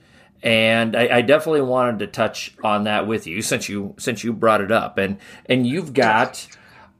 and 0.43 0.95
I, 0.95 1.17
I, 1.17 1.21
definitely 1.21 1.61
wanted 1.61 1.99
to 1.99 2.07
touch 2.07 2.55
on 2.63 2.83
that 2.83 3.07
with 3.07 3.27
you 3.27 3.41
since 3.41 3.67
you 3.69 3.95
since 3.97 4.23
you 4.23 4.33
brought 4.33 4.61
it 4.61 4.71
up, 4.71 4.97
and 4.97 5.17
and 5.47 5.65
you've 5.65 5.93
got 5.93 6.47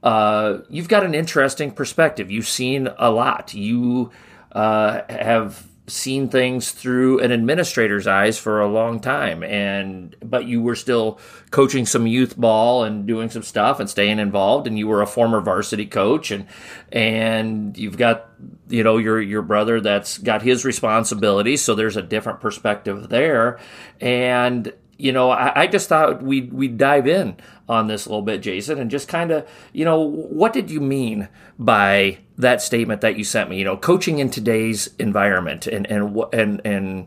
uh, 0.02 0.58
you've 0.68 0.88
got 0.88 1.04
an 1.04 1.14
interesting 1.14 1.70
perspective. 1.70 2.30
You've 2.30 2.48
seen 2.48 2.88
a 2.98 3.10
lot. 3.10 3.54
You 3.54 4.10
uh, 4.52 5.02
have 5.08 5.66
seen 5.88 6.28
things 6.28 6.72
through 6.72 7.20
an 7.20 7.30
administrator's 7.30 8.06
eyes 8.06 8.38
for 8.38 8.60
a 8.60 8.68
long 8.68 8.98
time 8.98 9.42
and 9.44 10.16
but 10.24 10.44
you 10.44 10.60
were 10.60 10.74
still 10.74 11.20
coaching 11.50 11.86
some 11.86 12.06
youth 12.06 12.36
ball 12.36 12.82
and 12.82 13.06
doing 13.06 13.30
some 13.30 13.42
stuff 13.42 13.78
and 13.78 13.88
staying 13.88 14.18
involved 14.18 14.66
and 14.66 14.78
you 14.78 14.88
were 14.88 15.00
a 15.00 15.06
former 15.06 15.40
varsity 15.40 15.86
coach 15.86 16.32
and 16.32 16.46
and 16.90 17.76
you've 17.78 17.96
got 17.96 18.28
you 18.68 18.82
know 18.82 18.96
your 18.96 19.20
your 19.20 19.42
brother 19.42 19.80
that's 19.80 20.18
got 20.18 20.42
his 20.42 20.64
responsibilities 20.64 21.62
so 21.62 21.74
there's 21.74 21.96
a 21.96 22.02
different 22.02 22.40
perspective 22.40 23.08
there. 23.08 23.58
And 24.00 24.72
you 24.98 25.12
know, 25.12 25.30
I, 25.30 25.62
I 25.62 25.66
just 25.66 25.90
thought 25.90 26.22
we'd, 26.22 26.52
we'd 26.54 26.78
dive 26.78 27.06
in 27.06 27.36
on 27.68 27.86
this 27.86 28.06
a 28.06 28.08
little 28.08 28.22
bit, 28.22 28.40
Jason, 28.40 28.78
and 28.78 28.90
just 28.90 29.08
kind 29.08 29.30
of, 29.30 29.46
you 29.74 29.84
know, 29.84 30.00
what 30.00 30.54
did 30.54 30.70
you 30.70 30.80
mean 30.80 31.28
by 31.58 32.18
that 32.38 32.62
statement 32.62 33.00
that 33.00 33.16
you 33.16 33.24
sent 33.24 33.50
me? 33.50 33.58
You 33.58 33.64
know, 33.64 33.76
coaching 33.76 34.18
in 34.18 34.30
today's 34.30 34.88
environment, 34.98 35.66
and 35.66 35.86
and 35.86 36.16
and 36.32 36.60
and 36.64 37.06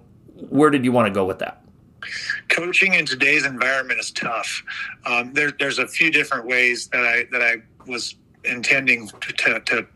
where 0.50 0.70
did 0.70 0.86
you 0.86 0.92
want 0.92 1.08
to 1.08 1.14
go 1.14 1.26
with 1.26 1.40
that? 1.40 1.64
Coaching 2.50 2.94
in 2.94 3.06
today's 3.06 3.46
environment 3.46 4.00
is 4.00 4.12
tough. 4.12 4.64
Um, 5.06 5.34
there, 5.34 5.52
there's 5.60 5.80
a 5.80 5.88
few 5.88 6.12
different 6.12 6.46
ways 6.46 6.88
that 6.88 7.04
I 7.04 7.26
that 7.32 7.42
I 7.42 7.58
was 7.90 8.16
intending 8.46 9.08
to, 9.08 9.34
to, 9.34 9.60
to 9.60 9.88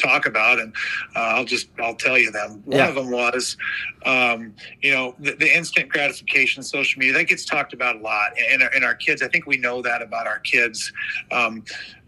talk 0.00 0.26
about, 0.26 0.58
and 0.58 0.74
uh, 1.14 1.20
I'll 1.20 1.44
just 1.44 1.68
I'll 1.78 1.94
tell 1.94 2.18
you 2.18 2.30
them. 2.30 2.62
One 2.64 2.78
yeah. 2.78 2.88
of 2.88 2.94
them 2.94 3.10
was, 3.10 3.56
um, 4.06 4.54
you 4.80 4.92
know, 4.92 5.14
the, 5.18 5.32
the, 5.32 5.56
instant 5.56 5.90
gratification 5.90 6.62
social 6.62 6.98
media 6.98 7.14
that 7.14 7.24
gets 7.24 7.44
talked 7.44 7.72
about 7.72 7.96
a 7.96 7.98
lot, 8.00 8.32
and 8.50 8.62
our, 8.62 8.70
our 8.84 8.94
kids. 8.94 9.22
I 9.22 9.28
think 9.28 9.46
we 9.46 9.58
know 9.58 9.82
that 9.82 10.02
about 10.02 10.26
our 10.26 10.38
kids. 10.40 10.92
Um, 11.30 11.64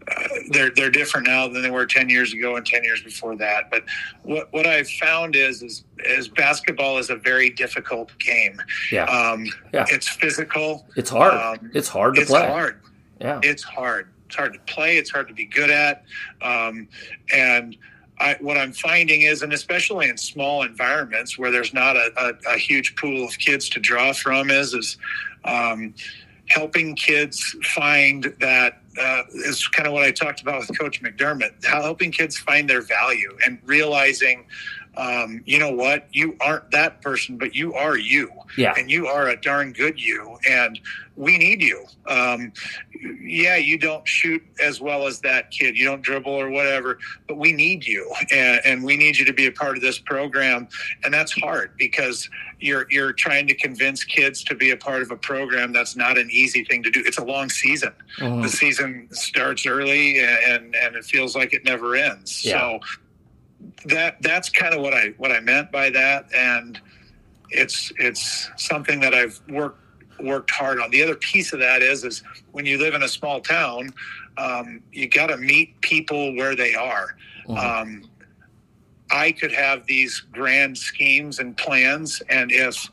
uh, 0.07 0.27
they're 0.49 0.71
they're 0.71 0.91
different 0.91 1.27
now 1.27 1.47
than 1.47 1.61
they 1.61 1.71
were 1.71 1.85
10 1.85 2.09
years 2.09 2.33
ago 2.33 2.55
and 2.55 2.65
10 2.65 2.83
years 2.83 3.01
before 3.01 3.35
that. 3.37 3.69
But 3.69 3.83
what 4.23 4.51
what 4.51 4.67
i've 4.67 4.89
found 4.89 5.35
is 5.35 5.61
is, 5.61 5.83
is 5.99 6.27
basketball 6.27 6.97
is 6.97 7.09
a 7.09 7.15
very 7.15 7.49
difficult 7.49 8.11
game. 8.19 8.61
Yeah, 8.91 9.05
um, 9.05 9.45
yeah. 9.73 9.85
it's 9.89 10.07
physical. 10.07 10.85
It's 10.95 11.09
hard. 11.09 11.33
Um, 11.33 11.71
it's 11.73 11.87
hard 11.87 12.15
to 12.15 12.21
it's 12.21 12.29
play. 12.29 12.47
hard. 12.47 12.81
Yeah. 13.19 13.39
It's 13.43 13.63
hard. 13.63 14.09
It's 14.27 14.35
hard 14.35 14.53
to 14.53 14.59
play. 14.61 14.97
It's 14.97 15.11
hard 15.11 15.27
to 15.27 15.33
be 15.33 15.45
good 15.45 15.69
at. 15.69 16.03
Um, 16.41 16.87
and 17.33 17.77
I, 18.19 18.37
what 18.39 18.57
I'm 18.57 18.73
finding 18.73 19.21
is, 19.21 19.41
and 19.41 19.53
especially 19.53 20.09
in 20.09 20.17
small 20.17 20.63
environments 20.63 21.37
where 21.37 21.51
there's 21.51 21.73
not 21.73 21.95
a, 21.95 22.11
a, 22.17 22.53
a 22.53 22.57
huge 22.57 22.95
pool 22.95 23.25
of 23.25 23.37
kids 23.37 23.69
to 23.69 23.79
draw 23.79 24.13
from, 24.13 24.49
is 24.49 24.73
is 24.73 24.97
um, 25.45 25.93
helping 26.47 26.95
kids 26.95 27.55
find 27.63 28.35
that 28.39 28.81
uh, 28.99 29.23
is 29.33 29.67
kind 29.67 29.87
of 29.87 29.93
what 29.93 30.03
I 30.03 30.11
talked 30.11 30.41
about 30.41 30.59
with 30.59 30.77
Coach 30.77 31.01
McDermott. 31.01 31.63
Helping 31.65 32.11
kids 32.11 32.37
find 32.37 32.69
their 32.69 32.81
value 32.81 33.35
and 33.45 33.59
realizing 33.65 34.45
um, 34.95 35.41
you 35.45 35.59
know 35.59 35.71
what? 35.71 36.07
You 36.11 36.37
aren't 36.39 36.69
that 36.71 37.01
person, 37.01 37.37
but 37.37 37.55
you 37.55 37.73
are 37.73 37.97
you. 37.97 38.31
Yeah. 38.57 38.73
And 38.77 38.91
you 38.91 39.07
are 39.07 39.29
a 39.29 39.39
darn 39.39 39.73
good 39.73 39.99
you. 39.99 40.37
And 40.47 40.79
we 41.15 41.37
need 41.37 41.61
you. 41.61 41.85
Um, 42.07 42.53
yeah, 43.21 43.55
you 43.55 43.77
don't 43.77 44.07
shoot 44.07 44.41
as 44.61 44.79
well 44.79 45.07
as 45.07 45.19
that 45.21 45.51
kid. 45.51 45.77
You 45.77 45.85
don't 45.85 46.01
dribble 46.01 46.31
or 46.31 46.49
whatever, 46.49 46.99
but 47.27 47.37
we 47.37 47.51
need 47.53 47.85
you. 47.85 48.11
And, 48.31 48.61
and 48.65 48.83
we 48.83 48.97
need 48.97 49.17
you 49.17 49.25
to 49.25 49.33
be 49.33 49.47
a 49.47 49.51
part 49.51 49.75
of 49.75 49.81
this 49.81 49.99
program. 49.99 50.67
And 51.03 51.13
that's 51.13 51.33
hard 51.33 51.71
because 51.77 52.29
you're, 52.59 52.85
you're 52.89 53.13
trying 53.13 53.47
to 53.47 53.55
convince 53.55 54.03
kids 54.03 54.43
to 54.45 54.55
be 54.55 54.71
a 54.71 54.77
part 54.77 55.01
of 55.01 55.11
a 55.11 55.17
program 55.17 55.73
that's 55.73 55.95
not 55.95 56.17
an 56.17 56.29
easy 56.31 56.63
thing 56.63 56.83
to 56.83 56.91
do. 56.91 57.03
It's 57.05 57.17
a 57.17 57.25
long 57.25 57.49
season. 57.49 57.93
Mm-hmm. 58.19 58.41
The 58.41 58.49
season 58.49 59.07
starts 59.11 59.65
early 59.65 60.19
and, 60.19 60.75
and 60.75 60.95
it 60.95 61.05
feels 61.05 61.35
like 61.35 61.53
it 61.53 61.63
never 61.63 61.95
ends. 61.95 62.45
Yeah. 62.45 62.59
So, 62.59 62.79
that 63.85 64.21
that's 64.21 64.49
kind 64.49 64.73
of 64.73 64.81
what 64.81 64.93
I 64.93 65.13
what 65.17 65.31
I 65.31 65.39
meant 65.39 65.71
by 65.71 65.89
that, 65.91 66.27
and 66.35 66.79
it's 67.49 67.91
it's 67.97 68.49
something 68.57 68.99
that 69.01 69.13
I've 69.13 69.39
worked 69.49 69.79
worked 70.19 70.51
hard 70.51 70.79
on. 70.79 70.89
The 70.91 71.03
other 71.03 71.15
piece 71.15 71.53
of 71.53 71.59
that 71.59 71.81
is 71.81 72.03
is 72.03 72.23
when 72.51 72.65
you 72.65 72.77
live 72.77 72.93
in 72.93 73.03
a 73.03 73.07
small 73.07 73.41
town, 73.41 73.89
um, 74.37 74.81
you 74.91 75.07
got 75.07 75.27
to 75.27 75.37
meet 75.37 75.79
people 75.81 76.35
where 76.35 76.55
they 76.55 76.75
are. 76.75 77.15
Mm-hmm. 77.47 77.57
Um, 77.57 78.09
I 79.11 79.31
could 79.31 79.51
have 79.51 79.85
these 79.85 80.19
grand 80.31 80.77
schemes 80.77 81.39
and 81.39 81.55
plans, 81.55 82.21
and 82.29 82.51
if 82.51 82.89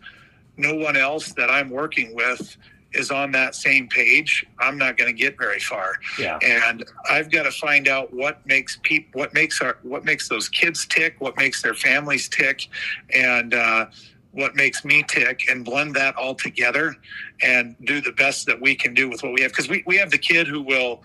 no 0.56 0.74
one 0.74 0.96
else 0.96 1.32
that 1.32 1.50
I'm 1.50 1.70
working 1.70 2.14
with 2.14 2.56
is 2.92 3.10
on 3.10 3.30
that 3.32 3.54
same 3.54 3.88
page, 3.88 4.44
I'm 4.58 4.76
not 4.76 4.96
going 4.96 5.14
to 5.14 5.18
get 5.18 5.38
very 5.38 5.60
far. 5.60 5.94
Yeah. 6.18 6.38
And 6.42 6.84
I've 7.08 7.30
got 7.30 7.44
to 7.44 7.52
find 7.52 7.88
out 7.88 8.12
what 8.12 8.44
makes 8.46 8.78
people, 8.82 9.20
what 9.20 9.32
makes 9.34 9.60
our, 9.60 9.78
what 9.82 10.04
makes 10.04 10.28
those 10.28 10.48
kids 10.48 10.86
tick, 10.86 11.16
what 11.18 11.36
makes 11.36 11.62
their 11.62 11.74
families 11.74 12.28
tick, 12.28 12.68
and 13.14 13.54
uh, 13.54 13.86
what 14.32 14.54
makes 14.54 14.84
me 14.84 15.04
tick, 15.08 15.48
and 15.48 15.64
blend 15.64 15.94
that 15.96 16.16
all 16.16 16.34
together, 16.34 16.96
and 17.42 17.76
do 17.84 18.00
the 18.00 18.12
best 18.12 18.46
that 18.46 18.60
we 18.60 18.74
can 18.74 18.94
do 18.94 19.08
with 19.08 19.22
what 19.22 19.32
we 19.32 19.42
have. 19.42 19.50
Because 19.50 19.68
we 19.68 19.82
we 19.86 19.96
have 19.96 20.10
the 20.10 20.18
kid 20.18 20.46
who 20.46 20.60
will 20.60 21.02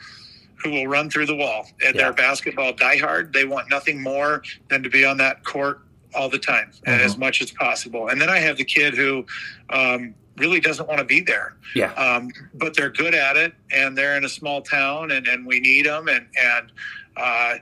who 0.64 0.72
will 0.72 0.88
run 0.88 1.10
through 1.10 1.26
the 1.28 1.36
wall. 1.36 1.68
And 1.86 1.96
yeah. 1.96 2.04
they're 2.04 2.14
basketball 2.14 2.74
diehard. 2.74 3.34
They 3.34 3.46
want 3.46 3.70
nothing 3.70 4.02
more 4.02 4.42
than 4.70 4.82
to 4.84 4.90
be 4.90 5.06
on 5.06 5.18
that 5.18 5.44
court 5.44 5.82
all 6.16 6.30
the 6.30 6.40
time 6.40 6.72
mm-hmm. 6.72 7.06
as 7.06 7.18
much 7.18 7.42
as 7.42 7.52
possible. 7.52 8.08
And 8.08 8.20
then 8.20 8.30
I 8.30 8.40
have 8.40 8.58
the 8.58 8.64
kid 8.64 8.96
who 8.96 9.26
um, 9.70 10.16
really 10.38 10.60
doesn't 10.60 10.88
want 10.88 11.00
to 11.00 11.06
be 11.06 11.22
there. 11.22 11.56
Yeah. 11.76 11.94
Um, 11.94 12.30
but 12.54 12.76
they're 12.76 12.90
good 12.90 13.16
at 13.16 13.38
it, 13.38 13.54
and 13.72 13.98
they're 13.98 14.18
in 14.18 14.26
a 14.26 14.30
small 14.30 14.62
town, 14.62 15.12
and, 15.12 15.28
and 15.28 15.46
we 15.46 15.60
need 15.60 15.86
them. 15.86 16.08
And 16.08 16.28
and 16.42 16.72
uh, 17.18 17.56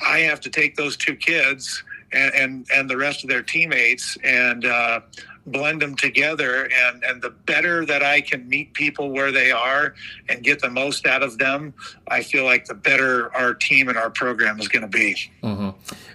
I 0.00 0.18
have 0.20 0.40
to 0.40 0.50
take 0.50 0.76
those 0.76 0.96
two 0.96 1.16
kids 1.16 1.82
and 2.12 2.34
and, 2.34 2.66
and 2.74 2.90
the 2.90 2.96
rest 2.96 3.24
of 3.24 3.30
their 3.30 3.42
teammates 3.42 4.16
and 4.24 4.64
uh, 4.64 5.00
blend 5.46 5.82
them 5.82 5.96
together. 5.96 6.68
And 6.86 7.02
and 7.04 7.22
the 7.22 7.30
better 7.30 7.84
that 7.86 8.02
I 8.02 8.20
can 8.20 8.48
meet 8.48 8.74
people 8.74 9.10
where 9.10 9.32
they 9.32 9.50
are 9.50 9.94
and 10.28 10.42
get 10.42 10.60
the 10.60 10.70
most 10.70 11.06
out 11.06 11.22
of 11.22 11.38
them, 11.38 11.74
I 12.08 12.22
feel 12.22 12.44
like 12.44 12.66
the 12.66 12.74
better 12.74 13.34
our 13.34 13.54
team 13.54 13.88
and 13.88 13.96
our 13.96 14.10
program 14.10 14.60
is 14.60 14.68
going 14.68 14.82
to 14.82 14.88
be. 14.88 15.16
Mm-hmm. 15.42 15.70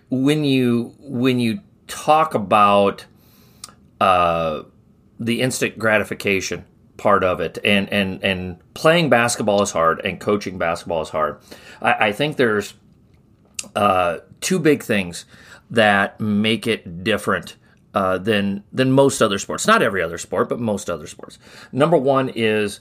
When 0.10 0.44
you 0.44 0.94
when 1.00 1.40
you 1.40 1.60
talk 1.88 2.34
about 2.34 3.06
uh, 4.00 4.64
the 5.20 5.42
instant 5.42 5.78
gratification 5.78 6.66
part 6.98 7.24
of 7.24 7.40
it. 7.40 7.58
And 7.64 7.92
and 7.92 8.24
and 8.24 8.74
playing 8.74 9.10
basketball 9.10 9.62
is 9.62 9.72
hard 9.72 10.02
and 10.06 10.20
coaching 10.20 10.58
basketball 10.58 11.02
is 11.02 11.10
hard. 11.10 11.40
I, 11.82 12.08
I 12.08 12.12
think 12.12 12.38
there's 12.38 12.74
uh, 13.76 14.20
two 14.42 14.60
big 14.60 14.84
things 14.84 15.26
that 15.70 16.20
make 16.20 16.68
it 16.68 17.04
different 17.04 17.56
uh, 17.94 18.18
than 18.18 18.64
than 18.72 18.92
most 18.92 19.22
other 19.22 19.40
sports. 19.40 19.68
Not 19.68 19.82
every 19.82 20.02
other 20.02 20.18
sport 20.18 20.50
but 20.50 20.60
most 20.60 20.90
other 20.90 21.08
sports. 21.08 21.40
Number 21.72 21.98
one 21.98 22.30
is 22.30 22.80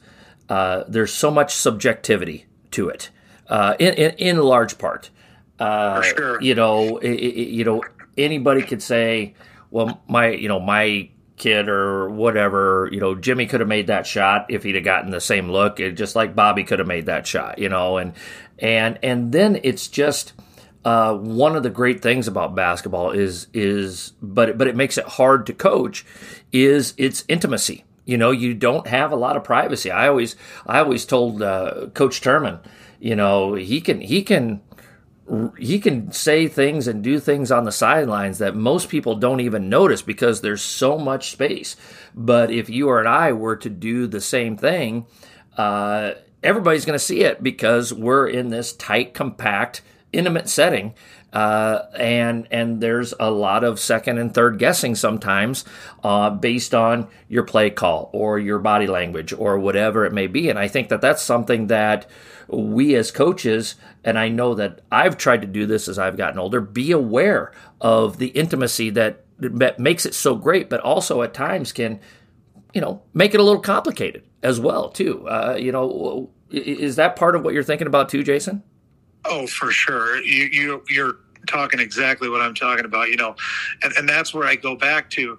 uh, 0.49 0.85
there's 0.89 1.13
so 1.13 1.31
much 1.31 1.55
subjectivity 1.55 2.47
to 2.73 2.89
it 2.89 3.11
uh, 3.49 3.75
in, 3.79 3.95
in, 3.95 4.11
in 4.13 4.37
large 4.39 4.79
part. 4.79 5.11
Uh, 5.59 6.03
sure. 6.03 6.43
you 6.43 6.55
know 6.55 6.97
it, 6.99 7.13
it, 7.13 7.49
you 7.49 7.65
know 7.65 7.83
anybody 8.19 8.63
could 8.63 8.83
say 8.83 9.35
well 9.71 10.03
my 10.09 10.31
you 10.31 10.49
know 10.49 10.59
my 10.59 11.09
kid 11.43 11.69
or 11.69 12.09
whatever, 12.09 12.89
you 12.93 13.01
know, 13.01 13.15
Jimmy 13.15 13.47
could 13.47 13.61
have 13.61 13.69
made 13.69 13.89
that 13.89 14.07
shot 14.07 14.47
if 14.49 14.63
he'd 14.63 14.77
have 14.77 14.85
gotten 14.85 15.11
the 15.11 15.21
same 15.21 15.51
look, 15.51 15.81
It, 15.81 15.99
just 15.99 16.15
like 16.15 16.37
Bobby 16.37 16.65
could 16.65 16.79
have 16.79 16.89
made 16.89 17.07
that 17.07 17.27
shot, 17.27 17.59
you 17.59 17.69
know, 17.69 17.99
and 17.99 18.13
and 18.59 18.99
and 19.03 19.33
then 19.33 19.59
it's 19.63 19.89
just 19.89 20.33
uh, 20.85 21.15
one 21.15 21.57
of 21.57 21.63
the 21.63 21.71
great 21.71 22.01
things 22.01 22.29
about 22.29 22.55
basketball 22.55 23.11
is 23.11 23.47
is 23.53 24.13
but 24.23 24.57
but 24.57 24.69
it 24.69 24.77
makes 24.77 24.99
it 24.99 25.05
hard 25.19 25.47
to 25.47 25.53
coach 25.53 26.07
is 26.53 26.95
its 26.97 27.25
intimacy 27.29 27.85
You 28.05 28.19
know, 28.19 28.33
you 28.33 28.55
don't 28.55 28.87
have 28.89 29.13
a 29.13 29.17
lot 29.17 29.37
of 29.37 29.45
privacy. 29.45 29.91
I 29.91 30.09
always, 30.09 30.35
I 30.67 30.81
always 30.81 31.07
told 31.07 31.41
uh, 31.43 31.87
Coach 31.95 32.21
Turman, 32.21 32.59
you 32.99 33.15
know, 33.15 33.55
he 33.55 33.81
can, 33.81 34.01
he 34.01 34.23
can, 34.23 34.61
he 35.59 35.79
can 35.79 36.13
say 36.13 36.49
things 36.49 36.89
and 36.89 37.03
do 37.03 37.21
things 37.21 37.53
on 37.53 37.65
the 37.65 37.73
sidelines 37.73 38.39
that 38.39 38.57
most 38.57 38.89
people 38.89 39.15
don't 39.15 39.41
even 39.41 39.69
notice 39.69 40.03
because 40.03 40.41
there's 40.41 40.63
so 40.63 40.99
much 40.99 41.31
space. 41.31 41.77
But 42.15 42.51
if 42.51 42.69
you 42.69 42.89
or 42.89 43.07
I 43.07 43.33
were 43.33 43.57
to 43.57 43.71
do 43.71 44.07
the 44.07 44.21
same 44.21 44.57
thing, 44.57 45.07
uh, 45.57 46.13
everybody's 46.43 46.85
going 46.85 46.99
to 46.99 47.05
see 47.05 47.23
it 47.23 47.43
because 47.43 47.93
we're 47.93 48.29
in 48.29 48.49
this 48.49 48.73
tight, 48.73 49.15
compact, 49.15 49.83
intimate 50.13 50.49
setting. 50.49 50.95
Uh, 51.33 51.87
and 51.97 52.47
and 52.51 52.81
there's 52.83 53.15
a 53.19 53.31
lot 53.31 53.65
of 53.65 53.81
second 53.81 54.19
and 54.19 54.35
third 54.35 54.59
guessing 54.59 54.95
sometimes 54.95 55.65
uh, 56.05 56.29
based 56.29 56.75
on 56.75 57.09
your 57.29 57.43
play 57.43 57.71
call 57.71 58.11
or 58.13 58.39
your 58.39 58.59
body 58.59 58.87
language 58.87 59.33
or 59.33 59.59
whatever 59.59 60.05
it 60.05 60.13
may 60.13 60.27
be. 60.27 60.51
And 60.51 60.59
I 60.59 60.69
think 60.69 60.91
that 60.91 61.01
that's 61.01 61.23
something 61.23 61.69
that 61.69 62.07
we 62.49 62.95
as 62.97 63.11
coaches, 63.11 63.77
and 64.05 64.19
I 64.19 64.29
know 64.29 64.55
that 64.55 64.83
I've 64.91 65.17
tried 65.17 65.41
to 65.43 65.47
do 65.47 65.65
this 65.65 65.89
as 65.89 65.99
I've 65.99 66.17
gotten 66.17 66.39
older, 66.39 66.61
be 66.61 66.93
aware 66.93 67.53
of 67.81 68.19
the 68.19 68.29
intimacy 68.29 68.91
that, 68.91 69.25
that 69.39 69.79
makes 69.79 70.05
it 70.05 70.15
so 70.15 70.35
great, 70.35 70.69
but 70.69 70.81
also 70.81 71.23
at 71.23 71.33
times 71.33 71.73
can, 71.73 72.01
you 72.75 72.81
know, 72.81 73.03
make 73.15 73.33
it 73.33 73.41
a 73.41 73.43
little 73.43 73.63
complicated 73.63 74.25
as 74.43 74.61
well 74.61 74.91
too. 74.91 75.27
Uh, 75.29 75.57
you 75.59 75.73
know, 75.73 76.31
is 76.51 76.97
that 76.97 77.17
part 77.17 77.35
of 77.35 77.43
what 77.43 77.55
you're 77.55 77.63
thinking 77.63 77.87
about 77.87 78.11
too, 78.11 78.23
Jason? 78.23 78.63
Oh, 79.25 79.47
for 79.47 79.71
sure. 79.71 80.23
You 80.23 80.45
you 80.45 80.85
you're 80.89 81.17
talking 81.47 81.81
exactly 81.81 82.29
what 82.29 82.41
I'm 82.41 82.55
talking 82.55 82.85
about. 82.85 83.09
You 83.09 83.17
know, 83.17 83.37
and 83.83 83.93
and 83.97 84.09
that's 84.09 84.35
where 84.35 84.47
I 84.47 84.57
go 84.57 84.77
back 84.77 85.11
to. 85.11 85.39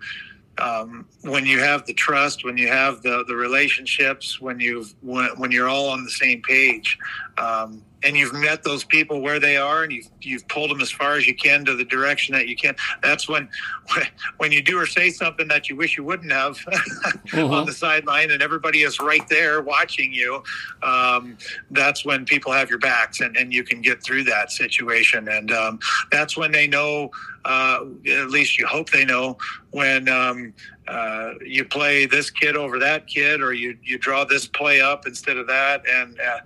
Um, 0.59 1.07
when 1.21 1.47
you 1.47 1.59
have 1.59 1.85
the 1.87 1.93
trust, 1.93 2.45
when 2.45 2.57
you 2.57 2.67
have 2.67 3.01
the 3.01 3.23
the 3.27 3.35
relationships, 3.35 4.39
when 4.39 4.59
you've 4.59 4.93
when, 5.01 5.29
when 5.37 5.51
you're 5.51 5.67
all 5.67 5.89
on 5.89 6.03
the 6.03 6.11
same 6.11 6.41
page, 6.43 6.97
um, 7.37 7.81
and 8.03 8.17
you've 8.17 8.33
met 8.33 8.63
those 8.63 8.83
people 8.83 9.21
where 9.21 9.39
they 9.39 9.57
are 9.57 9.83
and 9.83 9.91
you've, 9.91 10.07
you've 10.21 10.47
pulled 10.47 10.69
them 10.69 10.81
as 10.81 10.91
far 10.91 11.15
as 11.15 11.25
you 11.25 11.35
can 11.35 11.65
to 11.65 11.75
the 11.75 11.85
direction 11.85 12.33
that 12.33 12.47
you 12.47 12.55
can 12.55 12.75
that's 13.01 13.27
when 13.27 13.49
when 14.37 14.51
you 14.51 14.61
do 14.61 14.77
or 14.77 14.85
say 14.85 15.09
something 15.09 15.47
that 15.47 15.69
you 15.69 15.75
wish 15.75 15.97
you 15.97 16.03
wouldn't 16.03 16.31
have 16.31 16.57
mm-hmm. 16.57 17.53
on 17.53 17.65
the 17.65 17.73
sideline 17.73 18.31
and 18.31 18.41
everybody 18.41 18.83
is 18.83 18.99
right 18.99 19.27
there 19.29 19.61
watching 19.61 20.13
you 20.13 20.43
um, 20.81 21.37
that's 21.71 22.05
when 22.05 22.25
people 22.25 22.51
have 22.51 22.69
your 22.69 22.79
backs 22.79 23.21
and, 23.21 23.35
and 23.37 23.53
you 23.53 23.63
can 23.63 23.81
get 23.81 24.03
through 24.03 24.23
that 24.23 24.51
situation 24.51 25.27
and 25.27 25.51
um, 25.51 25.79
that's 26.11 26.37
when 26.37 26.51
they 26.51 26.67
know 26.67 27.09
uh, 27.45 27.81
at 28.07 28.29
least 28.29 28.57
you 28.57 28.65
hope 28.65 28.89
they 28.89 29.03
know 29.03 29.37
when 29.71 30.07
um, 30.07 30.53
uh, 30.87 31.33
you 31.45 31.65
play 31.65 32.05
this 32.05 32.29
kid 32.29 32.55
over 32.55 32.79
that 32.79 33.07
kid 33.07 33.41
or 33.41 33.53
you, 33.53 33.77
you 33.83 33.97
draw 33.97 34.23
this 34.23 34.47
play 34.47 34.81
up 34.81 35.05
instead 35.07 35.37
of 35.37 35.47
that 35.47 35.83
and 35.89 36.19
uh, 36.19 36.39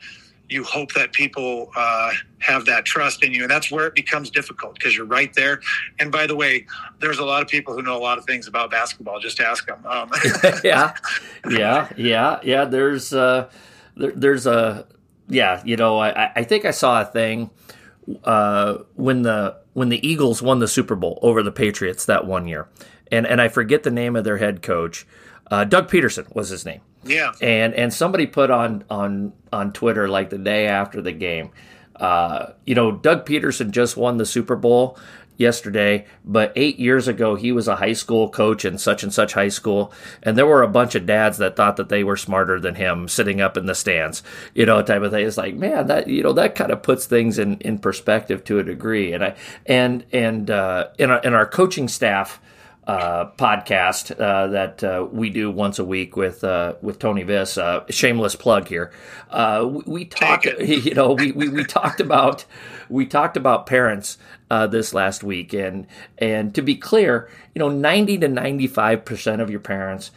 you 0.49 0.63
hope 0.63 0.93
that 0.93 1.12
people 1.12 1.71
uh, 1.75 2.12
have 2.39 2.65
that 2.65 2.86
trust 2.86 3.23
in 3.23 3.33
you. 3.33 3.41
And 3.43 3.51
that's 3.51 3.71
where 3.71 3.88
it 3.88 3.95
becomes 3.95 4.29
difficult 4.29 4.75
because 4.75 4.95
you're 4.95 5.05
right 5.05 5.33
there. 5.33 5.60
And 5.99 6.12
by 6.12 6.27
the 6.27 6.36
way 6.36 6.65
there's 6.99 7.19
a 7.19 7.25
lot 7.25 7.41
of 7.41 7.47
people 7.47 7.73
who 7.73 7.81
know 7.81 7.97
a 7.97 7.99
lot 7.99 8.17
of 8.17 8.25
things 8.25 8.47
about 8.47 8.71
basketball. 8.71 9.19
Just 9.19 9.39
ask 9.39 9.65
them 9.65 9.86
um, 9.86 10.10
yeah. 10.63 10.93
Yeah. 11.49 11.89
Yeah. 11.97 12.39
Yeah. 12.43 12.65
There's 12.65 13.13
uh 13.13 13.49
there, 13.95 14.12
there's 14.12 14.45
a 14.45 14.86
yeah 15.29 15.62
you 15.65 15.75
know 15.75 15.99
i 15.99 16.31
i 16.38 16.43
think 16.43 16.63
i 16.63 16.71
saw 16.71 17.01
a 17.01 17.05
thing 17.05 17.49
uh 18.23 18.77
when 18.95 19.23
the 19.23 19.57
when 19.73 19.89
the 19.89 20.07
eagles 20.07 20.41
won 20.41 20.60
the 20.60 20.67
super 20.69 20.95
bowl 20.95 21.19
over 21.21 21.43
the 21.43 21.51
patriots 21.51 22.05
that 22.05 22.25
one 22.25 22.47
year. 22.47 22.69
And 23.12 23.27
and 23.27 23.41
i 23.41 23.47
forget 23.49 23.83
the 23.83 23.91
name 23.91 24.15
of 24.15 24.23
their 24.23 24.38
head 24.38 24.62
coach. 24.62 25.05
Uh, 25.49 25.63
doug 25.63 25.89
Pederson 25.89 26.33
was 26.36 26.49
his 26.49 26.65
name 26.65 26.81
yeah. 27.03 27.31
And 27.41 27.73
and 27.73 27.93
somebody 27.93 28.27
put 28.27 28.51
on 28.51 28.83
on 28.89 29.33
on 29.51 29.73
Twitter 29.73 30.07
like 30.07 30.29
the 30.29 30.38
day 30.38 30.67
after 30.67 31.01
the 31.01 31.12
game, 31.12 31.51
uh, 31.95 32.53
you 32.65 32.75
know, 32.75 32.91
Doug 32.91 33.25
Pederson 33.25 33.71
just 33.71 33.97
won 33.97 34.17
the 34.17 34.25
Super 34.25 34.55
Bowl 34.55 34.97
yesterday, 35.38 36.05
but 36.25 36.51
eight 36.55 36.79
years 36.79 37.07
ago 37.07 37.36
he 37.36 37.51
was 37.51 37.67
a 37.67 37.75
high 37.75 37.93
school 37.93 38.29
coach 38.29 38.65
in 38.65 38.77
such 38.77 39.03
and 39.03 39.13
such 39.13 39.33
high 39.33 39.47
school, 39.47 39.93
and 40.23 40.38
there 40.38 40.45
were 40.45 40.63
a 40.63 40.67
bunch 40.67 40.95
of 40.95 41.05
dads 41.05 41.38
that 41.38 41.55
thought 41.55 41.77
that 41.77 41.89
they 41.89 42.03
were 42.03 42.17
smarter 42.17 42.60
than 42.60 42.75
him 42.75 43.07
sitting 43.07 43.39
up 43.39 43.55
in 43.55 43.67
the 43.67 43.75
stands, 43.75 44.23
you 44.53 44.65
know, 44.65 44.81
type 44.81 45.01
of 45.01 45.12
thing. 45.12 45.25
It's 45.25 45.38
like, 45.38 45.55
man, 45.55 45.88
that 45.88 46.07
you 46.07 46.23
know 46.23 46.33
that 46.33 46.55
kind 46.55 46.71
of 46.71 46.83
puts 46.83 47.05
things 47.05 47.38
in 47.39 47.57
in 47.60 47.79
perspective 47.79 48.43
to 48.45 48.60
a 48.60 48.63
degree, 48.63 49.13
and 49.13 49.23
I 49.23 49.36
and 49.65 50.05
and 50.12 50.49
uh, 50.49 50.88
in 50.97 51.12
our, 51.12 51.19
in 51.19 51.33
our 51.33 51.45
coaching 51.45 51.88
staff 51.88 52.41
uh, 52.88 53.30
podcast 53.32 54.17
uh, 54.17 54.47
that 54.47 54.82
uh, 54.82 55.06
we 55.12 55.30
do 55.30 55.52
once 55.52 55.78
a 55.78 55.84
week 55.84 56.15
with 56.15 56.41
uh, 56.43 56.73
with 56.82 57.00
Tony 57.00 57.23
Viss. 57.23 57.58
Uh, 57.62 57.84
shameless 57.89 58.36
plug 58.36 58.69
here. 58.69 58.91
Uh, 59.30 59.67
we, 59.69 59.84
we 59.86 60.06
talked, 60.06 60.45
you 60.60 60.93
know, 60.93 61.12
we, 61.12 61.34
we, 61.34 61.50
we 61.50 61.65
talked 61.65 62.00
about 62.00 62.45
we 62.88 63.06
talked 63.06 63.36
about 63.36 63.65
parents 63.65 64.17
this 64.50 64.93
last 64.93 65.21
week, 65.21 65.54
and 65.54 65.86
and 66.17 66.56
to 66.56 66.62
be 66.62 66.76
clear, 66.76 67.30
you 67.54 67.60
know, 67.60 67.69
ninety 67.69 68.17
to 68.17 68.28
ninety 68.30 68.67
five 68.67 69.04
percent 69.04 69.41
of 69.41 69.50
your 69.50 69.60
parents, 69.60 70.12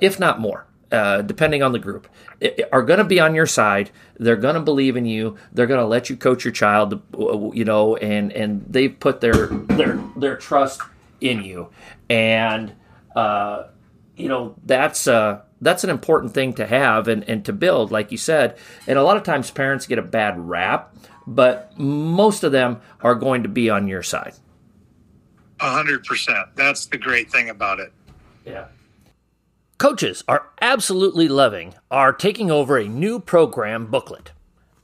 if 0.00 0.18
not 0.18 0.40
more. 0.40 0.66
depending 0.90 1.62
on 1.62 1.72
the 1.72 1.78
group, 1.78 2.08
are 2.72 2.82
going 2.82 2.98
to 2.98 3.04
be 3.04 3.20
on 3.20 3.34
your 3.34 3.46
side. 3.46 3.90
They're 4.18 4.36
going 4.36 4.54
to 4.54 4.62
believe 4.62 4.96
in 4.96 5.04
you. 5.04 5.36
They're 5.52 5.66
going 5.66 5.80
to 5.80 5.86
let 5.86 6.08
you 6.08 6.16
coach 6.16 6.46
your 6.46 6.52
child, 6.52 7.02
you 7.54 7.66
know, 7.66 7.96
and 7.96 8.32
and 8.32 8.64
they've 8.66 8.98
put 8.98 9.20
their 9.20 9.48
their 9.48 10.00
their 10.16 10.36
trust 10.36 10.80
in 11.20 11.42
you, 11.42 11.70
and 12.08 12.72
uh, 13.14 13.64
you 14.16 14.28
know 14.28 14.54
that's 14.64 15.06
uh, 15.06 15.42
that's 15.60 15.84
an 15.84 15.90
important 15.90 16.34
thing 16.34 16.54
to 16.54 16.66
have 16.66 17.08
and, 17.08 17.28
and 17.28 17.44
to 17.44 17.52
build, 17.52 17.90
like 17.90 18.12
you 18.12 18.18
said. 18.18 18.56
And 18.86 18.98
a 18.98 19.02
lot 19.02 19.16
of 19.16 19.22
times 19.22 19.50
parents 19.50 19.86
get 19.86 19.98
a 19.98 20.02
bad 20.02 20.38
rap, 20.38 20.94
but 21.26 21.78
most 21.78 22.44
of 22.44 22.52
them 22.52 22.80
are 23.00 23.14
going 23.14 23.42
to 23.42 23.48
be 23.48 23.70
on 23.70 23.88
your 23.88 24.02
side. 24.02 24.34
A 25.60 25.70
hundred 25.70 26.04
percent. 26.04 26.48
That's 26.56 26.86
the 26.86 26.98
great 26.98 27.30
thing 27.30 27.50
about 27.50 27.80
it. 27.80 27.92
Yeah. 28.44 28.66
Coaches 29.78 30.24
are 30.28 30.48
absolutely 30.60 31.28
loving 31.28 31.74
our 31.90 32.12
taking 32.12 32.50
over 32.50 32.76
a 32.76 32.86
new 32.86 33.18
program 33.18 33.86
booklet. 33.86 34.32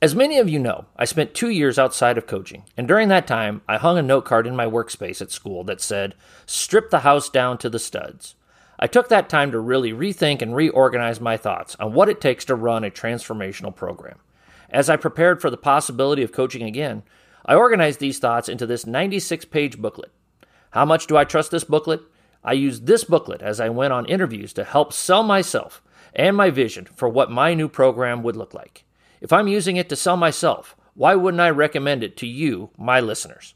As 0.02 0.14
many 0.14 0.36
of 0.36 0.46
you 0.46 0.58
know, 0.58 0.84
I 0.96 1.06
spent 1.06 1.32
two 1.32 1.48
years 1.48 1.78
outside 1.78 2.18
of 2.18 2.26
coaching, 2.26 2.64
and 2.76 2.86
during 2.86 3.08
that 3.08 3.26
time, 3.26 3.62
I 3.66 3.78
hung 3.78 3.96
a 3.96 4.02
note 4.02 4.26
card 4.26 4.46
in 4.46 4.54
my 4.54 4.66
workspace 4.66 5.22
at 5.22 5.30
school 5.30 5.64
that 5.64 5.80
said, 5.80 6.14
Strip 6.44 6.90
the 6.90 6.98
house 6.98 7.30
down 7.30 7.56
to 7.58 7.70
the 7.70 7.78
studs. 7.78 8.34
I 8.78 8.88
took 8.88 9.08
that 9.08 9.30
time 9.30 9.52
to 9.52 9.58
really 9.58 9.92
rethink 9.92 10.42
and 10.42 10.54
reorganize 10.54 11.18
my 11.18 11.38
thoughts 11.38 11.76
on 11.76 11.94
what 11.94 12.10
it 12.10 12.20
takes 12.20 12.44
to 12.44 12.54
run 12.54 12.84
a 12.84 12.90
transformational 12.90 13.74
program. 13.74 14.18
As 14.68 14.90
I 14.90 14.96
prepared 14.96 15.40
for 15.40 15.48
the 15.48 15.56
possibility 15.56 16.22
of 16.22 16.30
coaching 16.30 16.62
again, 16.62 17.02
I 17.46 17.54
organized 17.54 17.98
these 17.98 18.18
thoughts 18.18 18.50
into 18.50 18.66
this 18.66 18.84
96 18.84 19.46
page 19.46 19.78
booklet. 19.78 20.12
How 20.72 20.84
much 20.84 21.06
do 21.06 21.16
I 21.16 21.24
trust 21.24 21.50
this 21.50 21.64
booklet? 21.64 22.02
I 22.44 22.52
used 22.52 22.86
this 22.86 23.04
booklet 23.04 23.40
as 23.40 23.60
I 23.60 23.70
went 23.70 23.94
on 23.94 24.04
interviews 24.04 24.52
to 24.54 24.64
help 24.64 24.92
sell 24.92 25.22
myself 25.22 25.80
and 26.14 26.36
my 26.36 26.50
vision 26.50 26.84
for 26.84 27.08
what 27.08 27.30
my 27.30 27.54
new 27.54 27.68
program 27.68 28.22
would 28.22 28.36
look 28.36 28.52
like. 28.52 28.85
If 29.20 29.32
I'm 29.32 29.48
using 29.48 29.76
it 29.76 29.88
to 29.88 29.96
sell 29.96 30.16
myself, 30.16 30.76
why 30.94 31.14
wouldn't 31.14 31.40
I 31.40 31.50
recommend 31.50 32.02
it 32.02 32.16
to 32.18 32.26
you, 32.26 32.70
my 32.76 33.00
listeners? 33.00 33.54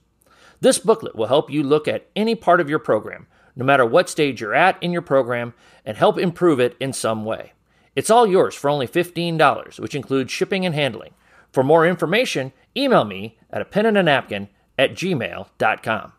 This 0.60 0.78
booklet 0.78 1.16
will 1.16 1.26
help 1.26 1.50
you 1.50 1.62
look 1.62 1.88
at 1.88 2.08
any 2.14 2.34
part 2.34 2.60
of 2.60 2.68
your 2.68 2.78
program, 2.78 3.26
no 3.56 3.64
matter 3.64 3.86
what 3.86 4.10
stage 4.10 4.40
you're 4.40 4.54
at 4.54 4.82
in 4.82 4.92
your 4.92 5.02
program, 5.02 5.54
and 5.84 5.96
help 5.96 6.18
improve 6.18 6.60
it 6.60 6.76
in 6.80 6.92
some 6.92 7.24
way. 7.24 7.52
It's 7.96 8.10
all 8.10 8.26
yours 8.26 8.54
for 8.54 8.70
only 8.70 8.86
$15, 8.86 9.80
which 9.80 9.94
includes 9.94 10.30
shipping 10.30 10.64
and 10.64 10.74
handling. 10.74 11.14
For 11.50 11.64
more 11.64 11.86
information, 11.86 12.52
email 12.76 13.04
me 13.04 13.38
at 13.50 13.62
a 13.62 13.64
pen 13.64 13.86
and 13.86 13.98
a 13.98 14.02
napkin 14.02 14.48
at 14.78 14.92
gmail.com. 14.92 16.12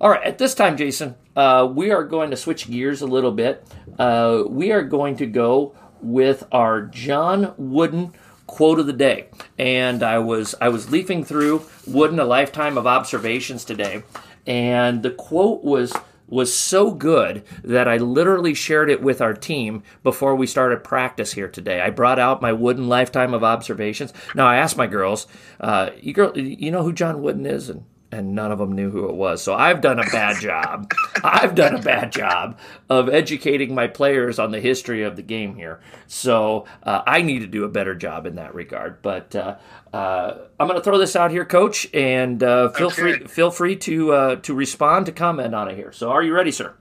All 0.00 0.10
right, 0.10 0.24
at 0.24 0.38
this 0.38 0.54
time, 0.54 0.76
Jason, 0.76 1.14
uh, 1.36 1.70
we 1.72 1.92
are 1.92 2.02
going 2.02 2.30
to 2.30 2.36
switch 2.36 2.68
gears 2.68 3.02
a 3.02 3.06
little 3.06 3.30
bit. 3.30 3.64
Uh, 3.98 4.42
we 4.48 4.72
are 4.72 4.82
going 4.82 5.16
to 5.18 5.26
go 5.26 5.74
with 6.02 6.44
our 6.52 6.82
John 6.82 7.54
Wooden 7.56 8.12
quote 8.46 8.78
of 8.78 8.86
the 8.86 8.92
day. 8.92 9.28
And 9.58 10.02
I 10.02 10.18
was 10.18 10.54
I 10.60 10.68
was 10.68 10.90
leafing 10.90 11.24
through 11.24 11.62
Wooden 11.86 12.18
a 12.18 12.24
lifetime 12.24 12.76
of 12.76 12.86
observations 12.86 13.64
today, 13.64 14.02
and 14.46 15.02
the 15.02 15.10
quote 15.10 15.64
was 15.64 15.92
was 16.28 16.54
so 16.54 16.90
good 16.90 17.44
that 17.62 17.86
I 17.86 17.98
literally 17.98 18.54
shared 18.54 18.88
it 18.88 19.02
with 19.02 19.20
our 19.20 19.34
team 19.34 19.82
before 20.02 20.34
we 20.34 20.46
started 20.46 20.82
practice 20.82 21.34
here 21.34 21.48
today. 21.48 21.82
I 21.82 21.90
brought 21.90 22.18
out 22.18 22.40
my 22.40 22.54
Wooden 22.54 22.88
lifetime 22.88 23.34
of 23.34 23.44
observations. 23.44 24.14
Now 24.34 24.46
I 24.46 24.56
asked 24.56 24.78
my 24.78 24.86
girls, 24.86 25.26
uh, 25.60 25.90
"You 26.00 26.14
girl, 26.14 26.36
you 26.36 26.70
know 26.70 26.84
who 26.84 26.92
John 26.92 27.22
Wooden 27.22 27.44
is?" 27.44 27.68
And 27.68 27.84
and 28.12 28.34
none 28.34 28.52
of 28.52 28.58
them 28.58 28.72
knew 28.72 28.90
who 28.90 29.08
it 29.08 29.14
was. 29.14 29.42
So 29.42 29.54
I've 29.54 29.80
done 29.80 29.98
a 29.98 30.04
bad 30.04 30.40
job. 30.40 30.92
I've 31.24 31.54
done 31.54 31.74
a 31.74 31.80
bad 31.80 32.12
job 32.12 32.58
of 32.90 33.08
educating 33.08 33.74
my 33.74 33.86
players 33.86 34.38
on 34.38 34.50
the 34.50 34.60
history 34.60 35.02
of 35.02 35.16
the 35.16 35.22
game 35.22 35.56
here. 35.56 35.80
So 36.06 36.66
uh, 36.82 37.02
I 37.06 37.22
need 37.22 37.38
to 37.38 37.46
do 37.46 37.64
a 37.64 37.68
better 37.68 37.94
job 37.94 38.26
in 38.26 38.36
that 38.36 38.54
regard. 38.54 39.00
But 39.00 39.34
uh, 39.34 39.56
uh, 39.94 40.38
I'm 40.60 40.68
going 40.68 40.78
to 40.78 40.84
throw 40.84 40.98
this 40.98 41.16
out 41.16 41.30
here, 41.30 41.46
Coach, 41.46 41.88
and 41.94 42.42
uh, 42.42 42.68
feel 42.70 42.88
okay. 42.88 43.16
free 43.16 43.26
feel 43.26 43.50
free 43.50 43.76
to 43.76 44.12
uh, 44.12 44.36
to 44.36 44.54
respond 44.54 45.06
to 45.06 45.12
comment 45.12 45.54
on 45.54 45.68
it 45.68 45.76
here. 45.76 45.90
So 45.90 46.10
are 46.10 46.22
you 46.22 46.34
ready, 46.34 46.50
sir? 46.50 46.74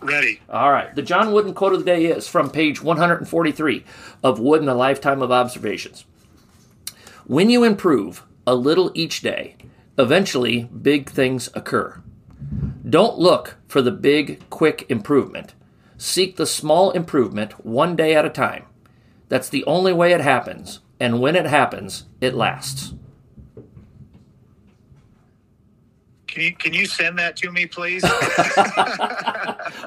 Ready. 0.00 0.40
All 0.48 0.72
right. 0.72 0.92
The 0.94 1.02
John 1.02 1.32
Wooden 1.32 1.54
quote 1.54 1.74
of 1.74 1.80
the 1.80 1.84
day 1.84 2.06
is 2.06 2.26
from 2.26 2.50
page 2.50 2.82
143 2.82 3.84
of 4.24 4.40
Wooden, 4.40 4.68
A 4.68 4.74
Lifetime 4.74 5.22
of 5.22 5.30
Observations. 5.30 6.06
When 7.26 7.50
you 7.50 7.62
improve 7.62 8.24
a 8.44 8.54
little 8.56 8.90
each 8.94 9.20
day, 9.20 9.56
eventually 9.98 10.64
big 10.64 11.10
things 11.10 11.48
occur. 11.54 12.02
Don't 12.88 13.18
look 13.18 13.56
for 13.68 13.82
the 13.82 13.90
big, 13.90 14.48
quick 14.50 14.86
improvement. 14.88 15.54
Seek 15.96 16.36
the 16.36 16.46
small 16.46 16.90
improvement 16.90 17.64
one 17.64 17.94
day 17.96 18.14
at 18.14 18.24
a 18.24 18.30
time. 18.30 18.64
That's 19.28 19.48
the 19.48 19.64
only 19.64 19.92
way 19.92 20.12
it 20.12 20.20
happens, 20.20 20.80
and 20.98 21.20
when 21.20 21.36
it 21.36 21.46
happens, 21.46 22.04
it 22.20 22.34
lasts. 22.34 22.94
Can 26.32 26.42
you, 26.42 26.54
can 26.54 26.72
you 26.72 26.86
send 26.86 27.18
that 27.18 27.36
to 27.36 27.52
me, 27.52 27.66
please? 27.66 28.02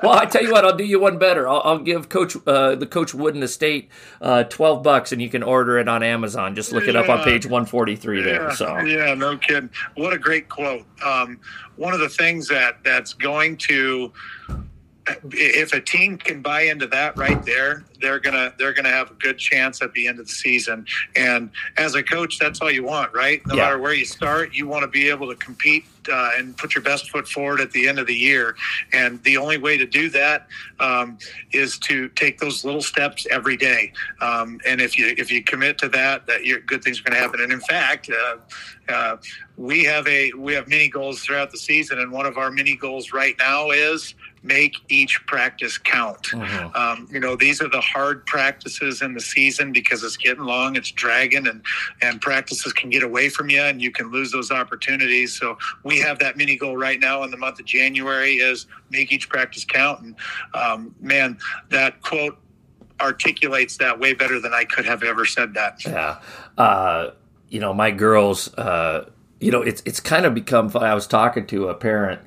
well, 0.04 0.14
I 0.14 0.28
tell 0.30 0.44
you 0.44 0.52
what, 0.52 0.64
I'll 0.64 0.78
do 0.78 0.84
you 0.84 1.00
one 1.00 1.18
better. 1.18 1.48
I'll, 1.48 1.62
I'll 1.66 1.80
give 1.80 2.08
Coach 2.08 2.38
uh, 2.46 2.76
the 2.76 2.86
Coach 2.86 3.16
Wooden 3.16 3.42
Estate 3.42 3.90
uh, 4.22 4.44
twelve 4.44 4.84
bucks, 4.84 5.12
and 5.12 5.20
you 5.20 5.28
can 5.28 5.42
order 5.42 5.80
it 5.80 5.88
on 5.88 6.04
Amazon. 6.04 6.54
Just 6.54 6.72
look 6.72 6.88
it 6.88 6.96
up 6.96 7.10
on 7.10 7.24
page 7.24 7.48
one 7.48 7.66
forty 7.66 7.96
three 7.96 8.22
there. 8.22 8.44
Yeah, 8.44 8.54
so 8.54 8.78
yeah, 8.82 9.16
no 9.16 9.40
kidding. 9.40 9.72
What 9.96 10.14
a 10.14 10.20
great 10.20 10.48
quote. 10.48 10.86
Um, 11.04 11.40
one 11.78 11.96
of 11.96 12.00
the 12.00 12.10
things 12.10 12.48
that 12.50 12.78
that's 12.84 13.16
going 13.16 13.58
to 13.58 14.14
if 15.08 15.74
a 15.74 15.82
team 15.82 16.18
can 16.18 16.42
buy 16.42 16.62
into 16.62 16.88
that 16.88 17.18
right 17.18 17.44
there, 17.46 17.88
they're 18.02 18.20
gonna 18.20 18.54
they're 18.58 18.74
gonna 18.74 18.90
have 18.90 19.12
a 19.12 19.16
good 19.16 19.38
chance 19.38 19.82
at 19.82 19.94
the 19.94 20.08
end 20.08 20.20
of 20.20 20.26
the 20.28 20.32
season. 20.32 20.86
And 21.16 21.52
as 21.78 21.96
a 21.96 22.04
coach, 22.04 22.40
that's 22.40 22.62
all 22.62 22.72
you 22.72 22.84
want, 22.84 23.14
right? 23.14 23.42
No 23.48 23.56
Yeah. 23.56 23.64
matter 23.64 23.80
where 23.80 23.94
you 23.94 24.06
start, 24.06 24.54
you 24.54 24.68
want 24.68 24.84
to 24.84 24.88
be 24.88 25.10
able 25.10 25.28
to 25.30 25.36
compete 25.36 25.86
uh, 26.12 26.32
and 26.38 26.56
put 26.58 26.76
your 26.76 26.84
best 26.84 27.10
foot 27.10 27.28
forward 27.28 27.62
at 27.62 27.72
the 27.72 27.88
end 27.88 28.00
of 28.00 28.08
the 28.08 28.16
year. 28.16 28.56
And 28.94 29.24
the 29.24 29.38
only 29.38 29.58
way 29.58 29.78
to 29.78 29.86
do 29.88 30.10
that 30.12 30.48
um, 30.80 31.18
is 31.54 31.80
to 31.80 32.10
take 32.10 32.40
those 32.40 32.64
little 32.66 32.82
steps 32.82 33.26
every 33.32 33.58
day. 33.58 33.94
Um, 34.22 34.60
and 34.68 34.82
if 34.82 34.98
you 34.98 35.16
if 35.18 35.32
you 35.32 35.44
commit 35.44 35.78
to 35.80 35.90
that, 35.90 36.28
that 36.28 36.46
your 36.46 36.60
good 36.62 36.84
things 36.84 37.00
are 37.00 37.04
going 37.04 37.16
to 37.16 37.20
happen. 37.22 37.42
And 37.42 37.52
in 37.52 37.62
fact, 37.62 38.10
uh, 38.10 38.38
uh, 38.92 39.18
we 39.58 39.84
have 39.86 40.08
a 40.08 40.32
we 40.34 40.54
have 40.54 40.68
mini 40.68 40.90
goals 40.90 41.22
throughout 41.22 41.52
the 41.52 41.58
season, 41.58 42.00
and 42.00 42.12
one 42.12 42.26
of 42.26 42.38
our 42.38 42.52
mini 42.52 42.76
goals 42.76 43.14
right 43.14 43.36
now 43.40 43.72
is 43.72 44.14
make 44.46 44.76
each 44.90 45.26
practice 45.26 45.78
count. 45.78 46.28
Mhm. 46.28 46.76
Um, 46.76 47.08
you 47.12 47.20
know, 47.20 47.36
these 47.36 47.62
are 47.62 47.68
the 47.68 47.82
hard 47.82 48.26
practices 48.28 49.02
in 49.02 49.14
the 49.14 49.20
season 49.20 49.72
because 49.72 50.04
it's 50.04 50.18
getting 50.18 50.44
long, 50.44 50.76
it's 50.76 50.92
dragging, 50.92 51.48
and 51.48 51.66
and 52.02 52.22
practices 52.22 52.72
can 52.72 52.90
get 52.92 53.04
away 53.04 53.30
from 53.30 53.50
you, 53.50 53.62
and 53.62 53.82
you 53.82 53.92
can 53.92 54.12
lose 54.12 54.32
those 54.32 54.52
opportunities. 54.52 55.38
So 55.38 55.58
we 55.84 56.00
have 56.00 56.20
that 56.20 56.38
mini 56.38 56.56
goal 56.56 56.78
right 56.78 57.00
now 57.00 57.24
in 57.24 57.32
the 57.32 57.38
month 57.38 57.60
of 57.60 57.66
January 57.66 58.36
is 58.36 58.68
make 58.92 59.12
each 59.12 59.28
practice 59.30 59.66
count. 59.66 60.02
And 60.02 60.16
um, 60.54 60.96
man, 61.02 61.38
that 61.70 62.02
quote 62.02 62.38
articulates 63.02 63.78
that 63.78 64.00
way 64.00 64.14
better 64.14 64.40
than 64.40 64.54
I 64.54 64.64
could 64.64 64.86
have 64.86 65.04
ever 65.04 65.26
said 65.26 65.56
that. 65.56 65.84
Yeah. 65.84 66.20
Uh, 66.58 67.12
you 67.50 67.60
know, 67.60 67.74
my 67.74 67.92
girls, 67.92 68.54
uh, 68.56 69.10
you 69.40 69.52
know, 69.52 69.62
it's 69.62 69.82
it's 69.86 70.00
kind 70.00 70.26
of 70.26 70.34
become. 70.36 70.72
I 70.76 70.94
was 70.94 71.08
talking 71.08 71.48
to 71.48 71.70
a 71.70 71.74
parent 71.74 72.22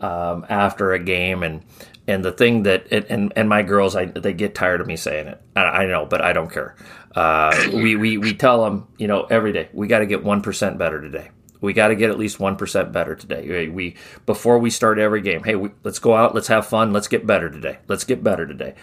um, 0.00 0.46
after 0.48 0.92
a 0.92 0.98
game 0.98 1.42
and 1.42 1.62
and 2.08 2.24
the 2.24 2.32
thing 2.32 2.62
that 2.64 2.92
and, 2.92 3.32
and, 3.34 3.48
my 3.48 3.62
girls 3.62 3.96
I 3.96 4.06
they 4.06 4.32
get 4.32 4.54
tired 4.54 4.80
of 4.80 4.86
me 4.86 4.96
saying 4.96 5.26
it. 5.26 5.42
I, 5.56 5.60
I 5.60 5.86
know, 5.86 6.06
but 6.06 6.22
I 6.22 6.32
don't 6.32 6.50
care. 6.50 6.76
Uh, 7.14 7.70
we, 7.72 7.96
we 7.96 8.18
we 8.18 8.34
tell 8.34 8.62
them, 8.62 8.86
you 8.98 9.08
know, 9.08 9.24
every 9.24 9.52
day 9.52 9.68
we 9.72 9.86
got 9.86 10.00
to 10.00 10.06
get 10.06 10.22
one 10.22 10.42
percent 10.42 10.78
better 10.78 11.00
today. 11.00 11.30
We 11.60 11.72
got 11.72 11.88
to 11.88 11.96
get 11.96 12.10
at 12.10 12.18
least 12.18 12.38
one 12.38 12.56
percent 12.56 12.92
better 12.92 13.16
today. 13.16 13.68
We 13.68 13.96
before 14.26 14.58
we 14.58 14.70
start 14.70 14.98
every 14.98 15.22
game. 15.22 15.42
Hey, 15.42 15.56
we, 15.56 15.70
let's 15.82 15.98
go 15.98 16.14
out. 16.14 16.34
Let's 16.34 16.48
have 16.48 16.66
fun. 16.66 16.92
Let's 16.92 17.08
get 17.08 17.26
better 17.26 17.50
today. 17.50 17.78
Let's 17.88 18.04
get 18.04 18.22
better 18.22 18.46
today. 18.46 18.74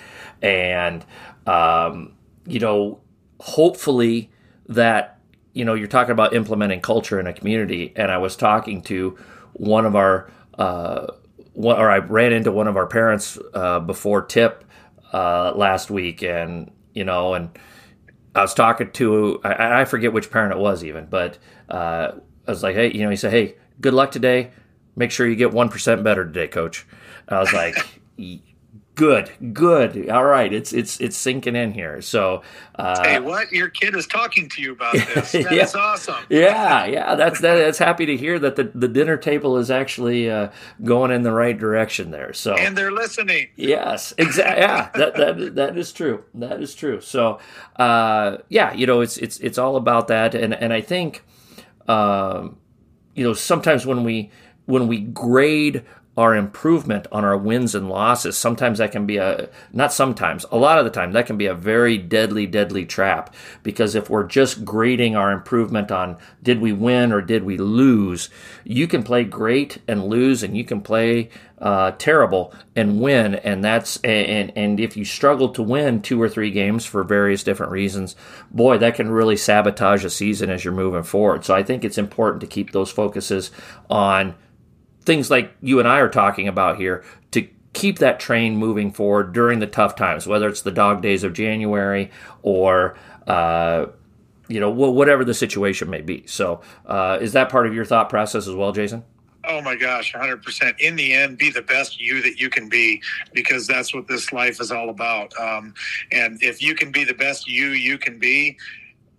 And 0.41 1.05
um, 1.45 2.13
you 2.45 2.59
know, 2.59 3.01
hopefully 3.39 4.31
that 4.67 5.19
you 5.53 5.63
know 5.63 5.75
you're 5.75 5.87
talking 5.87 6.11
about 6.11 6.33
implementing 6.33 6.81
culture 6.81 7.19
in 7.19 7.27
a 7.27 7.33
community. 7.33 7.93
And 7.95 8.11
I 8.11 8.17
was 8.17 8.35
talking 8.35 8.81
to 8.83 9.17
one 9.53 9.85
of 9.85 9.95
our 9.95 10.29
uh, 10.57 11.07
one, 11.53 11.79
or 11.79 11.89
I 11.89 11.97
ran 11.97 12.33
into 12.33 12.51
one 12.51 12.67
of 12.67 12.77
our 12.77 12.87
parents 12.87 13.37
uh, 13.53 13.79
before 13.79 14.23
tip 14.23 14.63
uh, 15.11 15.53
last 15.55 15.91
week, 15.91 16.23
and 16.23 16.71
you 16.93 17.03
know, 17.03 17.33
and 17.33 17.49
I 18.35 18.41
was 18.41 18.53
talking 18.53 18.91
to 18.91 19.41
I, 19.43 19.81
I 19.81 19.85
forget 19.85 20.13
which 20.13 20.31
parent 20.31 20.53
it 20.53 20.59
was 20.59 20.83
even, 20.83 21.05
but 21.05 21.37
uh, 21.69 22.11
I 22.47 22.51
was 22.51 22.63
like, 22.63 22.75
hey, 22.75 22.91
you 22.91 23.03
know, 23.03 23.09
he 23.09 23.15
said, 23.15 23.31
hey, 23.31 23.55
good 23.81 23.93
luck 23.93 24.11
today. 24.11 24.51
Make 24.95 25.11
sure 25.11 25.27
you 25.27 25.35
get 25.35 25.51
one 25.51 25.69
percent 25.69 26.03
better 26.03 26.25
today, 26.25 26.47
coach. 26.47 26.85
I 27.27 27.39
was 27.39 27.53
like, 27.53 27.75
good, 28.95 29.31
good, 29.53 30.09
all 30.09 30.25
right, 30.25 30.51
it's 30.53 30.73
it's 30.73 30.99
it's 30.99 31.17
sinking 31.17 31.55
in 31.55 31.73
here. 31.73 32.01
So, 32.01 32.43
uh, 32.75 33.03
hey, 33.03 33.19
what 33.19 33.51
your 33.51 33.69
kid 33.69 33.95
is 33.95 34.07
talking 34.07 34.49
to 34.49 34.61
you 34.61 34.73
about 34.73 34.93
this? 35.15 35.31
That's 35.31 35.73
Yeah. 35.75 35.81
awesome. 35.81 36.15
yeah, 36.29 36.85
yeah, 36.85 37.15
that's 37.15 37.39
that, 37.41 37.55
that's 37.55 37.77
happy 37.79 38.05
to 38.05 38.17
hear 38.17 38.39
that 38.39 38.55
the, 38.55 38.65
the 38.75 38.87
dinner 38.87 39.17
table 39.17 39.57
is 39.57 39.71
actually 39.71 40.29
uh, 40.29 40.49
going 40.83 41.11
in 41.11 41.23
the 41.23 41.31
right 41.31 41.57
direction 41.57 42.11
there. 42.11 42.33
So, 42.33 42.53
And 42.55 42.77
they're 42.77 42.91
listening. 42.91 43.47
Yes, 43.55 44.13
exactly. 44.17 44.61
Yeah, 44.63 44.89
that 44.95 45.15
that 45.15 45.55
that 45.55 45.77
is 45.77 45.91
true. 45.91 46.23
That 46.35 46.61
is 46.61 46.75
true. 46.75 47.01
So, 47.01 47.39
uh, 47.77 48.37
yeah, 48.49 48.73
you 48.73 48.85
know, 48.85 49.01
it's 49.01 49.17
it's 49.17 49.39
it's 49.39 49.57
all 49.57 49.75
about 49.75 50.07
that, 50.09 50.35
and 50.35 50.53
and 50.53 50.71
I 50.73 50.81
think, 50.81 51.23
um, 51.87 52.57
you 53.15 53.23
know, 53.23 53.33
sometimes 53.33 53.85
when 53.85 54.03
we 54.03 54.31
when 54.65 54.87
we 54.87 54.99
grade 55.01 55.83
our 56.15 56.35
improvement 56.35 57.07
on 57.11 57.25
our 57.25 57.35
wins 57.35 57.73
and 57.73 57.89
losses, 57.89 58.37
sometimes 58.37 58.77
that 58.77 58.91
can 58.91 59.05
be 59.05 59.17
a 59.17 59.49
not 59.71 59.91
sometimes, 59.91 60.45
a 60.51 60.57
lot 60.57 60.77
of 60.77 60.85
the 60.85 60.91
time 60.91 61.11
that 61.11 61.25
can 61.25 61.37
be 61.37 61.47
a 61.47 61.55
very 61.55 61.97
deadly, 61.97 62.45
deadly 62.45 62.85
trap. 62.85 63.33
Because 63.63 63.95
if 63.95 64.09
we're 64.09 64.25
just 64.25 64.63
grading 64.63 65.15
our 65.15 65.31
improvement 65.31 65.91
on 65.91 66.17
did 66.43 66.61
we 66.61 66.71
win 66.71 67.11
or 67.11 67.21
did 67.21 67.43
we 67.43 67.57
lose, 67.57 68.29
you 68.63 68.87
can 68.87 69.01
play 69.01 69.23
great 69.23 69.79
and 69.87 70.05
lose, 70.05 70.43
and 70.43 70.55
you 70.55 70.63
can 70.63 70.81
play 70.81 71.29
uh, 71.57 71.91
terrible 71.91 72.53
and 72.75 73.01
win, 73.01 73.35
and 73.35 73.63
that's 73.63 73.97
and 74.03 74.51
and 74.55 74.79
if 74.79 74.95
you 74.95 75.05
struggle 75.05 75.49
to 75.49 75.63
win 75.63 76.01
two 76.01 76.21
or 76.21 76.29
three 76.29 76.51
games 76.51 76.85
for 76.85 77.03
various 77.03 77.43
different 77.43 77.71
reasons, 77.71 78.15
boy, 78.51 78.77
that 78.77 78.95
can 78.95 79.09
really 79.09 79.37
sabotage 79.37 80.05
a 80.05 80.09
season 80.11 80.51
as 80.51 80.63
you're 80.63 80.73
moving 80.73 81.03
forward. 81.03 81.43
So 81.43 81.55
I 81.55 81.63
think 81.63 81.83
it's 81.83 81.97
important 81.97 82.41
to 82.41 82.47
keep 82.47 82.71
those 82.71 82.91
focuses 82.91 83.49
on 83.89 84.35
things 85.05 85.29
like 85.29 85.53
you 85.61 85.79
and 85.79 85.87
I 85.87 85.99
are 85.99 86.09
talking 86.09 86.47
about 86.47 86.77
here 86.77 87.03
to 87.31 87.47
keep 87.73 87.99
that 87.99 88.19
train 88.19 88.57
moving 88.57 88.91
forward 88.91 89.33
during 89.33 89.59
the 89.59 89.67
tough 89.67 89.95
times, 89.95 90.27
whether 90.27 90.47
it's 90.47 90.61
the 90.61 90.71
dog 90.71 91.01
days 91.01 91.23
of 91.23 91.33
January 91.33 92.11
or 92.41 92.97
uh, 93.27 93.87
you 94.47 94.59
know 94.59 94.71
wh- 94.71 94.93
whatever 94.93 95.23
the 95.23 95.33
situation 95.33 95.89
may 95.89 96.01
be. 96.01 96.25
So 96.27 96.61
uh, 96.85 97.17
is 97.21 97.33
that 97.33 97.49
part 97.49 97.67
of 97.67 97.73
your 97.73 97.85
thought 97.85 98.09
process 98.09 98.47
as 98.47 98.55
well, 98.55 98.71
Jason? 98.71 99.03
Oh 99.45 99.61
my 99.61 99.75
gosh, 99.75 100.13
100%. 100.13 100.79
In 100.79 100.95
the 100.95 101.13
end, 101.13 101.37
be 101.37 101.49
the 101.49 101.61
best 101.61 101.99
you 101.99 102.21
that 102.21 102.39
you 102.39 102.49
can 102.49 102.69
be 102.69 103.01
because 103.33 103.67
that's 103.67 103.93
what 103.93 104.07
this 104.07 104.31
life 104.31 104.61
is 104.61 104.71
all 104.71 104.89
about. 104.89 105.37
Um, 105.37 105.73
and 106.13 106.41
if 106.41 106.61
you 106.61 106.75
can 106.75 106.93
be 106.93 107.03
the 107.03 107.13
best 107.13 107.45
you 107.45 107.69
you 107.69 107.97
can 107.97 108.17
be, 108.17 108.57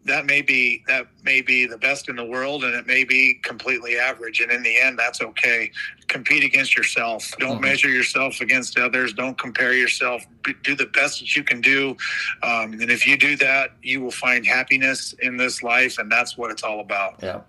that 0.05 0.27
may 0.27 0.43
be 0.43 0.83
that 0.87 1.07
may 1.23 1.41
be 1.41 1.67
the 1.67 1.79
best 1.79 2.09
in 2.09 2.17
the 2.17 2.25
world 2.25 2.65
and 2.65 2.75
it 2.75 2.87
may 2.87 3.05
be 3.05 3.35
completely 3.43 3.99
average. 3.99 4.41
And 4.41 4.51
in 4.53 4.63
the 4.63 4.79
end 4.79 4.99
that's 4.99 5.21
okay. 5.23 5.71
Compete 6.09 6.45
against 6.45 6.77
yourself. 6.77 7.33
Don't 7.39 7.59
Mhm. 7.59 7.63
measure 7.63 7.89
yourself 7.89 8.41
against 8.41 8.79
others. 8.79 9.13
Don't 9.13 9.39
compare 9.39 9.73
yourself. 9.73 10.25
Do 10.63 10.75
the 10.75 10.87
best 10.87 11.21
that 11.21 11.35
you 11.35 11.43
can 11.43 11.61
do. 11.61 11.97
Um, 12.43 12.75
and 12.75 12.91
if 12.91 13.07
you 13.07 13.17
do 13.17 13.37
that 13.37 13.73
you 13.83 14.01
will 14.03 14.11
find 14.11 14.47
happiness 14.47 15.15
in 15.21 15.37
this 15.37 15.63
life 15.63 15.99
and 15.99 16.11
that's 16.13 16.37
what 16.37 16.51
it's 16.51 16.63
all 16.63 16.81
about. 16.81 17.21
Yeah. 17.23 17.41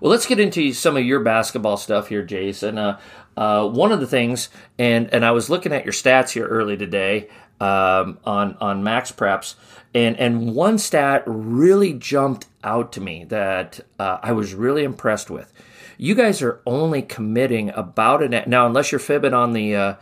Well, 0.00 0.10
let's 0.10 0.26
get 0.26 0.40
into 0.40 0.72
some 0.72 0.96
of 0.96 1.04
your 1.04 1.20
basketball 1.20 1.76
stuff 1.76 2.08
here, 2.08 2.24
Jason. 2.24 2.76
Uh, 2.76 2.98
uh, 3.36 3.66
one 3.68 3.92
of 3.92 4.00
the 4.00 4.06
things, 4.06 4.48
and 4.78 5.08
and 5.14 5.24
I 5.24 5.30
was 5.30 5.48
looking 5.48 5.72
at 5.72 5.84
your 5.84 5.92
stats 5.92 6.30
here 6.30 6.46
early 6.46 6.76
today 6.76 7.28
um, 7.60 8.18
on 8.24 8.56
on 8.60 8.82
MaxPreps, 8.82 9.54
and 9.94 10.16
and 10.18 10.54
one 10.54 10.78
stat 10.78 11.22
really 11.26 11.92
jumped 11.92 12.46
out 12.64 12.92
to 12.92 13.00
me 13.00 13.24
that 13.24 13.80
uh, 13.98 14.18
I 14.22 14.32
was 14.32 14.54
really 14.54 14.84
impressed 14.84 15.30
with. 15.30 15.52
You 15.98 16.14
guys 16.14 16.42
are 16.42 16.60
only 16.66 17.02
committing 17.02 17.70
about 17.70 18.22
an 18.22 18.48
now, 18.48 18.66
unless 18.66 18.92
you're 18.92 18.98
fibbing 18.98 19.34
on 19.34 19.52
the. 19.52 19.76
Uh, 19.76 19.94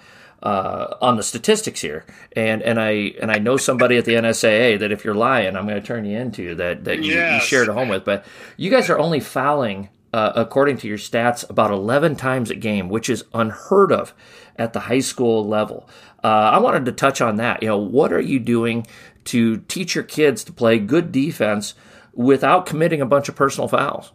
uh, 0.43 0.97
on 1.03 1.19
the 1.19 1.23
statistics 1.23 1.83
here, 1.83 2.07
and 2.33 2.63
and 2.63 2.81
I 2.81 3.13
and 3.21 3.31
I 3.31 3.39
know 3.39 3.59
somebody 3.59 3.99
at 3.99 4.07
the 4.07 4.15
NSAA 4.15 4.79
that 4.79 4.91
if 4.91 5.05
you're 5.05 5.15
lying, 5.15 5.55
I'm 5.55 5.67
going 5.67 5.79
to 5.79 5.87
turn 5.87 6.07
you 6.07 6.17
into 6.17 6.55
that 6.55 6.85
that 6.85 7.03
you, 7.03 7.15
you 7.15 7.41
shared 7.41 7.69
a 7.69 7.75
home 7.75 7.89
with. 7.89 8.07
But 8.07 8.25
you 8.57 8.71
guys 8.71 8.89
are 8.89 8.99
only 8.99 9.21
fouling, 9.21 9.91
uh, 10.15 10.33
according 10.35 10.79
to 10.79 10.89
your 10.89 10.97
stats, 10.97 11.49
about 11.51 11.71
11 11.71 12.17
times 12.17 12.51
a 12.51 12.55
game, 12.55 12.89
which 12.89 13.11
is 13.11 13.25
unheard 13.35 13.93
of 13.93 14.15
at 14.57 14.73
the 14.73 14.81
high 14.81 15.01
school 15.01 15.47
level. 15.47 15.89
Uh, 16.23 16.29
I 16.55 16.59
wanted 16.59 16.85
to 16.87 16.93
touch 16.93 17.21
on 17.21 17.37
that. 17.37 17.63
You 17.63 17.69
know, 17.69 17.79
what 17.79 18.13
are 18.13 18.21
you 18.21 18.39
doing 18.39 18.87
to 19.25 19.59
teach 19.59 19.95
your 19.95 20.05
kids 20.05 20.45
to 20.45 20.53
play 20.53 20.79
good 20.79 21.13
defense 21.13 21.75
without 22.13 22.67
committing 22.67 23.01
a 23.01 23.07
bunch 23.07 23.29
of 23.29 23.37
personal 23.37 23.69
fouls? 23.69 24.13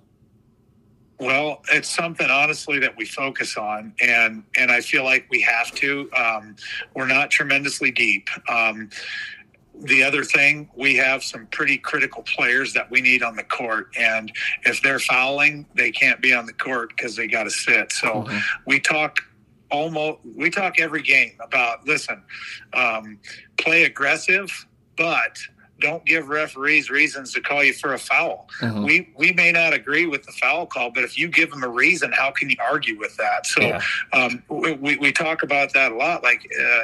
Well, 1.19 1.61
it's 1.71 1.89
something 1.89 2.29
honestly 2.29 2.79
that 2.79 2.97
we 2.97 3.05
focus 3.05 3.55
on, 3.55 3.93
and 4.01 4.43
and 4.57 4.69
I 4.69 4.81
feel 4.81 5.05
like 5.05 5.27
we 5.29 5.39
have 5.41 5.71
to. 5.75 6.09
Um, 6.11 6.55
we're 6.93 7.07
not 7.07 7.31
tremendously 7.31 7.91
deep. 7.91 8.29
Um, 8.49 8.89
the 9.81 10.03
other 10.03 10.23
thing, 10.23 10.69
we 10.75 10.95
have 10.95 11.23
some 11.23 11.47
pretty 11.47 11.77
critical 11.77 12.23
players 12.23 12.73
that 12.73 12.89
we 12.91 13.01
need 13.01 13.23
on 13.23 13.37
the 13.37 13.43
court, 13.43 13.87
and 13.97 14.31
if 14.63 14.81
they're 14.81 14.99
fouling, 14.99 15.65
they 15.73 15.91
can't 15.91 16.21
be 16.21 16.33
on 16.33 16.45
the 16.45 16.53
court 16.53 16.89
because 16.89 17.15
they 17.15 17.27
got 17.27 17.43
to 17.43 17.49
sit. 17.49 17.93
So 17.93 18.07
mm-hmm. 18.07 18.37
we 18.67 18.81
talk 18.81 19.19
almost 19.71 20.19
we 20.35 20.49
talk 20.49 20.79
every 20.79 21.01
game 21.01 21.37
about 21.39 21.87
listen, 21.87 22.21
um, 22.73 23.19
play 23.57 23.83
aggressive, 23.83 24.65
but 24.97 25.37
don't 25.79 26.05
give 26.05 26.29
referees 26.29 26.89
reasons 26.89 27.33
to 27.33 27.41
call 27.41 27.63
you 27.63 27.73
for 27.73 27.93
a 27.93 27.99
foul. 27.99 28.47
Mm-hmm. 28.61 28.83
We 28.83 29.13
we 29.17 29.33
may 29.33 29.51
not 29.51 29.73
agree 29.73 30.05
with 30.05 30.23
the 30.23 30.31
foul 30.31 30.65
call, 30.65 30.91
but 30.91 31.03
if 31.03 31.17
you 31.17 31.27
give 31.27 31.51
them 31.51 31.63
a 31.63 31.67
reason, 31.67 32.11
how 32.11 32.31
can 32.31 32.49
you 32.49 32.55
argue 32.65 32.97
with 32.97 33.17
that? 33.17 33.45
So 33.45 33.61
yeah. 33.61 33.81
um, 34.13 34.41
we, 34.49 34.95
we 34.97 35.11
talk 35.11 35.43
about 35.43 35.73
that 35.73 35.91
a 35.91 35.95
lot. 35.95 36.23
Like 36.23 36.45
uh, 36.45 36.83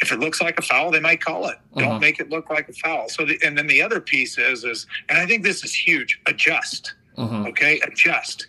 if 0.00 0.12
it 0.12 0.20
looks 0.20 0.40
like 0.40 0.58
a 0.58 0.62
foul, 0.62 0.90
they 0.92 1.00
might 1.00 1.20
call 1.20 1.48
it. 1.48 1.56
Mm-hmm. 1.56 1.80
Don't 1.80 2.00
make 2.00 2.20
it 2.20 2.30
look 2.30 2.48
like 2.48 2.68
a 2.68 2.72
foul. 2.72 3.08
So 3.08 3.24
the, 3.24 3.38
and 3.44 3.58
then 3.58 3.66
the 3.66 3.82
other 3.82 4.00
piece 4.00 4.38
is 4.38 4.64
is 4.64 4.86
and 5.08 5.18
I 5.18 5.26
think 5.26 5.42
this 5.42 5.64
is 5.64 5.74
huge. 5.74 6.20
Adjust. 6.26 6.94
Mm-hmm. 7.18 7.46
Okay, 7.46 7.80
adjust. 7.80 8.46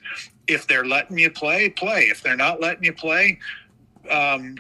If 0.48 0.68
they're 0.68 0.86
letting 0.86 1.18
you 1.18 1.32
play, 1.32 1.70
play. 1.70 2.04
If 2.04 2.22
they're 2.22 2.38
not 2.38 2.62
letting 2.62 2.84
you 2.84 2.94
play, 2.94 3.40
um, 4.10 4.56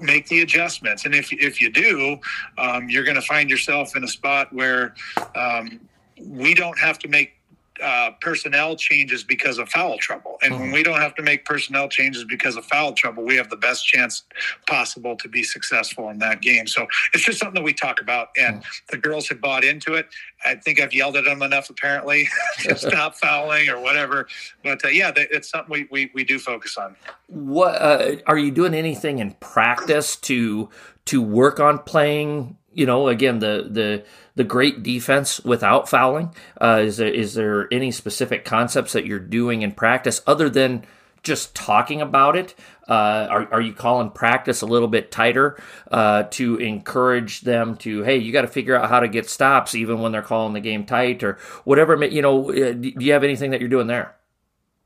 make 0.00 0.26
the 0.28 0.40
adjustments. 0.40 1.04
And 1.04 1.14
if 1.14 1.32
if 1.32 1.60
you 1.60 1.70
do, 1.70 2.18
um, 2.58 2.88
you're 2.88 3.04
going 3.04 3.16
to 3.16 3.22
find 3.22 3.50
yourself 3.50 3.96
in 3.96 4.04
a 4.04 4.08
spot 4.08 4.52
where 4.52 4.94
um, 5.34 5.80
we 6.20 6.54
don't 6.54 6.78
have 6.78 6.98
to 7.00 7.08
make 7.08 7.35
uh, 7.82 8.10
personnel 8.20 8.76
changes 8.76 9.24
because 9.24 9.58
of 9.58 9.68
foul 9.68 9.98
trouble. 9.98 10.38
And 10.42 10.52
mm-hmm. 10.52 10.62
when 10.62 10.72
we 10.72 10.82
don't 10.82 11.00
have 11.00 11.14
to 11.16 11.22
make 11.22 11.44
personnel 11.44 11.88
changes 11.88 12.24
because 12.24 12.56
of 12.56 12.64
foul 12.64 12.92
trouble, 12.92 13.24
we 13.24 13.36
have 13.36 13.50
the 13.50 13.56
best 13.56 13.86
chance 13.86 14.22
possible 14.66 15.16
to 15.16 15.28
be 15.28 15.42
successful 15.42 16.08
in 16.10 16.18
that 16.18 16.40
game. 16.40 16.66
So 16.66 16.86
it's 17.12 17.24
just 17.24 17.38
something 17.38 17.54
that 17.54 17.64
we 17.64 17.72
talk 17.72 18.00
about, 18.00 18.28
and 18.36 18.56
mm-hmm. 18.56 18.68
the 18.90 18.98
girls 18.98 19.28
have 19.28 19.40
bought 19.40 19.64
into 19.64 19.94
it. 19.94 20.08
I 20.44 20.54
think 20.54 20.80
I've 20.80 20.94
yelled 20.94 21.16
at 21.16 21.24
them 21.24 21.42
enough, 21.42 21.70
apparently, 21.70 22.28
to 22.60 22.76
stop 22.76 23.16
fouling 23.16 23.68
or 23.68 23.80
whatever. 23.80 24.28
But 24.62 24.84
uh, 24.84 24.88
yeah, 24.88 25.12
it's 25.16 25.50
something 25.50 25.70
we, 25.70 25.88
we, 25.90 26.10
we 26.14 26.24
do 26.24 26.38
focus 26.38 26.76
on. 26.76 26.96
What 27.26 27.80
uh, 27.80 28.16
are 28.26 28.38
you 28.38 28.50
doing 28.50 28.74
anything 28.74 29.18
in 29.18 29.32
practice 29.32 30.16
to 30.16 30.68
to 31.06 31.22
work 31.22 31.60
on 31.60 31.78
playing? 31.80 32.56
You 32.76 32.86
know, 32.86 33.08
again, 33.08 33.38
the 33.38 33.66
the 33.70 34.04
the 34.34 34.44
great 34.44 34.82
defense 34.82 35.40
without 35.40 35.88
fouling? 35.88 36.34
Uh, 36.60 36.82
is 36.84 36.98
there 36.98 37.08
is 37.08 37.34
there 37.34 37.72
any 37.72 37.90
specific 37.90 38.44
concepts 38.44 38.92
that 38.92 39.06
you're 39.06 39.18
doing 39.18 39.62
in 39.62 39.72
practice 39.72 40.22
other 40.26 40.48
than 40.48 40.84
just 41.22 41.54
talking 41.54 42.00
about 42.00 42.36
it? 42.36 42.54
Uh, 42.88 43.26
are, 43.28 43.52
are 43.54 43.60
you 43.60 43.72
calling 43.72 44.10
practice 44.10 44.62
a 44.62 44.66
little 44.66 44.86
bit 44.86 45.10
tighter 45.10 45.60
uh, 45.90 46.22
to 46.24 46.56
encourage 46.58 47.40
them 47.40 47.76
to, 47.76 48.02
hey, 48.04 48.16
you 48.16 48.32
got 48.32 48.42
to 48.42 48.48
figure 48.48 48.76
out 48.76 48.88
how 48.88 49.00
to 49.00 49.08
get 49.08 49.28
stops 49.28 49.74
even 49.74 50.00
when 50.00 50.12
they're 50.12 50.22
calling 50.22 50.52
the 50.52 50.60
game 50.60 50.86
tight 50.86 51.24
or 51.24 51.36
whatever? 51.64 52.02
You 52.04 52.22
know, 52.22 52.50
uh, 52.50 52.72
do 52.72 52.92
you 53.00 53.12
have 53.12 53.24
anything 53.24 53.50
that 53.50 53.60
you're 53.60 53.68
doing 53.68 53.88
there? 53.88 54.14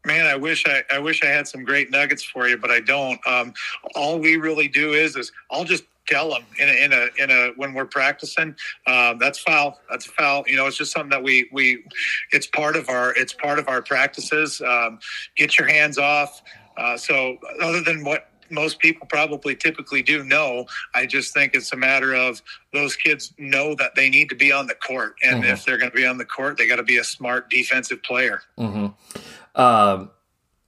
Man, 0.06 0.26
I 0.26 0.34
wish 0.34 0.64
I, 0.66 0.82
I 0.90 0.98
wish 0.98 1.22
I 1.22 1.26
had 1.26 1.46
some 1.46 1.62
great 1.62 1.90
nuggets 1.90 2.22
for 2.22 2.48
you, 2.48 2.56
but 2.56 2.70
I 2.70 2.80
don't. 2.80 3.20
Um, 3.26 3.52
all 3.94 4.18
we 4.18 4.36
really 4.36 4.66
do 4.66 4.94
is 4.94 5.14
is 5.14 5.30
I'll 5.50 5.64
just 5.64 5.84
tell 6.10 6.30
them 6.30 6.44
in 6.58 6.68
a, 6.68 6.84
in 6.84 6.92
a, 6.92 7.22
in 7.22 7.30
a 7.30 7.52
when 7.56 7.74
we're 7.74 7.86
practicing, 7.86 8.54
um, 8.86 9.18
that's 9.18 9.38
foul. 9.38 9.78
That's 9.88 10.06
foul. 10.06 10.44
You 10.46 10.56
know, 10.56 10.66
it's 10.66 10.76
just 10.76 10.92
something 10.92 11.10
that 11.10 11.22
we, 11.22 11.48
we, 11.52 11.84
it's 12.32 12.46
part 12.46 12.76
of 12.76 12.88
our, 12.88 13.14
it's 13.16 13.32
part 13.32 13.58
of 13.58 13.68
our 13.68 13.82
practices. 13.82 14.60
Um, 14.60 14.98
get 15.36 15.58
your 15.58 15.68
hands 15.68 15.98
off. 15.98 16.42
Uh, 16.76 16.96
so 16.96 17.36
other 17.60 17.82
than 17.82 18.04
what 18.04 18.30
most 18.50 18.78
people 18.80 19.06
probably 19.06 19.54
typically 19.54 20.02
do 20.02 20.24
know. 20.24 20.66
I 20.94 21.06
just 21.06 21.32
think 21.32 21.54
it's 21.54 21.72
a 21.72 21.76
matter 21.76 22.14
of 22.14 22.42
those 22.72 22.96
kids 22.96 23.32
know 23.38 23.74
that 23.76 23.94
they 23.94 24.10
need 24.10 24.28
to 24.30 24.34
be 24.34 24.52
on 24.52 24.66
the 24.66 24.74
court, 24.74 25.14
and 25.22 25.42
mm-hmm. 25.42 25.52
if 25.52 25.64
they're 25.64 25.78
going 25.78 25.90
to 25.90 25.96
be 25.96 26.06
on 26.06 26.18
the 26.18 26.24
court, 26.24 26.56
they 26.56 26.66
got 26.66 26.76
to 26.76 26.82
be 26.82 26.98
a 26.98 27.04
smart 27.04 27.48
defensive 27.48 28.02
player. 28.02 28.42
Mm-hmm. 28.58 29.60
Um, 29.60 30.10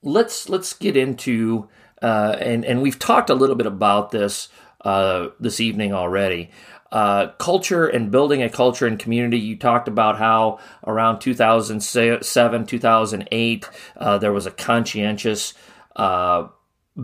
let's 0.03 0.49
let's 0.49 0.73
get 0.75 0.97
into 0.97 1.69
uh, 2.01 2.37
and 2.41 2.65
and 2.65 2.83
we've 2.83 2.99
talked 2.99 3.31
a 3.31 3.35
little 3.35 3.57
bit 3.57 3.67
about 3.67 4.11
this 4.11 4.49
uh, 4.85 5.29
this 5.41 5.61
evening 5.61 5.93
already. 5.93 6.51
Uh, 6.91 7.29
culture 7.39 7.87
and 7.87 8.11
building 8.11 8.43
a 8.43 8.51
culture 8.51 8.87
and 8.87 8.99
community. 8.99 9.39
You 9.39 9.57
talked 9.57 9.89
about 9.89 10.19
how 10.19 10.59
around 10.87 11.21
2007, 11.21 12.67
2008, 12.67 13.69
uh, 13.97 14.19
there 14.19 14.33
was 14.33 14.45
a 14.45 14.51
conscientious 14.51 15.55
uh, 15.97 16.49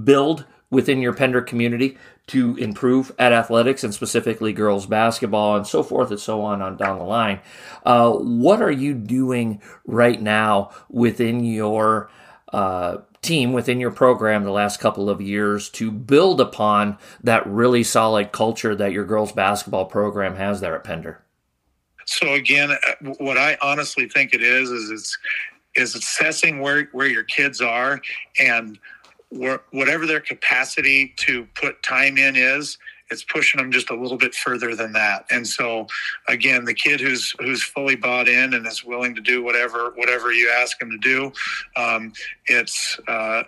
build 0.05 0.45
within 0.71 1.01
your 1.01 1.15
Pender 1.15 1.41
community 1.41 1.97
to 2.27 2.55
improve 2.57 3.11
at 3.19 3.33
athletics 3.33 3.83
and 3.83 3.95
specifically 3.95 4.53
girls 4.53 4.87
basketball 4.87 5.57
and 5.57 5.67
so 5.67 5.83
forth 5.83 6.11
and 6.11 6.21
so 6.21 6.43
on 6.43 6.61
on 6.61 6.77
down 6.77 6.99
the 6.99 7.05
line. 7.05 7.41
Uh, 7.85 8.13
what 8.13 8.61
are 8.61 8.71
you 8.71 8.93
doing 8.93 9.63
right 9.87 10.21
now 10.21 10.71
within 10.91 11.43
your 11.43 12.11
uh, 12.53 12.99
team 13.23 13.53
within 13.53 13.81
your 13.81 13.91
program 13.91 14.45
the 14.45 14.51
last 14.51 14.81
couple 14.81 15.11
of 15.11 15.21
years 15.21 15.69
to 15.71 15.91
build 15.91 16.41
upon 16.41 16.99
that 17.23 17.47
really 17.47 17.83
solid 17.83 18.33
culture 18.33 18.75
that 18.75 18.93
your 18.93 19.05
girls 19.05 19.33
basketball 19.33 19.87
program 19.87 20.37
has 20.37 20.61
there 20.61 20.77
at 20.77 20.85
Pender? 20.85 21.23
So 22.07 22.35
again, 22.35 22.71
uh, 22.71 23.11
what 23.19 23.37
I 23.37 23.59
honestly 23.61 24.09
think 24.09 24.33
it 24.33 24.43
is 24.43 24.71
is 24.71 24.91
it's 24.91 25.19
is 25.75 25.95
assessing 25.95 26.61
where 26.61 26.85
where 26.93 27.07
your 27.07 27.25
kids 27.25 27.61
are 27.61 28.01
and 28.41 28.79
where, 29.31 29.61
whatever 29.73 30.07
their 30.07 30.21
capacity 30.21 31.13
to 31.17 31.47
put 31.55 31.83
time 31.83 32.17
in 32.17 32.35
is 32.35 32.79
it's 33.11 33.25
pushing 33.25 33.59
them 33.59 33.71
just 33.71 33.91
a 33.91 33.95
little 33.95 34.19
bit 34.19 34.35
further 34.35 34.75
than 34.75 34.93
that. 34.93 35.25
And 35.31 35.47
so, 35.47 35.87
again, 36.27 36.65
the 36.65 36.75
kid 36.75 37.01
who's 37.01 37.35
who's 37.41 37.63
fully 37.63 37.97
bought 37.97 38.29
in 38.29 38.55
and 38.55 38.67
is 38.67 38.85
willing 38.85 39.15
to 39.15 39.21
do 39.21 39.43
whatever 39.43 39.93
whatever 39.97 40.33
you 40.33 40.51
ask 40.51 40.81
him 40.81 40.91
to 40.91 40.99
do, 40.99 41.33
um, 41.77 42.13
it's 42.47 42.99
uh, 43.09 43.45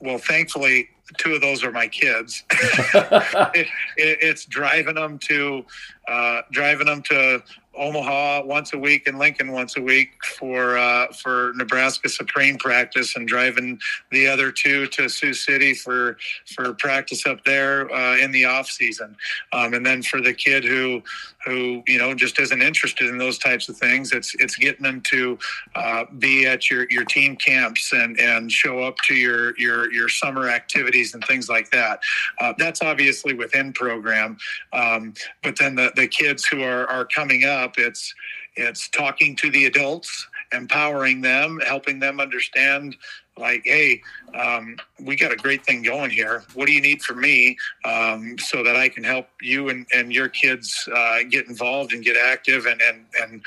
well, 0.00 0.18
thankfully, 0.18 0.88
two 1.18 1.34
of 1.34 1.40
those 1.40 1.62
are 1.62 1.72
my 1.72 1.88
kids. 1.88 2.44
it, 2.50 3.68
it, 3.96 4.18
it's 4.22 4.44
driving 4.46 4.94
them 4.94 5.18
to 5.18 5.64
uh, 6.10 6.42
driving 6.50 6.86
them 6.86 7.02
to 7.02 7.42
Omaha 7.76 8.44
once 8.44 8.72
a 8.72 8.78
week 8.78 9.06
and 9.06 9.18
Lincoln 9.18 9.52
once 9.52 9.76
a 9.76 9.80
week 9.80 10.10
for 10.24 10.76
uh, 10.76 11.06
for 11.12 11.52
Nebraska 11.54 12.08
Supreme 12.08 12.58
practice, 12.58 13.14
and 13.14 13.28
driving 13.28 13.78
the 14.10 14.26
other 14.26 14.50
two 14.50 14.88
to 14.88 15.08
Sioux 15.08 15.32
City 15.32 15.72
for 15.74 16.16
for 16.54 16.74
practice 16.74 17.26
up 17.26 17.44
there 17.44 17.90
uh, 17.92 18.16
in 18.16 18.32
the 18.32 18.44
off 18.44 18.66
season. 18.66 19.16
Um, 19.52 19.74
and 19.74 19.86
then 19.86 20.02
for 20.02 20.20
the 20.20 20.34
kid 20.34 20.64
who 20.64 21.02
who 21.46 21.82
you 21.86 21.96
know 21.98 22.12
just 22.12 22.40
isn't 22.40 22.60
interested 22.60 23.08
in 23.08 23.18
those 23.18 23.38
types 23.38 23.68
of 23.68 23.76
things, 23.76 24.12
it's 24.12 24.34
it's 24.40 24.56
getting 24.56 24.82
them 24.82 25.00
to 25.02 25.38
uh, 25.76 26.04
be 26.18 26.46
at 26.46 26.70
your 26.70 26.86
your 26.90 27.04
team 27.04 27.36
camps 27.36 27.92
and 27.92 28.18
and 28.18 28.50
show 28.50 28.80
up 28.80 28.96
to 29.06 29.14
your 29.14 29.56
your 29.58 29.92
your 29.92 30.08
summer 30.08 30.48
activities 30.48 31.14
and 31.14 31.24
things 31.24 31.48
like 31.48 31.70
that. 31.70 32.00
Uh, 32.40 32.52
that's 32.58 32.82
obviously 32.82 33.32
within 33.32 33.72
program, 33.72 34.36
um, 34.72 35.14
but 35.42 35.56
then 35.56 35.76
the 35.76 35.92
the 36.00 36.08
kids 36.08 36.44
who 36.44 36.62
are 36.62 36.86
are 36.88 37.04
coming 37.04 37.44
up. 37.44 37.78
It's 37.78 38.14
it's 38.56 38.88
talking 38.88 39.36
to 39.36 39.50
the 39.50 39.66
adults, 39.66 40.26
empowering 40.52 41.20
them, 41.20 41.60
helping 41.64 42.00
them 42.00 42.20
understand 42.20 42.96
like, 43.38 43.62
hey, 43.64 44.02
um, 44.34 44.76
we 45.00 45.16
got 45.16 45.32
a 45.32 45.36
great 45.36 45.64
thing 45.64 45.82
going 45.82 46.10
here. 46.10 46.44
What 46.54 46.66
do 46.66 46.72
you 46.72 46.80
need 46.80 47.02
from 47.02 47.20
me 47.20 47.56
um, 47.84 48.36
so 48.38 48.62
that 48.62 48.76
I 48.76 48.88
can 48.88 49.02
help 49.02 49.28
you 49.40 49.70
and, 49.70 49.86
and 49.94 50.12
your 50.12 50.28
kids 50.28 50.88
uh, 50.94 51.18
get 51.28 51.46
involved 51.48 51.92
and 51.94 52.04
get 52.04 52.16
active 52.16 52.66
and, 52.66 52.82
and, 52.82 53.06
and 53.18 53.42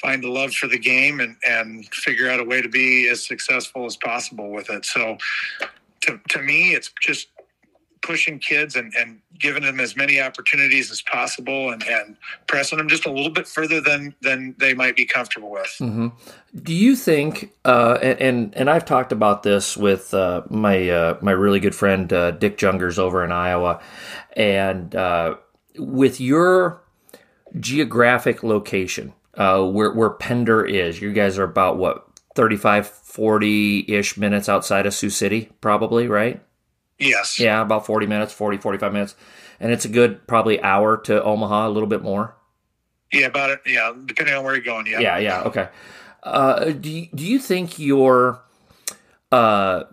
find 0.00 0.24
a 0.24 0.30
love 0.30 0.54
for 0.54 0.68
the 0.68 0.78
game 0.78 1.20
and, 1.20 1.36
and 1.46 1.86
figure 1.92 2.30
out 2.30 2.38
a 2.38 2.44
way 2.44 2.62
to 2.62 2.68
be 2.68 3.08
as 3.08 3.26
successful 3.26 3.86
as 3.86 3.96
possible 3.96 4.50
with 4.50 4.70
it. 4.70 4.84
So 4.84 5.16
to, 6.02 6.20
to 6.28 6.42
me, 6.42 6.74
it's 6.74 6.92
just 7.00 7.28
pushing 8.04 8.38
kids 8.38 8.76
and, 8.76 8.92
and 8.94 9.20
giving 9.38 9.62
them 9.62 9.80
as 9.80 9.96
many 9.96 10.20
opportunities 10.20 10.90
as 10.90 11.00
possible 11.02 11.72
and, 11.72 11.82
and 11.84 12.16
pressing 12.46 12.78
them 12.78 12.88
just 12.88 13.06
a 13.06 13.10
little 13.10 13.30
bit 13.30 13.48
further 13.48 13.80
than 13.80 14.14
than 14.20 14.54
they 14.58 14.74
might 14.74 14.94
be 14.94 15.06
comfortable 15.06 15.50
with. 15.50 15.74
Mm-hmm. 15.80 16.08
Do 16.62 16.74
you 16.74 16.94
think? 16.94 17.52
Uh, 17.64 17.98
and 18.02 18.54
and 18.54 18.70
I've 18.70 18.84
talked 18.84 19.10
about 19.10 19.42
this 19.42 19.76
with 19.76 20.12
uh, 20.14 20.42
my 20.50 20.88
uh, 20.88 21.18
my 21.22 21.32
really 21.32 21.60
good 21.60 21.74
friend 21.74 22.12
uh, 22.12 22.30
Dick 22.32 22.58
Jungers 22.58 22.98
over 22.98 23.24
in 23.24 23.32
Iowa, 23.32 23.80
and 24.36 24.94
uh, 24.94 25.36
with 25.78 26.20
your 26.20 26.82
geographic 27.58 28.42
location, 28.42 29.14
uh, 29.34 29.64
where 29.64 29.92
where 29.92 30.10
Pender 30.10 30.64
is, 30.64 31.00
you 31.00 31.12
guys 31.12 31.38
are 31.38 31.44
about 31.44 31.78
what 31.78 32.06
35, 32.34 32.86
40 32.86 33.86
ish 33.88 34.16
minutes 34.16 34.48
outside 34.48 34.86
of 34.86 34.94
Sioux 34.94 35.10
City, 35.10 35.50
probably, 35.60 36.06
right? 36.06 36.42
Yes. 36.98 37.38
Yeah, 37.38 37.60
about 37.60 37.86
40 37.86 38.06
minutes, 38.06 38.32
40, 38.32 38.58
45 38.58 38.92
minutes. 38.92 39.16
And 39.60 39.72
it's 39.72 39.84
a 39.84 39.88
good 39.88 40.26
probably 40.26 40.60
hour 40.62 40.96
to 41.02 41.22
Omaha, 41.22 41.68
a 41.68 41.70
little 41.70 41.88
bit 41.88 42.02
more. 42.02 42.36
Yeah, 43.12 43.26
about 43.26 43.50
it. 43.50 43.60
Yeah, 43.66 43.92
depending 44.04 44.34
on 44.34 44.44
where 44.44 44.54
you're 44.54 44.64
going. 44.64 44.86
Yeah. 44.86 45.00
Yeah, 45.00 45.18
yeah. 45.18 45.42
Okay. 45.42 45.68
Uh, 46.22 46.70
do, 46.70 46.90
you, 46.90 47.08
do 47.14 47.24
you 47.24 47.38
think 47.38 47.78
your 47.78 48.42
uh, 49.30 49.84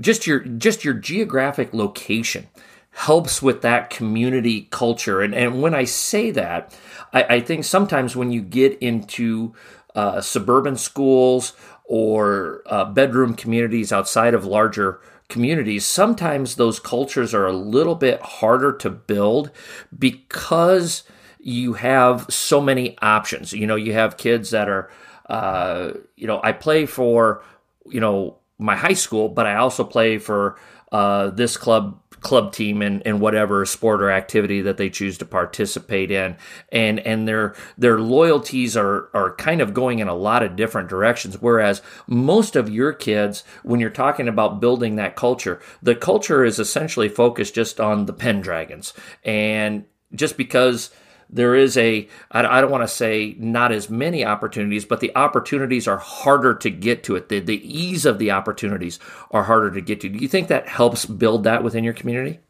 just 0.00 0.26
your 0.26 0.40
just 0.40 0.84
your 0.84 0.94
geographic 0.94 1.72
location 1.74 2.48
helps 2.90 3.42
with 3.42 3.62
that 3.62 3.90
community 3.90 4.68
culture. 4.70 5.20
And 5.20 5.34
and 5.34 5.60
when 5.62 5.74
I 5.74 5.84
say 5.84 6.30
that, 6.32 6.76
I, 7.12 7.22
I 7.24 7.40
think 7.40 7.64
sometimes 7.64 8.16
when 8.16 8.32
you 8.32 8.40
get 8.40 8.78
into 8.78 9.54
uh, 9.94 10.20
suburban 10.20 10.76
schools 10.76 11.54
or 11.84 12.62
uh, 12.66 12.84
bedroom 12.84 13.34
communities 13.34 13.92
outside 13.92 14.34
of 14.34 14.44
larger 14.44 15.00
communities, 15.28 15.84
sometimes 15.84 16.56
those 16.56 16.80
cultures 16.80 17.34
are 17.34 17.46
a 17.46 17.52
little 17.52 17.94
bit 17.94 18.20
harder 18.20 18.72
to 18.72 18.90
build 18.90 19.50
because 19.96 21.04
you 21.38 21.74
have 21.74 22.26
so 22.30 22.60
many 22.60 22.96
options. 23.00 23.52
You 23.52 23.66
know, 23.66 23.76
you 23.76 23.92
have 23.92 24.16
kids 24.16 24.50
that 24.50 24.68
are, 24.68 24.90
uh, 25.28 25.92
you 26.16 26.26
know, 26.26 26.40
I 26.42 26.52
play 26.52 26.86
for, 26.86 27.42
you 27.86 28.00
know, 28.00 28.38
my 28.58 28.74
high 28.74 28.94
school, 28.94 29.28
but 29.28 29.46
I 29.46 29.56
also 29.56 29.84
play 29.84 30.18
for 30.18 30.58
uh, 30.90 31.30
this 31.30 31.56
club 31.56 32.00
club 32.20 32.52
team 32.52 32.82
and, 32.82 33.02
in 33.02 33.20
whatever 33.20 33.64
sport 33.64 34.02
or 34.02 34.10
activity 34.10 34.60
that 34.62 34.76
they 34.76 34.90
choose 34.90 35.18
to 35.18 35.24
participate 35.24 36.10
in. 36.10 36.36
And 36.70 37.00
and 37.00 37.26
their 37.26 37.54
their 37.76 37.98
loyalties 38.00 38.76
are 38.76 39.10
are 39.14 39.34
kind 39.36 39.60
of 39.60 39.74
going 39.74 39.98
in 39.98 40.08
a 40.08 40.14
lot 40.14 40.42
of 40.42 40.56
different 40.56 40.88
directions. 40.88 41.40
Whereas 41.40 41.82
most 42.06 42.56
of 42.56 42.70
your 42.70 42.92
kids 42.92 43.44
when 43.62 43.80
you're 43.80 43.90
talking 43.90 44.28
about 44.28 44.60
building 44.60 44.96
that 44.96 45.16
culture 45.16 45.60
the 45.82 45.94
culture 45.94 46.44
is 46.44 46.58
essentially 46.58 47.08
focused 47.08 47.54
just 47.54 47.80
on 47.80 48.06
the 48.06 48.12
Pendragons. 48.12 48.92
And 49.24 49.84
just 50.14 50.36
because 50.36 50.90
there 51.30 51.54
is 51.54 51.76
a 51.76 52.08
I, 52.30 52.60
don't 52.60 52.70
want 52.70 52.84
to 52.84 52.88
say 52.88 53.34
not 53.38 53.72
as 53.72 53.90
many 53.90 54.24
opportunities 54.24 54.84
but 54.84 55.00
the 55.00 55.14
opportunities 55.16 55.86
are 55.86 55.98
harder 55.98 56.54
to 56.54 56.70
get 56.70 57.04
to 57.04 57.16
it. 57.16 57.28
The, 57.28 57.40
the 57.40 57.60
ease 57.62 58.06
of 58.06 58.18
the 58.18 58.30
opportunities 58.30 58.98
are 59.30 59.44
harder 59.44 59.70
to 59.72 59.80
get 59.80 60.00
to. 60.02 60.08
Do 60.08 60.18
you 60.18 60.28
think 60.28 60.48
that 60.48 60.68
helps 60.68 61.06
build 61.06 61.44
that 61.44 61.62
within 61.62 61.84
your 61.84 61.94
community? 61.94 62.40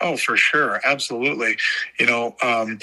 Oh 0.00 0.16
for 0.16 0.36
sure. 0.36 0.80
Absolutely. 0.84 1.56
You 1.98 2.06
know 2.06 2.36
um, 2.42 2.78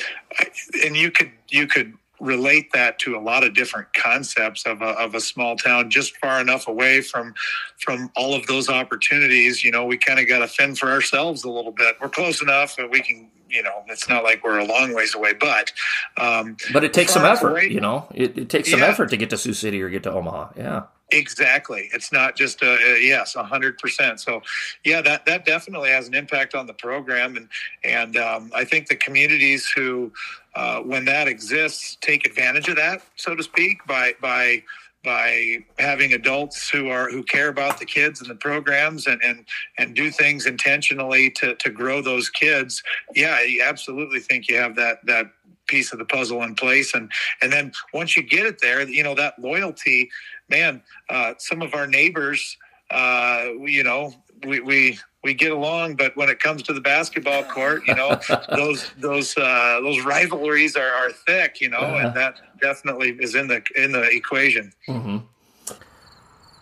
and 0.86 0.96
you 0.96 1.12
could 1.12 1.32
you 1.50 1.68
could 1.68 1.94
relate 2.20 2.72
that 2.74 3.00
to 3.00 3.16
a 3.16 3.20
lot 3.20 3.44
of 3.44 3.54
different 3.54 3.92
concepts 3.94 4.66
of 4.66 4.82
a, 4.82 4.90
of 4.90 5.16
a 5.16 5.22
small 5.22 5.56
town 5.56 5.90
just 5.90 6.18
far 6.18 6.42
enough 6.42 6.68
away 6.68 7.02
from 7.02 7.34
from 7.78 8.12
all 8.16 8.34
of 8.34 8.46
those 8.48 8.70
opportunities 8.70 9.64
you 9.64 9.72
know 9.72 9.86
we 9.86 9.98
kind 9.98 10.20
of 10.20 10.28
got 10.28 10.40
to 10.40 10.48
fend 10.48 10.78
for 10.78 10.90
ourselves 10.90 11.44
a 11.44 11.50
little 11.50 11.72
bit 11.72 11.96
we're 12.02 12.10
close 12.10 12.42
enough 12.42 12.76
that 12.76 12.90
we 12.90 13.02
can 13.02 13.30
you 13.50 13.64
know 13.64 13.84
it's 13.88 14.10
not 14.10 14.24
like 14.24 14.44
we're 14.44 14.60
a 14.60 14.66
long 14.66 14.94
ways 14.94 15.16
away 15.16 15.34
but 15.34 15.72
um, 16.18 16.58
but 16.74 16.84
it 16.84 16.94
takes 16.94 17.14
some 17.14 17.26
effort 17.26 17.52
away, 17.52 17.70
you 17.70 17.80
know 17.80 18.08
it, 18.14 18.38
it 18.38 18.50
takes 18.50 18.70
some 18.70 18.80
yeah. 18.80 18.88
effort 18.88 19.10
to 19.10 19.18
get 19.18 19.30
to 19.30 19.38
sioux 19.38 19.54
city 19.54 19.82
or 19.82 19.90
get 19.90 20.04
to 20.04 20.12
omaha 20.12 20.50
yeah 20.58 20.84
Exactly. 21.12 21.90
It's 21.92 22.12
not 22.12 22.36
just 22.36 22.62
a, 22.62 22.72
a 22.72 23.02
yes, 23.02 23.36
a 23.36 23.44
hundred 23.44 23.80
percent. 23.80 24.20
So, 24.20 24.42
yeah, 24.84 25.02
that 25.02 25.26
that 25.26 25.44
definitely 25.44 25.90
has 25.90 26.08
an 26.08 26.14
impact 26.14 26.54
on 26.54 26.68
the 26.68 26.74
program, 26.74 27.36
and 27.36 27.50
and 27.84 28.16
um, 28.18 28.52
I 28.54 28.64
think 28.64 28.88
the 28.88 28.96
communities 28.96 29.72
who, 29.76 30.12
uh, 30.56 30.80
when 30.82 31.06
that 31.06 31.28
exists, 31.28 31.98
take 32.02 32.26
advantage 32.26 32.68
of 32.68 32.76
that, 32.76 33.02
so 33.16 33.36
to 33.36 33.44
speak, 33.44 33.86
by 33.88 34.14
by 34.22 34.64
by 35.04 35.58
having 35.78 36.14
adults 36.14 36.70
who 36.70 36.90
are 36.90 37.10
who 37.10 37.24
care 37.24 37.48
about 37.48 37.80
the 37.80 37.86
kids 37.86 38.20
and 38.20 38.30
the 38.30 38.36
programs 38.36 39.08
and 39.08 39.22
and 39.24 39.46
and 39.78 39.96
do 39.96 40.12
things 40.12 40.46
intentionally 40.46 41.30
to 41.32 41.56
to 41.56 41.70
grow 41.70 42.02
those 42.02 42.30
kids. 42.30 42.84
Yeah 43.16 43.38
i 43.40 43.60
absolutely 43.64 44.20
think 44.20 44.50
you 44.50 44.58
have 44.58 44.76
that 44.76 45.06
that 45.06 45.32
piece 45.68 45.94
of 45.94 46.00
the 46.00 46.06
puzzle 46.06 46.44
in 46.44 46.54
place. 46.56 46.94
And 46.94 47.10
and 47.42 47.54
then 47.54 47.72
once 47.94 48.18
you 48.18 48.24
get 48.24 48.46
it 48.46 48.60
there 48.60 48.82
you 48.90 49.04
know 49.04 49.16
that 49.16 49.40
loyalty 49.40 50.10
man, 50.50 50.82
uh, 51.10 51.36
some 51.38 51.62
of 51.62 51.74
our 51.74 51.88
neighbors, 51.88 52.58
uh, 52.90 53.50
you 53.62 53.84
know, 53.84 54.14
we, 54.46 54.60
we 54.60 55.00
we 55.24 55.34
get 55.34 55.52
along, 55.52 55.96
but 55.96 56.16
when 56.16 56.30
it 56.30 56.40
comes 56.40 56.64
to 56.64 56.74
the 56.74 56.82
basketball 56.82 57.44
court, 57.44 57.84
you 57.88 57.96
know, 57.96 58.20
those 58.56 58.90
those 58.98 59.38
uh, 59.38 59.80
those 59.82 60.04
rivalries 60.06 60.76
are, 60.76 60.92
are 60.92 61.12
thick, 61.12 61.60
you 61.60 61.70
know, 61.70 61.78
uh-huh. 61.78 62.08
and 62.08 62.16
that 62.16 62.36
definitely 62.62 63.18
is 63.20 63.36
in 63.36 63.48
the 63.48 63.62
in 63.76 63.92
the 63.92 64.04
equation. 64.10 64.72
Mm-hmm. 64.88 65.18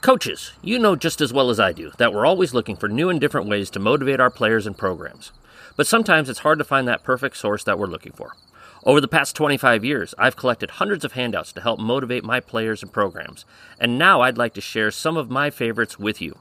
Coaches, 0.01 0.53
you 0.61 0.79
know 0.79 0.95
just 0.95 1.21
as 1.21 1.33
well 1.33 1.49
as 1.49 1.59
I 1.59 1.71
do 1.71 1.91
that 1.97 2.13
we're 2.13 2.25
always 2.25 2.53
looking 2.53 2.77
for 2.77 2.87
new 2.87 3.09
and 3.09 3.19
different 3.19 3.49
ways 3.49 3.69
to 3.71 3.79
motivate 3.79 4.19
our 4.19 4.29
players 4.29 4.65
and 4.65 4.77
programs. 4.77 5.31
But 5.75 5.87
sometimes 5.87 6.29
it's 6.29 6.39
hard 6.39 6.59
to 6.59 6.65
find 6.65 6.87
that 6.87 7.03
perfect 7.03 7.37
source 7.37 7.63
that 7.65 7.77
we're 7.77 7.87
looking 7.87 8.13
for. 8.13 8.35
Over 8.83 9.01
the 9.01 9.07
past 9.07 9.35
25 9.35 9.83
years, 9.83 10.15
I've 10.17 10.37
collected 10.37 10.71
hundreds 10.71 11.03
of 11.03 11.11
handouts 11.11 11.51
to 11.53 11.61
help 11.61 11.79
motivate 11.79 12.23
my 12.23 12.39
players 12.39 12.81
and 12.81 12.93
programs, 12.93 13.43
and 13.79 13.97
now 13.97 14.21
I'd 14.21 14.37
like 14.37 14.53
to 14.53 14.61
share 14.61 14.91
some 14.91 15.17
of 15.17 15.29
my 15.29 15.49
favorites 15.49 15.99
with 15.99 16.21
you. 16.21 16.37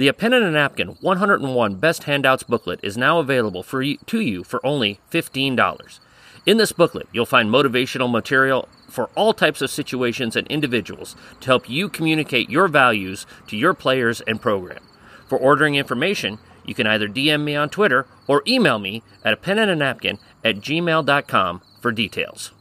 The 0.00 0.08
A 0.08 0.14
Pen 0.14 0.32
and 0.32 0.46
a 0.46 0.50
Napkin 0.50 0.96
101 1.02 1.74
Best 1.74 2.04
Handouts 2.04 2.42
booklet 2.42 2.80
is 2.82 2.96
now 2.96 3.18
available 3.18 3.62
for 3.62 3.82
you, 3.82 3.98
to 4.06 4.20
you 4.20 4.42
for 4.42 4.64
only 4.64 4.98
$15. 5.10 6.00
In 6.46 6.56
this 6.56 6.72
booklet, 6.72 7.06
you'll 7.12 7.26
find 7.26 7.50
motivational 7.50 8.10
material 8.10 8.66
for 8.88 9.10
all 9.14 9.34
types 9.34 9.60
of 9.60 9.68
situations 9.68 10.36
and 10.36 10.46
individuals 10.46 11.16
to 11.40 11.48
help 11.48 11.68
you 11.68 11.90
communicate 11.90 12.48
your 12.48 12.66
values 12.66 13.26
to 13.48 13.58
your 13.58 13.74
players 13.74 14.22
and 14.22 14.40
program. 14.40 14.82
For 15.28 15.36
ordering 15.36 15.74
information, 15.74 16.38
you 16.64 16.74
can 16.74 16.86
either 16.86 17.06
DM 17.06 17.44
me 17.44 17.54
on 17.54 17.68
Twitter 17.68 18.06
or 18.26 18.42
email 18.46 18.78
me 18.78 19.02
at 19.22 19.34
a 19.34 19.36
pen 19.36 19.58
and 19.58 19.70
a 19.70 19.76
napkin 19.76 20.18
at 20.42 20.60
gmail.com 20.60 21.60
for 21.82 21.92
details. 21.92 22.52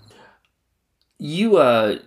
You, 1.18 1.56
uh, 1.56 2.00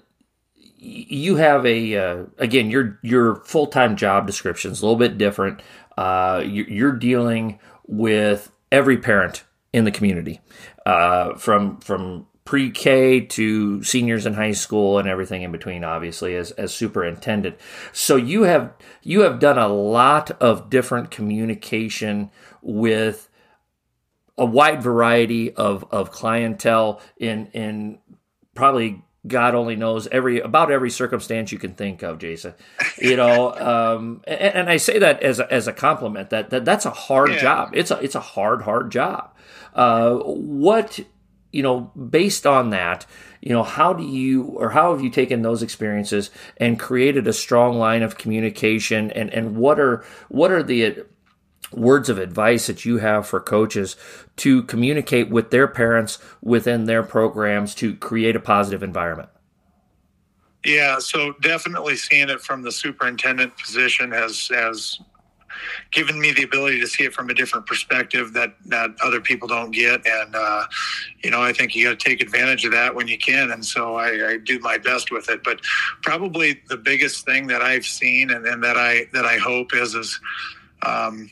you 0.83 1.37
have 1.37 1.65
a 1.65 1.97
uh, 1.97 2.25
again 2.39 2.71
your 2.71 2.99
your 3.03 3.37
full 3.45 3.69
time 3.69 3.97
job 3.97 4.27
description 4.27 4.73
is 4.73 4.83
a 4.83 4.85
little 4.85 4.99
bit 4.99 5.17
different. 5.17 5.63
Uh, 5.97 6.43
you're 6.45 6.93
dealing 6.97 7.61
with 7.87 8.51
every 8.73 8.97
parent 8.97 9.45
in 9.73 9.85
the 9.85 9.91
community, 9.91 10.41
uh, 10.85 11.35
from 11.37 11.79
from 11.79 12.27
pre-K 12.45 13.21
to 13.21 13.83
seniors 13.85 14.27
in 14.27 14.35
high 14.35 14.53
school 14.53 14.99
and 14.99 15.09
everything 15.09 15.43
in 15.43 15.53
between, 15.53 15.85
obviously, 15.85 16.35
as, 16.35 16.51
as 16.53 16.75
superintendent. 16.75 17.57
So 17.93 18.17
you 18.17 18.43
have 18.43 18.73
you 19.03 19.21
have 19.21 19.39
done 19.39 19.59
a 19.59 19.69
lot 19.69 20.33
of 20.33 20.69
different 20.69 21.13
communication 21.13 22.31
with 22.61 23.29
a 24.37 24.45
wide 24.45 24.83
variety 24.83 25.55
of, 25.55 25.85
of 25.93 26.11
clientele 26.11 27.01
in 27.17 27.47
in 27.49 28.01
probably 28.55 29.05
God 29.27 29.55
only 29.55 29.77
knows 29.77 30.09
every 30.09 30.41
about 30.41 30.73
every 30.73 30.91
circumstance 30.91 31.53
you 31.53 31.59
can 31.59 31.75
think 31.75 32.03
of, 32.03 32.19
Jason. 32.19 32.55
You 32.99 33.17
know, 33.17 33.55
um, 33.97 34.23
and, 34.27 34.41
and, 34.41 34.71
I 34.71 34.79
say 34.79 34.99
that 34.99 35.23
as 35.23 35.39
a, 35.39 35.53
as 35.53 35.69
a 35.69 35.73
compliment. 35.73 36.31
That, 36.31 36.51
that 36.51 36.65
that's 36.65 36.87
a 36.87 36.91
hard 36.91 37.31
yeah. 37.31 37.41
job. 37.41 37.71
It's 37.73 37.91
a 37.93 37.99
it's 37.99 38.17
a 38.17 38.21
hard 38.21 38.63
hard 38.63 38.91
job. 38.91 39.35
Uh, 39.75 40.17
what 40.17 41.01
you 41.53 41.63
know, 41.63 41.93
based 41.95 42.47
on 42.47 42.71
that, 42.71 43.07
you 43.41 43.51
know, 43.51 43.63
how 43.63 43.93
do 43.93 44.03
you 44.03 44.45
or 44.45 44.71
how 44.71 44.93
have 44.93 45.03
you 45.03 45.11
taken 45.11 45.43
those 45.43 45.63
experiences 45.63 46.31
and 46.57 46.81
created 46.81 47.29
a 47.29 47.33
strong 47.33 47.79
line 47.79 48.03
of 48.03 48.19
communication 48.19 49.11
and 49.13 49.31
and 49.31 49.57
what 49.57 49.79
are 49.79 50.05
what 50.29 50.51
are 50.51 50.63
the 50.63 51.05
words 51.71 52.09
of 52.09 52.19
advice 52.19 52.67
that 52.67 52.85
you 52.85 52.99
have 52.99 53.27
for 53.27 53.41
coaches 53.41 53.97
to 54.37 54.63
communicate 54.65 55.31
with 55.31 55.51
their 55.51 55.69
parents 55.69 56.19
within 56.43 56.85
their 56.85 57.03
programs 57.03 57.75
to 57.77 57.95
create 57.97 58.37
a 58.37 58.41
positive 58.41 58.83
environment? 58.83 59.29
Yeah, 60.65 60.99
so 60.99 61.33
definitely 61.41 61.97
seeing 61.97 62.29
it 62.29 62.41
from 62.41 62.63
the 62.63 62.71
superintendent 62.71 63.57
position 63.59 64.13
has 64.13 64.49
has 64.49 65.01
given 65.91 66.19
me 66.19 66.33
the 66.33 66.43
ability 66.43 66.81
to 66.81 66.87
see 66.87 67.05
it 67.05 67.13
from 67.13 67.29
a 67.31 67.35
different 67.35 67.67
perspective 67.67 68.33
that 68.33 68.55
that 68.67 68.91
other 69.03 69.21
people 69.21 69.49
don't 69.49 69.73
get. 69.73 70.07
And 70.07 70.35
uh, 70.35 70.65
you 71.23 71.31
know 71.31 71.43
i 71.43 71.53
think 71.53 71.75
you 71.75 71.85
got 71.85 71.99
to 71.99 72.09
take 72.09 72.21
advantage 72.21 72.65
of 72.65 72.73
that 72.73 72.95
when 72.95 73.09
you 73.09 73.19
can. 73.19 73.51
And 73.51 73.65
so 73.65 73.97
I, 73.97 74.31
I, 74.31 74.37
do 74.39 74.59
my 74.61 74.79
best 74.79 75.11
with 75.11 75.29
it. 75.29 75.43
But 75.45 75.61
probably 76.03 76.63
the 76.69 76.77
biggest 76.77 77.25
thing 77.25 77.47
that 77.49 77.63
i've 77.63 77.85
seen 77.85 78.31
and, 78.31 78.47
and 78.47 78.63
that 78.63 78.77
i 78.77 79.07
that 79.13 79.25
i 79.25 79.37
hope 79.37 79.75
is 79.75 79.95
is 79.95 80.21
um, 80.85 81.31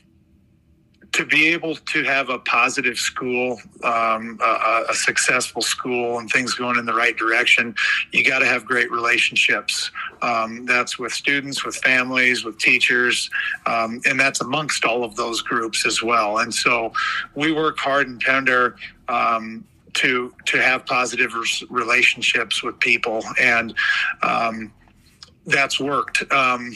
to 1.12 1.24
be 1.24 1.48
able 1.48 1.74
to 1.74 2.04
have 2.04 2.28
a 2.28 2.38
positive 2.38 2.96
school, 2.96 3.60
um, 3.82 4.38
a, 4.42 4.84
a, 4.90 4.94
successful 4.94 5.60
school, 5.60 6.18
and 6.18 6.30
things 6.30 6.54
going 6.54 6.78
in 6.78 6.86
the 6.86 6.94
right 6.94 7.16
direction, 7.16 7.74
you 8.12 8.24
got 8.24 8.38
to 8.38 8.46
have 8.46 8.64
great 8.64 8.90
relationships. 8.90 9.90
Um, 10.22 10.66
that's 10.66 10.98
with 10.98 11.12
students, 11.12 11.64
with 11.64 11.76
families, 11.76 12.44
with 12.44 12.58
teachers, 12.58 13.28
um, 13.66 14.00
and 14.04 14.20
that's 14.20 14.40
amongst 14.40 14.84
all 14.84 15.02
of 15.02 15.16
those 15.16 15.42
groups 15.42 15.84
as 15.84 16.02
well. 16.02 16.38
And 16.38 16.54
so 16.54 16.92
we 17.34 17.52
work 17.52 17.78
hard 17.78 18.08
and 18.08 18.20
Pender 18.20 18.76
um, 19.08 19.64
to 19.94 20.32
to 20.46 20.62
have 20.62 20.86
positive 20.86 21.34
relationships 21.70 22.62
with 22.62 22.78
people, 22.78 23.24
and 23.40 23.74
um, 24.22 24.72
that's 25.46 25.80
worked. 25.80 26.30
Um, 26.32 26.72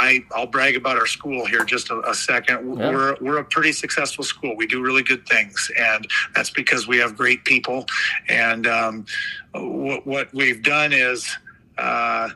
I, 0.00 0.24
I'll 0.34 0.46
brag 0.46 0.76
about 0.76 0.96
our 0.96 1.06
school 1.06 1.44
here 1.46 1.64
just 1.64 1.90
a, 1.90 2.00
a 2.08 2.14
second. 2.14 2.78
Yeah. 2.78 2.90
We're, 2.90 3.16
we're 3.20 3.38
a 3.38 3.44
pretty 3.44 3.72
successful 3.72 4.24
school. 4.24 4.56
We 4.56 4.66
do 4.66 4.82
really 4.82 5.02
good 5.02 5.26
things, 5.26 5.70
and 5.78 6.08
that's 6.34 6.50
because 6.50 6.88
we 6.88 6.96
have 6.98 7.16
great 7.16 7.44
people. 7.44 7.86
And 8.28 8.66
um, 8.66 9.04
what, 9.52 10.06
what 10.06 10.32
we've 10.32 10.62
done 10.62 10.92
is 10.92 11.28
uh, 11.76 12.30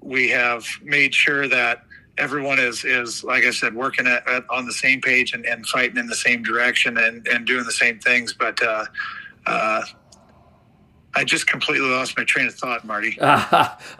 we 0.00 0.30
have 0.30 0.66
made 0.82 1.14
sure 1.14 1.46
that 1.46 1.84
everyone 2.16 2.58
is 2.58 2.84
is 2.84 3.22
like 3.22 3.44
I 3.44 3.50
said, 3.50 3.74
working 3.74 4.06
at, 4.06 4.26
at, 4.28 4.48
on 4.50 4.66
the 4.66 4.72
same 4.72 5.00
page 5.00 5.32
and, 5.32 5.44
and 5.44 5.66
fighting 5.66 5.98
in 5.98 6.06
the 6.06 6.16
same 6.16 6.42
direction 6.42 6.98
and, 6.98 7.26
and 7.28 7.46
doing 7.46 7.64
the 7.64 7.72
same 7.72 7.98
things. 7.98 8.32
But 8.32 8.62
uh, 8.62 8.86
uh, 9.46 9.82
I 11.14 11.24
just 11.24 11.46
completely 11.46 11.88
lost 11.88 12.16
my 12.16 12.24
train 12.24 12.46
of 12.46 12.54
thought, 12.54 12.84
Marty. 12.84 13.18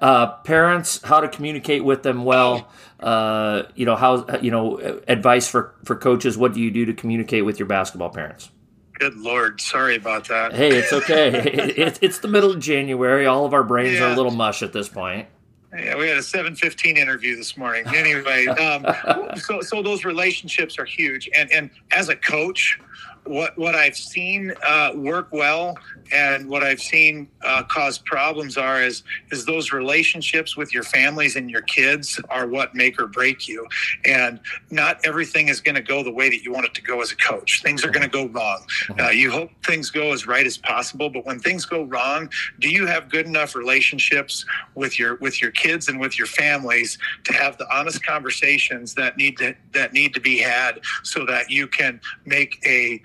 Uh, 0.01 0.27
parents, 0.45 1.03
how 1.03 1.21
to 1.21 1.29
communicate 1.29 1.85
with 1.85 2.03
them 2.03 2.25
well. 2.25 2.69
Uh, 2.99 3.65
you 3.75 3.85
know 3.85 3.97
how 3.97 4.27
you 4.39 4.51
know 4.51 4.79
advice 5.09 5.49
for 5.49 5.75
for 5.85 5.97
coaches. 5.97 6.39
What 6.39 6.55
do 6.55 6.61
you 6.61 6.71
do 6.71 6.87
to 6.87 6.95
communicate 6.95 7.45
with 7.45 7.59
your 7.59 7.67
basketball 7.67 8.11
parents? 8.11 8.51
Good 8.95 9.17
lord, 9.17 9.61
sorry 9.61 9.97
about 9.97 10.29
that. 10.29 10.53
Hey, 10.55 10.77
it's 10.77 10.93
okay. 10.93 11.31
it, 11.31 11.99
it's 12.03 12.19
the 12.19 12.29
middle 12.29 12.51
of 12.51 12.61
January. 12.61 13.27
All 13.27 13.45
of 13.45 13.53
our 13.53 13.65
brains 13.65 13.99
yeah. 13.99 14.09
are 14.09 14.13
a 14.13 14.17
little 14.17 14.33
mush 14.33 14.63
at 14.63 14.73
this 14.73 14.89
point. 14.89 15.27
Yeah, 15.73 15.97
we 15.97 16.09
had 16.09 16.17
a 16.17 16.23
seven 16.23 16.55
fifteen 16.55 16.97
interview 16.97 17.37
this 17.37 17.57
morning. 17.57 17.87
Anyway, 17.95 18.47
um, 18.47 18.85
so 19.37 19.61
so 19.61 19.83
those 19.83 20.05
relationships 20.05 20.79
are 20.79 20.85
huge, 20.85 21.29
and 21.37 21.51
and 21.53 21.71
as 21.93 22.09
a 22.09 22.17
coach, 22.17 22.79
what 23.25 23.57
what 23.59 23.75
I've 23.75 23.97
seen 23.97 24.53
uh, 24.67 24.93
work 24.95 25.29
well 25.33 25.77
and 26.13 26.49
what 26.49 26.63
I've 26.63 26.81
seen 26.81 27.29
uh, 27.45 27.63
cause 27.65 27.99
problems 27.99 28.57
are 28.57 28.83
is 28.83 29.03
is 29.31 29.45
those 29.45 29.73
relationships 29.73 30.57
with 30.57 30.75
your 30.75 30.83
families 30.83 31.37
and 31.37 31.51
your 31.51 31.63
kids 31.63 32.21
are 32.29 32.47
what 32.47 32.75
make 32.75 33.01
or 33.01 33.07
break 33.07 33.47
you. 33.47 33.67
And 34.05 34.41
not 34.71 35.01
everything 35.05 35.49
is 35.49 35.61
going 35.61 35.75
to 35.75 35.83
go 35.83 36.03
the 36.03 36.11
way 36.11 36.29
that 36.29 36.43
you 36.43 36.53
want 36.53 36.67
it 36.67 36.75
to 36.75 36.83
go 36.83 37.01
as 37.01 37.13
a 37.13 37.17
coach. 37.17 37.63
Things 37.63 37.85
are 37.85 37.91
going 37.91 38.03
to 38.03 38.09
go 38.09 38.27
wrong. 38.27 38.65
Uh, 38.99 39.11
you 39.11 39.31
hope 39.31 39.51
things 39.65 39.91
go 39.91 40.13
as 40.13 40.27
right 40.27 40.47
as 40.47 40.59
possible, 40.59 41.11
but 41.11 41.25
when 41.27 41.39
things 41.39 41.65
go 41.65 41.85
wrong, 41.85 42.31
do 42.59 42.69
you 42.69 42.87
have 42.87 43.09
good 43.09 43.27
enough 43.27 43.55
relationships 43.55 44.45
with 44.75 44.99
your 44.99 45.17
with 45.17 45.41
your 45.41 45.51
kids 45.51 45.89
and 45.89 46.01
with 46.01 46.19
your 46.19 46.27
families 46.27 46.99
to 47.25 47.33
have 47.33 47.57
the 47.59 47.67
honest 47.75 48.05
conversations 48.05 48.95
that 48.95 49.17
need 49.17 49.37
to 49.39 49.55
that 49.73 49.93
need 49.93 50.15
to 50.15 50.21
be 50.21 50.39
had 50.39 50.81
so 51.03 51.25
that 51.27 51.51
you 51.51 51.67
can 51.67 52.01
make 52.25 52.61
a 52.67 53.01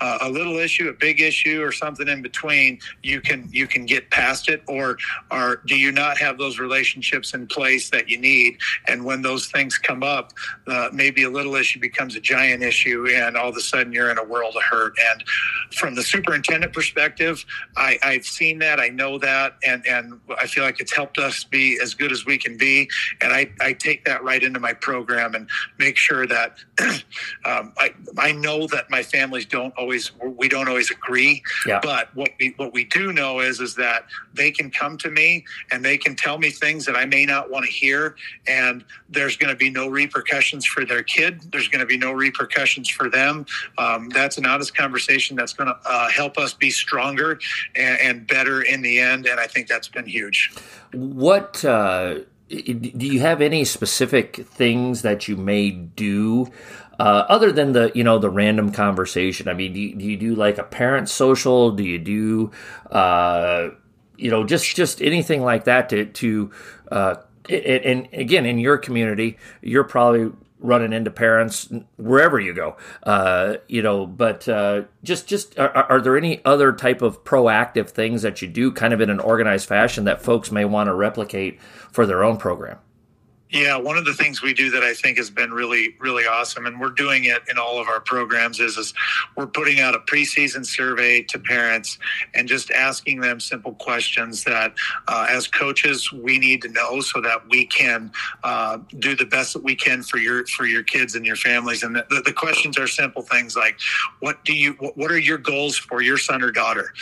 uh, 0.00 0.18
a 0.22 0.28
little 0.28 0.58
issue, 0.58 0.88
a 0.88 0.92
big 0.92 1.20
issue, 1.20 1.62
or 1.62 1.72
something 1.72 2.08
in 2.08 2.22
between, 2.22 2.78
you 3.02 3.20
can 3.20 3.48
you 3.52 3.66
can 3.66 3.86
get 3.86 4.10
past 4.10 4.48
it, 4.48 4.62
or 4.66 4.96
do 5.66 5.76
you 5.76 5.92
not 5.92 6.18
have 6.18 6.38
those 6.38 6.58
relationships 6.58 7.34
in 7.34 7.46
place 7.46 7.90
that 7.90 8.08
you 8.08 8.18
need? 8.18 8.58
And 8.86 9.04
when 9.04 9.22
those 9.22 9.46
things 9.46 9.78
come 9.78 10.02
up, 10.02 10.32
uh, 10.66 10.88
maybe 10.92 11.24
a 11.24 11.30
little 11.30 11.54
issue 11.54 11.80
becomes 11.80 12.16
a 12.16 12.20
giant 12.20 12.62
issue, 12.62 13.08
and 13.12 13.36
all 13.36 13.48
of 13.48 13.56
a 13.56 13.60
sudden 13.60 13.92
you're 13.92 14.10
in 14.10 14.18
a 14.18 14.24
world 14.24 14.56
of 14.56 14.62
hurt. 14.62 14.94
And 15.10 15.24
from 15.72 15.94
the 15.94 16.02
superintendent 16.02 16.72
perspective, 16.72 17.44
I, 17.76 17.98
I've 18.02 18.24
seen 18.24 18.58
that, 18.60 18.80
I 18.80 18.88
know 18.88 19.18
that, 19.18 19.56
and 19.66 19.86
and 19.86 20.20
I 20.38 20.46
feel 20.46 20.64
like 20.64 20.80
it's 20.80 20.94
helped 20.94 21.18
us 21.18 21.44
be 21.44 21.78
as 21.82 21.94
good 21.94 22.12
as 22.12 22.24
we 22.24 22.38
can 22.38 22.56
be. 22.56 22.88
And 23.20 23.32
I, 23.32 23.50
I 23.60 23.72
take 23.72 24.04
that 24.04 24.22
right 24.22 24.42
into 24.42 24.60
my 24.60 24.72
program 24.72 25.34
and 25.34 25.48
make 25.78 25.96
sure 25.96 26.26
that 26.26 26.58
um, 27.44 27.72
I 27.78 27.94
I 28.16 28.32
know 28.32 28.66
that 28.68 28.90
my 28.90 29.02
families 29.02 29.46
don't 29.46 29.74
always 29.76 29.87
we 30.22 30.48
don't 30.48 30.68
always 30.68 30.90
agree. 30.90 31.42
Yeah. 31.66 31.80
But 31.82 32.14
what 32.14 32.30
we 32.38 32.54
what 32.56 32.72
we 32.72 32.84
do 32.84 33.12
know 33.12 33.40
is 33.40 33.60
is 33.60 33.74
that 33.76 34.06
they 34.34 34.50
can 34.50 34.70
come 34.70 34.96
to 34.98 35.10
me 35.10 35.44
and 35.70 35.84
they 35.84 35.98
can 35.98 36.16
tell 36.16 36.38
me 36.38 36.50
things 36.50 36.86
that 36.86 36.96
I 36.96 37.04
may 37.04 37.24
not 37.24 37.50
want 37.50 37.64
to 37.64 37.70
hear, 37.70 38.16
and 38.46 38.84
there's 39.08 39.36
going 39.36 39.50
to 39.50 39.56
be 39.56 39.70
no 39.70 39.88
repercussions 39.88 40.64
for 40.66 40.84
their 40.84 41.02
kid. 41.02 41.42
There's 41.52 41.68
going 41.68 41.80
to 41.80 41.86
be 41.86 41.98
no 41.98 42.12
repercussions 42.12 42.88
for 42.88 43.08
them. 43.08 43.46
Um, 43.76 44.08
that's 44.10 44.38
an 44.38 44.46
honest 44.46 44.76
conversation 44.76 45.36
that's 45.36 45.52
going 45.52 45.68
to 45.68 45.78
uh, 45.84 46.10
help 46.10 46.38
us 46.38 46.54
be 46.54 46.70
stronger 46.70 47.38
and, 47.74 48.00
and, 48.00 48.26
better 48.26 48.62
in 48.62 48.82
the 48.82 48.98
end. 48.98 49.26
And 49.26 49.40
I 49.40 49.46
think 49.46 49.68
that's 49.68 49.88
been 49.88 50.06
huge. 50.06 50.52
What? 50.92 51.64
Uh 51.64 52.20
do 52.48 53.06
you 53.06 53.20
have 53.20 53.42
any 53.42 53.64
specific 53.64 54.36
things 54.36 55.02
that 55.02 55.28
you 55.28 55.36
may 55.36 55.70
do 55.70 56.50
uh, 56.98 57.24
other 57.28 57.52
than 57.52 57.72
the 57.72 57.92
you 57.94 58.04
know 58.04 58.18
the 58.18 58.30
random 58.30 58.72
conversation? 58.72 59.48
I 59.48 59.54
mean, 59.54 59.72
do 59.72 59.80
you, 59.80 59.94
do, 59.94 60.04
you 60.04 60.16
do 60.16 60.34
like 60.34 60.58
a 60.58 60.64
parent 60.64 61.08
social? 61.08 61.70
Do 61.70 61.84
you 61.84 61.98
do 61.98 62.50
uh, 62.90 63.70
you 64.16 64.30
know 64.30 64.44
just 64.44 64.74
just 64.74 65.00
anything 65.00 65.42
like 65.42 65.64
that 65.64 65.88
to 65.90 66.06
to 66.06 66.50
uh, 66.90 67.14
and 67.48 68.08
again 68.12 68.46
in 68.46 68.58
your 68.58 68.78
community, 68.78 69.38
you're 69.62 69.84
probably 69.84 70.32
running 70.60 70.92
into 70.92 71.10
parents 71.10 71.72
wherever 71.96 72.40
you 72.40 72.52
go 72.52 72.76
uh, 73.04 73.54
you 73.68 73.82
know 73.82 74.06
but 74.06 74.48
uh, 74.48 74.82
just 75.04 75.28
just 75.28 75.58
are, 75.58 75.70
are, 75.70 76.00
there 76.00 76.16
any 76.16 76.44
other 76.44 76.72
type 76.72 77.00
of 77.00 77.22
proactive 77.24 77.88
things 77.88 78.22
that 78.22 78.42
you 78.42 78.48
do 78.48 78.72
kind 78.72 78.92
of 78.92 79.00
in 79.00 79.08
an 79.08 79.20
organized 79.20 79.68
fashion 79.68 80.04
that 80.04 80.20
folks 80.20 80.50
may 80.50 80.64
want 80.64 80.88
to 80.88 80.94
replicate 80.94 81.60
for 81.92 82.06
their 82.06 82.24
own 82.24 82.36
program 82.36 82.78
yeah, 83.50 83.76
one 83.76 83.96
of 83.96 84.04
the 84.04 84.12
things 84.12 84.42
we 84.42 84.52
do 84.52 84.70
that 84.70 84.82
I 84.82 84.92
think 84.92 85.16
has 85.16 85.30
been 85.30 85.52
really, 85.52 85.94
really 85.98 86.26
awesome, 86.26 86.66
and 86.66 86.78
we're 86.78 86.90
doing 86.90 87.24
it 87.24 87.42
in 87.50 87.56
all 87.56 87.80
of 87.80 87.88
our 87.88 88.00
programs, 88.00 88.60
is, 88.60 88.76
is 88.76 88.92
we're 89.36 89.46
putting 89.46 89.80
out 89.80 89.94
a 89.94 90.00
preseason 90.00 90.66
survey 90.66 91.22
to 91.22 91.38
parents 91.38 91.98
and 92.34 92.46
just 92.46 92.70
asking 92.70 93.20
them 93.20 93.40
simple 93.40 93.72
questions 93.74 94.44
that, 94.44 94.74
uh, 95.08 95.26
as 95.30 95.46
coaches, 95.46 96.12
we 96.12 96.38
need 96.38 96.60
to 96.62 96.68
know 96.68 97.00
so 97.00 97.22
that 97.22 97.48
we 97.48 97.64
can 97.64 98.12
uh, 98.44 98.78
do 98.98 99.16
the 99.16 99.24
best 99.24 99.54
that 99.54 99.64
we 99.64 99.74
can 99.74 100.02
for 100.02 100.18
your 100.18 100.44
for 100.46 100.66
your 100.66 100.82
kids 100.82 101.14
and 101.14 101.24
your 101.24 101.36
families. 101.36 101.82
And 101.82 101.96
the, 101.96 102.22
the, 102.24 102.32
questions 102.32 102.78
are 102.78 102.86
simple 102.86 103.22
things 103.22 103.56
like, 103.56 103.78
what 104.20 104.44
do 104.44 104.52
you, 104.52 104.72
what 104.94 105.10
are 105.10 105.18
your 105.18 105.38
goals 105.38 105.76
for 105.76 106.02
your 106.02 106.18
son 106.18 106.42
or 106.42 106.52
daughter 106.52 106.92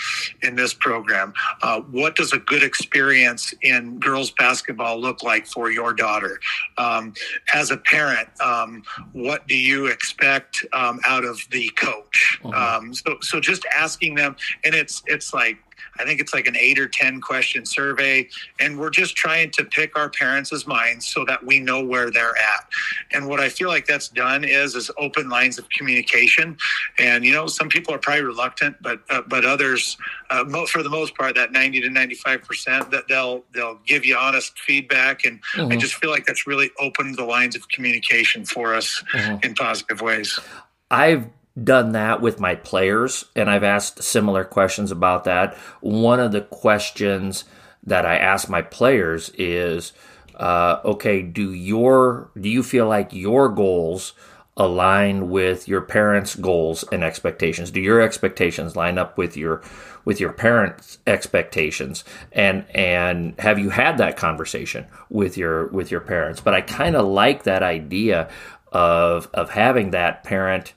in 0.42 0.54
this 0.54 0.72
program? 0.72 1.34
Uh, 1.62 1.80
what 1.80 2.16
does 2.16 2.32
a 2.32 2.38
good 2.38 2.62
experience 2.62 3.52
in 3.62 3.98
girls 3.98 4.30
basketball 4.30 4.98
look 4.98 5.22
like 5.22 5.46
for 5.46 5.70
your 5.70 5.92
daughter? 5.92 6.35
Um, 6.78 7.14
as 7.54 7.70
a 7.70 7.76
parent, 7.76 8.28
um, 8.40 8.82
what 9.12 9.46
do 9.46 9.56
you 9.56 9.86
expect 9.86 10.64
um, 10.72 11.00
out 11.06 11.24
of 11.24 11.40
the 11.50 11.68
coach? 11.70 12.38
Uh-huh. 12.44 12.92
so, 12.92 13.16
so 13.20 13.40
just 13.40 13.64
asking 13.74 14.14
them, 14.14 14.36
and 14.64 14.74
it's 14.74 15.02
it's 15.06 15.32
like 15.32 15.58
I 15.98 16.04
think 16.04 16.20
it's 16.20 16.34
like 16.34 16.46
an 16.46 16.56
eight 16.56 16.78
or 16.78 16.88
10 16.88 17.20
question 17.20 17.64
survey. 17.64 18.28
And 18.60 18.78
we're 18.78 18.90
just 18.90 19.16
trying 19.16 19.50
to 19.52 19.64
pick 19.64 19.96
our 19.96 20.10
parents' 20.10 20.66
minds 20.66 21.06
so 21.06 21.24
that 21.26 21.44
we 21.44 21.60
know 21.60 21.84
where 21.84 22.10
they're 22.10 22.36
at. 22.36 22.68
And 23.12 23.28
what 23.28 23.40
I 23.40 23.48
feel 23.48 23.68
like 23.68 23.86
that's 23.86 24.08
done 24.08 24.44
is, 24.44 24.74
is 24.74 24.90
open 24.98 25.28
lines 25.28 25.58
of 25.58 25.68
communication. 25.70 26.56
And, 26.98 27.24
you 27.24 27.32
know, 27.32 27.46
some 27.46 27.68
people 27.68 27.94
are 27.94 27.98
probably 27.98 28.24
reluctant, 28.24 28.76
but, 28.80 29.00
uh, 29.10 29.22
but 29.26 29.44
others, 29.44 29.96
uh, 30.30 30.44
for 30.66 30.82
the 30.82 30.90
most 30.90 31.16
part, 31.16 31.34
that 31.36 31.52
90 31.52 31.82
to 31.82 31.88
95%, 31.88 32.90
that 32.90 33.04
they'll, 33.08 33.44
they'll 33.52 33.78
give 33.86 34.04
you 34.04 34.16
honest 34.16 34.58
feedback. 34.58 35.24
And 35.24 35.40
mm-hmm. 35.54 35.72
I 35.72 35.76
just 35.76 35.94
feel 35.94 36.10
like 36.10 36.26
that's 36.26 36.46
really 36.46 36.70
opened 36.78 37.16
the 37.16 37.24
lines 37.24 37.56
of 37.56 37.68
communication 37.68 38.44
for 38.44 38.74
us 38.74 39.02
mm-hmm. 39.12 39.44
in 39.44 39.54
positive 39.54 40.00
ways. 40.00 40.38
I've 40.90 41.26
done 41.62 41.92
that 41.92 42.20
with 42.20 42.38
my 42.38 42.54
players 42.54 43.24
and 43.34 43.50
I've 43.50 43.64
asked 43.64 44.02
similar 44.02 44.44
questions 44.44 44.90
about 44.90 45.24
that. 45.24 45.54
One 45.80 46.20
of 46.20 46.32
the 46.32 46.42
questions 46.42 47.44
that 47.82 48.04
I 48.04 48.16
ask 48.16 48.48
my 48.48 48.62
players 48.62 49.30
is 49.38 49.92
uh, 50.34 50.80
okay, 50.84 51.22
do 51.22 51.52
your 51.52 52.30
do 52.38 52.48
you 52.48 52.62
feel 52.62 52.86
like 52.86 53.12
your 53.12 53.48
goals 53.48 54.12
align 54.56 55.28
with 55.28 55.68
your 55.68 55.82
parents' 55.82 56.34
goals 56.34 56.82
and 56.90 57.04
expectations? 57.04 57.70
Do 57.70 57.80
your 57.80 58.00
expectations 58.00 58.76
line 58.76 58.98
up 58.98 59.16
with 59.16 59.36
your 59.36 59.62
with 60.04 60.20
your 60.20 60.32
parents' 60.32 60.98
expectations? 61.06 62.04
And 62.32 62.66
and 62.74 63.38
have 63.40 63.58
you 63.58 63.70
had 63.70 63.98
that 63.98 64.16
conversation 64.16 64.86
with 65.08 65.38
your 65.38 65.68
with 65.68 65.90
your 65.90 66.00
parents? 66.00 66.40
But 66.40 66.54
I 66.54 66.60
kind 66.60 66.96
of 66.96 67.06
like 67.06 67.44
that 67.44 67.62
idea 67.62 68.28
of 68.72 69.30
of 69.32 69.50
having 69.50 69.90
that 69.92 70.22
parent 70.22 70.74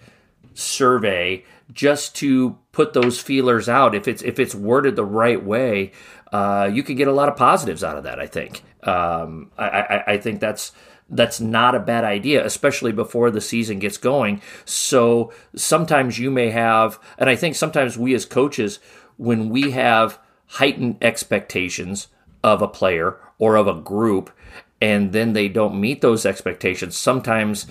survey 0.59 1.45
just 1.71 2.15
to 2.17 2.57
put 2.71 2.93
those 2.93 3.19
feelers 3.19 3.69
out. 3.69 3.95
If 3.95 4.07
it's 4.07 4.21
if 4.21 4.39
it's 4.39 4.55
worded 4.55 4.95
the 4.95 5.05
right 5.05 5.43
way, 5.43 5.91
uh, 6.31 6.69
you 6.71 6.83
can 6.83 6.95
get 6.95 7.07
a 7.07 7.13
lot 7.13 7.29
of 7.29 7.35
positives 7.35 7.83
out 7.83 7.97
of 7.97 8.03
that. 8.03 8.19
I 8.19 8.27
think. 8.27 8.63
Um, 8.83 9.51
I, 9.57 9.67
I, 9.67 10.03
I 10.13 10.17
think 10.17 10.39
that's 10.39 10.71
that's 11.09 11.39
not 11.39 11.75
a 11.75 11.79
bad 11.79 12.03
idea, 12.03 12.45
especially 12.45 12.91
before 12.91 13.31
the 13.31 13.41
season 13.41 13.79
gets 13.79 13.97
going. 13.97 14.41
So 14.65 15.33
sometimes 15.55 16.19
you 16.19 16.29
may 16.29 16.51
have, 16.51 16.99
and 17.17 17.29
I 17.29 17.35
think 17.35 17.55
sometimes 17.55 17.97
we 17.97 18.13
as 18.13 18.25
coaches, 18.25 18.79
when 19.17 19.49
we 19.49 19.71
have 19.71 20.19
heightened 20.45 20.97
expectations 21.01 22.07
of 22.43 22.61
a 22.61 22.67
player 22.67 23.17
or 23.37 23.55
of 23.55 23.67
a 23.67 23.73
group, 23.73 24.31
and 24.81 25.11
then 25.11 25.33
they 25.33 25.47
don't 25.47 25.79
meet 25.79 26.01
those 26.01 26.25
expectations, 26.25 26.95
sometimes 26.95 27.65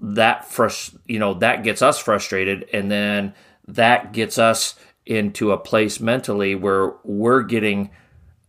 that 0.00 0.42
frust- 0.48 0.98
you 1.06 1.18
know 1.18 1.34
that 1.34 1.64
gets 1.64 1.82
us 1.82 1.98
frustrated 1.98 2.68
and 2.72 2.90
then 2.90 3.34
that 3.66 4.12
gets 4.12 4.38
us 4.38 4.74
into 5.06 5.52
a 5.52 5.58
place 5.58 6.00
mentally 6.00 6.54
where 6.54 6.94
we're 7.02 7.42
getting 7.42 7.90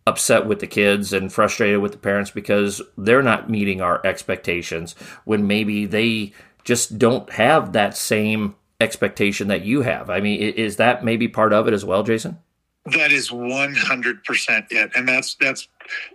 upset 0.06 0.46
with 0.46 0.60
the 0.60 0.68
kids 0.68 1.14
and 1.14 1.32
frustrated 1.32 1.80
with 1.80 1.92
the 1.92 1.98
parents 1.98 2.32
because 2.32 2.82
they're 2.98 3.22
not 3.22 3.50
meeting 3.50 3.80
our 3.80 4.06
expectations 4.06 4.96
when 5.26 5.48
maybe 5.48 5.86
they 5.86 6.34
just 6.64 6.98
don't 6.98 7.30
have 7.32 7.74
that 7.74 7.96
same 7.96 8.56
expectation 8.82 9.48
that 9.48 9.64
you 9.64 9.82
have. 9.82 10.10
I 10.10 10.20
mean, 10.20 10.42
is 10.42 10.78
that 10.78 11.04
maybe 11.04 11.28
part 11.28 11.54
of 11.54 11.68
it 11.68 11.74
as 11.74 11.86
well, 11.86 12.04
Jason? 12.04 12.40
That 12.86 13.12
is 13.12 13.30
100% 13.30 14.68
it. 14.72 14.92
And 14.96 15.08
that's, 15.08 15.36
that's 15.36 15.68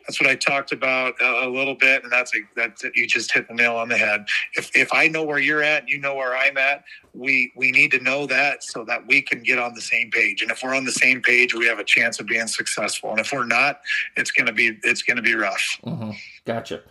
that's 0.07 0.21
what 0.21 0.29
I 0.29 0.35
talked 0.35 0.73
about 0.73 1.15
a, 1.21 1.47
a 1.47 1.49
little 1.49 1.75
bit, 1.75 2.03
and 2.03 2.13
that's 2.13 2.35
a, 2.35 2.39
that's 2.57 2.85
you 2.95 3.07
just 3.07 3.33
hit 3.33 3.49
the 3.49 3.55
nail 3.55 3.77
on 3.77 3.89
the 3.89 3.97
head. 3.97 4.27
If 4.55 4.75
if 4.75 4.93
I 4.93 5.09
know 5.09 5.25
where 5.25 5.39
you're 5.39 5.63
at, 5.63 5.89
you 5.89 5.99
know 5.99 6.15
where 6.15 6.37
I'm 6.37 6.57
at. 6.57 6.85
We 7.15 7.53
we 7.55 7.71
need 7.71 7.91
to 7.93 8.01
know 8.01 8.27
that 8.27 8.65
so 8.65 8.85
that 8.87 9.07
we 9.07 9.23
can 9.23 9.43
get 9.43 9.59
on 9.59 9.75
the 9.75 9.81
same 9.81 10.11
page. 10.11 10.43
And 10.43 10.51
if 10.51 10.63
we're 10.63 10.75
on 10.75 10.85
the 10.85 10.93
same 10.93 11.23
page, 11.23 11.55
we 11.55 11.67
have 11.67 11.79
a 11.79 11.85
chance 11.85 12.19
of 12.21 12.27
being 12.27 12.47
successful. 12.47 13.11
And 13.11 13.21
if 13.21 13.33
we're 13.33 13.47
not, 13.47 13.81
it's 14.17 14.31
gonna 14.31 14.53
be 14.53 14.79
it's 14.83 15.03
gonna 15.03 15.23
be 15.23 15.35
rough. 15.35 15.79
Mm-hmm. 15.85 16.11
Gotcha. 16.45 16.83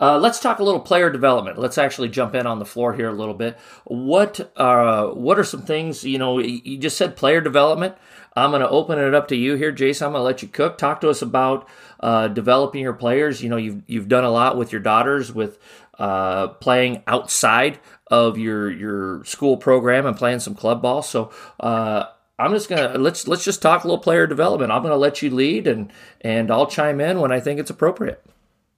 Uh, 0.00 0.18
let's 0.18 0.38
talk 0.38 0.58
a 0.60 0.64
little 0.64 0.80
player 0.80 1.10
development. 1.10 1.58
Let's 1.58 1.78
actually 1.78 2.08
jump 2.08 2.34
in 2.34 2.46
on 2.46 2.58
the 2.58 2.64
floor 2.64 2.94
here 2.94 3.08
a 3.08 3.12
little 3.12 3.34
bit. 3.34 3.58
What 3.84 4.52
uh, 4.56 5.08
what 5.08 5.38
are 5.38 5.44
some 5.44 5.62
things 5.62 6.04
you 6.04 6.18
know? 6.18 6.38
You 6.38 6.78
just 6.78 6.96
said 6.96 7.16
player 7.16 7.40
development. 7.40 7.96
I'm 8.36 8.50
going 8.50 8.62
to 8.62 8.68
open 8.68 8.98
it 8.98 9.14
up 9.14 9.28
to 9.28 9.36
you 9.36 9.54
here, 9.56 9.72
Jason. 9.72 10.06
I'm 10.06 10.12
going 10.12 10.20
to 10.20 10.24
let 10.24 10.42
you 10.42 10.48
cook. 10.48 10.78
Talk 10.78 11.00
to 11.00 11.08
us 11.08 11.22
about 11.22 11.68
uh, 11.98 12.28
developing 12.28 12.82
your 12.82 12.92
players. 12.92 13.42
You 13.42 13.48
know, 13.48 13.56
you've 13.56 13.82
you've 13.86 14.08
done 14.08 14.24
a 14.24 14.30
lot 14.30 14.56
with 14.56 14.70
your 14.70 14.80
daughters 14.80 15.32
with 15.32 15.58
uh, 15.98 16.48
playing 16.48 17.02
outside 17.08 17.80
of 18.06 18.38
your 18.38 18.70
your 18.70 19.24
school 19.24 19.56
program 19.56 20.06
and 20.06 20.16
playing 20.16 20.40
some 20.40 20.54
club 20.54 20.80
ball. 20.80 21.02
So 21.02 21.32
uh, 21.58 22.04
I'm 22.38 22.52
just 22.52 22.68
gonna 22.68 22.96
let's 22.96 23.26
let's 23.26 23.44
just 23.44 23.60
talk 23.60 23.82
a 23.82 23.88
little 23.88 24.02
player 24.02 24.28
development. 24.28 24.70
I'm 24.70 24.82
going 24.82 24.92
to 24.92 24.96
let 24.96 25.22
you 25.22 25.30
lead 25.30 25.66
and 25.66 25.92
and 26.20 26.52
I'll 26.52 26.68
chime 26.68 27.00
in 27.00 27.18
when 27.18 27.32
I 27.32 27.40
think 27.40 27.58
it's 27.58 27.70
appropriate. 27.70 28.24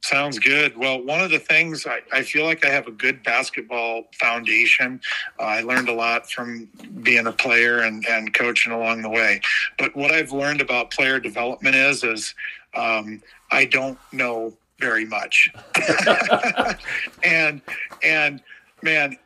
Sounds 0.03 0.38
good. 0.38 0.76
Well, 0.76 1.03
one 1.05 1.20
of 1.20 1.30
the 1.30 1.38
things 1.38 1.86
I, 1.86 2.01
I 2.11 2.22
feel 2.22 2.44
like 2.44 2.64
I 2.64 2.70
have 2.70 2.86
a 2.86 2.90
good 2.92 3.22
basketball 3.22 4.05
foundation. 4.18 5.01
Uh, 5.38 5.44
I 5.44 5.61
learned 5.61 5.88
a 5.88 5.94
lot 5.94 6.30
from 6.30 6.68
being 7.03 7.26
a 7.26 7.32
player 7.32 7.80
and, 7.80 8.05
and 8.07 8.32
coaching 8.32 8.72
along 8.72 9.03
the 9.03 9.11
way. 9.11 9.40
But 9.78 9.94
what 9.94 10.11
I've 10.11 10.32
learned 10.32 10.62
about 10.62 10.90
player 10.90 11.20
development 11.20 11.76
is, 11.76 12.03
is 12.03 12.34
um, 12.74 13.22
I 13.51 13.66
don't 13.66 13.98
know 14.12 14.57
very 14.78 15.05
much. 15.05 15.51
and 17.22 17.61
and 18.03 18.42
man, 18.82 19.16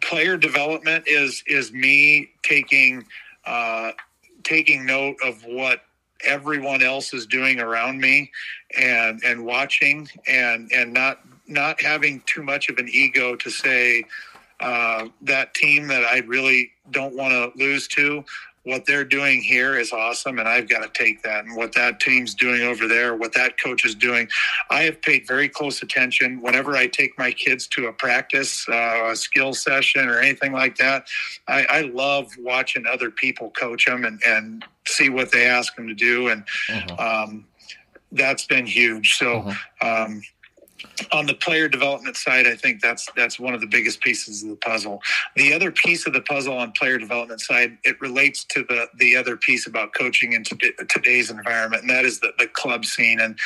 player 0.00 0.36
development 0.36 1.04
is 1.06 1.42
is 1.46 1.72
me 1.72 2.30
taking 2.42 3.04
uh, 3.44 3.92
taking 4.44 4.86
note 4.86 5.16
of 5.24 5.42
what 5.44 5.82
everyone 6.22 6.82
else 6.82 7.12
is 7.12 7.26
doing 7.26 7.60
around 7.60 8.00
me 8.00 8.30
and 8.78 9.20
and 9.24 9.44
watching 9.44 10.08
and 10.26 10.70
and 10.72 10.92
not 10.92 11.20
not 11.46 11.80
having 11.80 12.22
too 12.26 12.42
much 12.42 12.68
of 12.68 12.78
an 12.78 12.88
ego 12.90 13.36
to 13.36 13.50
say 13.50 14.04
uh, 14.60 15.08
that 15.20 15.52
team 15.54 15.88
that 15.88 16.04
I 16.04 16.18
really 16.20 16.70
don't 16.90 17.14
want 17.14 17.32
to 17.32 17.52
lose 17.62 17.86
to 17.88 18.24
what 18.64 18.86
they're 18.86 19.04
doing 19.04 19.42
here 19.42 19.76
is 19.78 19.92
awesome 19.92 20.38
and 20.38 20.48
I've 20.48 20.68
got 20.68 20.80
to 20.80 20.88
take 20.88 21.22
that 21.22 21.44
and 21.44 21.54
what 21.54 21.74
that 21.74 22.00
team's 22.00 22.34
doing 22.34 22.62
over 22.62 22.88
there, 22.88 23.14
what 23.14 23.34
that 23.34 23.60
coach 23.60 23.84
is 23.84 23.94
doing. 23.94 24.28
I 24.70 24.82
have 24.82 25.00
paid 25.02 25.26
very 25.26 25.48
close 25.48 25.82
attention 25.82 26.40
whenever 26.40 26.74
I 26.74 26.86
take 26.86 27.16
my 27.18 27.30
kids 27.30 27.66
to 27.68 27.86
a 27.86 27.92
practice, 27.92 28.66
uh, 28.68 29.10
a 29.10 29.16
skill 29.16 29.52
session 29.52 30.08
or 30.08 30.18
anything 30.18 30.52
like 30.52 30.76
that. 30.78 31.06
I, 31.46 31.66
I 31.68 31.80
love 31.82 32.32
watching 32.38 32.86
other 32.86 33.10
people 33.10 33.50
coach 33.50 33.84
them 33.84 34.04
and, 34.04 34.20
and 34.26 34.64
see 34.86 35.08
what 35.08 35.32
they 35.32 35.46
ask 35.46 35.74
them 35.76 35.88
to 35.88 35.94
do. 35.94 36.28
And, 36.28 36.44
uh-huh. 36.68 37.24
um, 37.24 37.46
that's 38.12 38.46
been 38.46 38.66
huge. 38.66 39.14
So, 39.16 39.38
uh-huh. 39.38 40.04
um, 40.04 40.22
on 41.12 41.26
the 41.26 41.34
player 41.34 41.68
development 41.68 42.16
side, 42.16 42.46
I 42.46 42.54
think 42.54 42.80
that's 42.80 43.08
that's 43.16 43.38
one 43.38 43.54
of 43.54 43.60
the 43.60 43.66
biggest 43.66 44.00
pieces 44.00 44.42
of 44.42 44.50
the 44.50 44.56
puzzle. 44.56 45.02
The 45.34 45.52
other 45.52 45.70
piece 45.70 46.06
of 46.06 46.12
the 46.12 46.20
puzzle 46.20 46.56
on 46.56 46.72
player 46.72 46.98
development 46.98 47.40
side, 47.40 47.78
it 47.84 48.00
relates 48.00 48.44
to 48.46 48.64
the 48.68 48.88
the 48.98 49.16
other 49.16 49.36
piece 49.36 49.66
about 49.66 49.94
coaching 49.94 50.32
in 50.32 50.44
today's 50.44 51.30
environment, 51.30 51.82
and 51.82 51.90
that 51.90 52.04
is 52.04 52.20
the, 52.20 52.32
the 52.38 52.46
club 52.46 52.84
scene. 52.84 53.20
And 53.20 53.38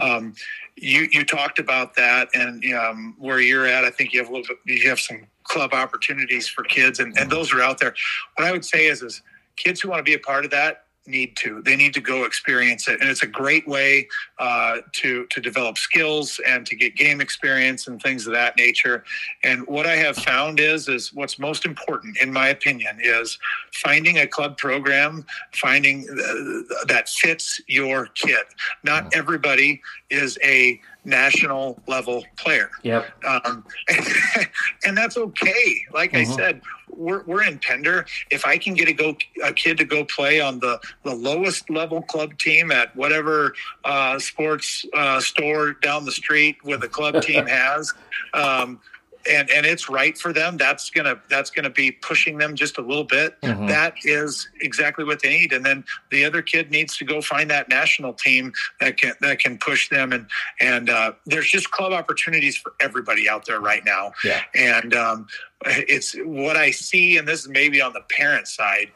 um, 0.00 0.34
you 0.76 1.08
you 1.10 1.24
talked 1.24 1.58
about 1.58 1.94
that, 1.96 2.28
and 2.34 2.64
um, 2.74 3.14
where 3.18 3.40
you're 3.40 3.66
at, 3.66 3.84
I 3.84 3.90
think 3.90 4.12
you 4.12 4.20
have 4.20 4.30
a 4.30 4.32
little 4.32 4.46
bit, 4.64 4.80
you 4.80 4.88
have 4.88 5.00
some 5.00 5.26
club 5.44 5.72
opportunities 5.72 6.48
for 6.48 6.64
kids, 6.64 6.98
and, 6.98 7.16
and 7.18 7.30
those 7.30 7.52
are 7.52 7.60
out 7.60 7.78
there. 7.78 7.94
What 8.36 8.48
I 8.48 8.52
would 8.52 8.64
say 8.64 8.86
is, 8.86 9.02
is 9.02 9.22
kids 9.56 9.80
who 9.80 9.90
want 9.90 10.00
to 10.00 10.04
be 10.04 10.14
a 10.14 10.18
part 10.18 10.44
of 10.44 10.50
that 10.50 10.85
need 11.08 11.36
to. 11.36 11.62
They 11.62 11.76
need 11.76 11.94
to 11.94 12.00
go 12.00 12.24
experience 12.24 12.88
it, 12.88 13.00
and 13.00 13.08
it's 13.08 13.22
a 13.22 13.26
great 13.26 13.66
way 13.66 14.08
uh, 14.38 14.78
to 14.92 15.26
to 15.26 15.40
develop 15.40 15.78
skills 15.78 16.40
and 16.46 16.66
to 16.66 16.76
get 16.76 16.96
game 16.96 17.20
experience 17.20 17.86
and 17.86 18.00
things 18.00 18.26
of 18.26 18.32
that 18.32 18.56
nature. 18.56 19.04
And 19.42 19.66
what 19.66 19.86
I 19.86 19.96
have 19.96 20.16
found 20.16 20.60
is 20.60 20.88
is 20.88 21.12
what's 21.12 21.38
most 21.38 21.64
important, 21.64 22.18
in 22.18 22.32
my 22.32 22.48
opinion, 22.48 22.98
is 23.02 23.38
finding 23.72 24.18
a 24.18 24.26
club 24.26 24.56
program, 24.56 25.24
finding 25.52 26.08
uh, 26.10 26.84
that 26.86 27.08
fits 27.08 27.60
your 27.66 28.06
kid. 28.06 28.44
Not 28.82 29.14
everybody 29.14 29.82
is 30.10 30.38
a 30.42 30.80
national 31.04 31.80
level 31.86 32.24
player. 32.36 32.70
Yep. 32.82 33.06
Um, 33.24 33.64
and 34.86 34.96
that's 34.96 35.16
okay. 35.16 35.76
Like 35.92 36.14
I 36.14 36.22
mm-hmm. 36.22 36.32
said, 36.32 36.62
we're, 36.88 37.22
we're 37.24 37.44
in 37.44 37.58
Pender. 37.58 38.06
If 38.30 38.46
I 38.46 38.58
can 38.58 38.74
get 38.74 38.88
a 38.88 38.92
go 38.92 39.16
a 39.42 39.52
kid 39.52 39.78
to 39.78 39.84
go 39.84 40.04
play 40.04 40.40
on 40.40 40.58
the, 40.60 40.80
the 41.04 41.14
lowest 41.14 41.68
level 41.70 42.02
club 42.02 42.36
team 42.38 42.70
at 42.70 42.94
whatever 42.96 43.54
uh, 43.84 44.18
sports 44.18 44.84
uh, 44.94 45.20
store 45.20 45.74
down 45.74 46.04
the 46.04 46.12
street 46.12 46.56
where 46.62 46.78
the 46.78 46.88
club 46.88 47.22
team 47.22 47.46
has, 47.46 47.92
um, 48.34 48.80
and 49.28 49.50
and 49.50 49.66
it's 49.66 49.88
right 49.88 50.16
for 50.16 50.32
them 50.32 50.56
that's 50.56 50.90
gonna 50.90 51.20
that's 51.28 51.50
gonna 51.50 51.70
be 51.70 51.90
pushing 51.90 52.38
them 52.38 52.54
just 52.54 52.78
a 52.78 52.80
little 52.80 53.04
bit 53.04 53.40
mm-hmm. 53.40 53.66
that 53.66 53.94
is 54.04 54.48
exactly 54.60 55.04
what 55.04 55.22
they 55.22 55.30
need 55.30 55.52
and 55.52 55.64
then 55.64 55.84
the 56.10 56.24
other 56.24 56.42
kid 56.42 56.70
needs 56.70 56.96
to 56.96 57.04
go 57.04 57.20
find 57.20 57.50
that 57.50 57.68
national 57.68 58.12
team 58.12 58.52
that 58.80 58.96
can 58.96 59.14
that 59.20 59.38
can 59.38 59.58
push 59.58 59.88
them 59.88 60.12
and 60.12 60.26
and 60.60 60.90
uh, 60.90 61.12
there's 61.26 61.48
just 61.48 61.70
club 61.70 61.92
opportunities 61.92 62.56
for 62.56 62.74
everybody 62.80 63.28
out 63.28 63.44
there 63.46 63.60
right 63.60 63.84
now 63.84 64.12
yeah. 64.24 64.42
and 64.54 64.94
um, 64.94 65.26
it's 65.64 66.14
what 66.24 66.56
i 66.56 66.70
see 66.70 67.16
and 67.16 67.26
this 67.26 67.40
is 67.40 67.48
maybe 67.48 67.80
on 67.80 67.92
the 67.92 68.02
parent 68.10 68.46
side 68.46 68.90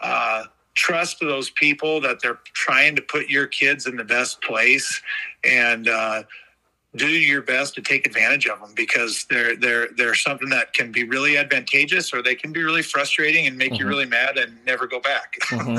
uh, 0.00 0.44
trust 0.74 1.20
those 1.20 1.50
people 1.50 2.00
that 2.00 2.20
they're 2.22 2.40
trying 2.44 2.96
to 2.96 3.02
put 3.02 3.28
your 3.28 3.46
kids 3.46 3.86
in 3.86 3.96
the 3.96 4.04
best 4.04 4.40
place 4.42 5.02
and 5.44 5.88
uh, 5.88 6.22
do 6.96 7.08
your 7.08 7.42
best 7.42 7.74
to 7.74 7.82
take 7.82 8.06
advantage 8.06 8.46
of 8.46 8.60
them 8.60 8.72
because 8.74 9.24
they're 9.30 9.56
they're 9.56 9.88
they're 9.96 10.14
something 10.14 10.48
that 10.48 10.72
can 10.72 10.90
be 10.90 11.04
really 11.04 11.36
advantageous 11.36 12.12
or 12.12 12.22
they 12.22 12.34
can 12.34 12.52
be 12.52 12.62
really 12.62 12.82
frustrating 12.82 13.46
and 13.46 13.56
make 13.56 13.72
mm-hmm. 13.72 13.82
you 13.82 13.88
really 13.88 14.06
mad 14.06 14.36
and 14.36 14.56
never 14.64 14.86
go 14.86 15.00
back. 15.00 15.36
mm-hmm. 15.44 15.78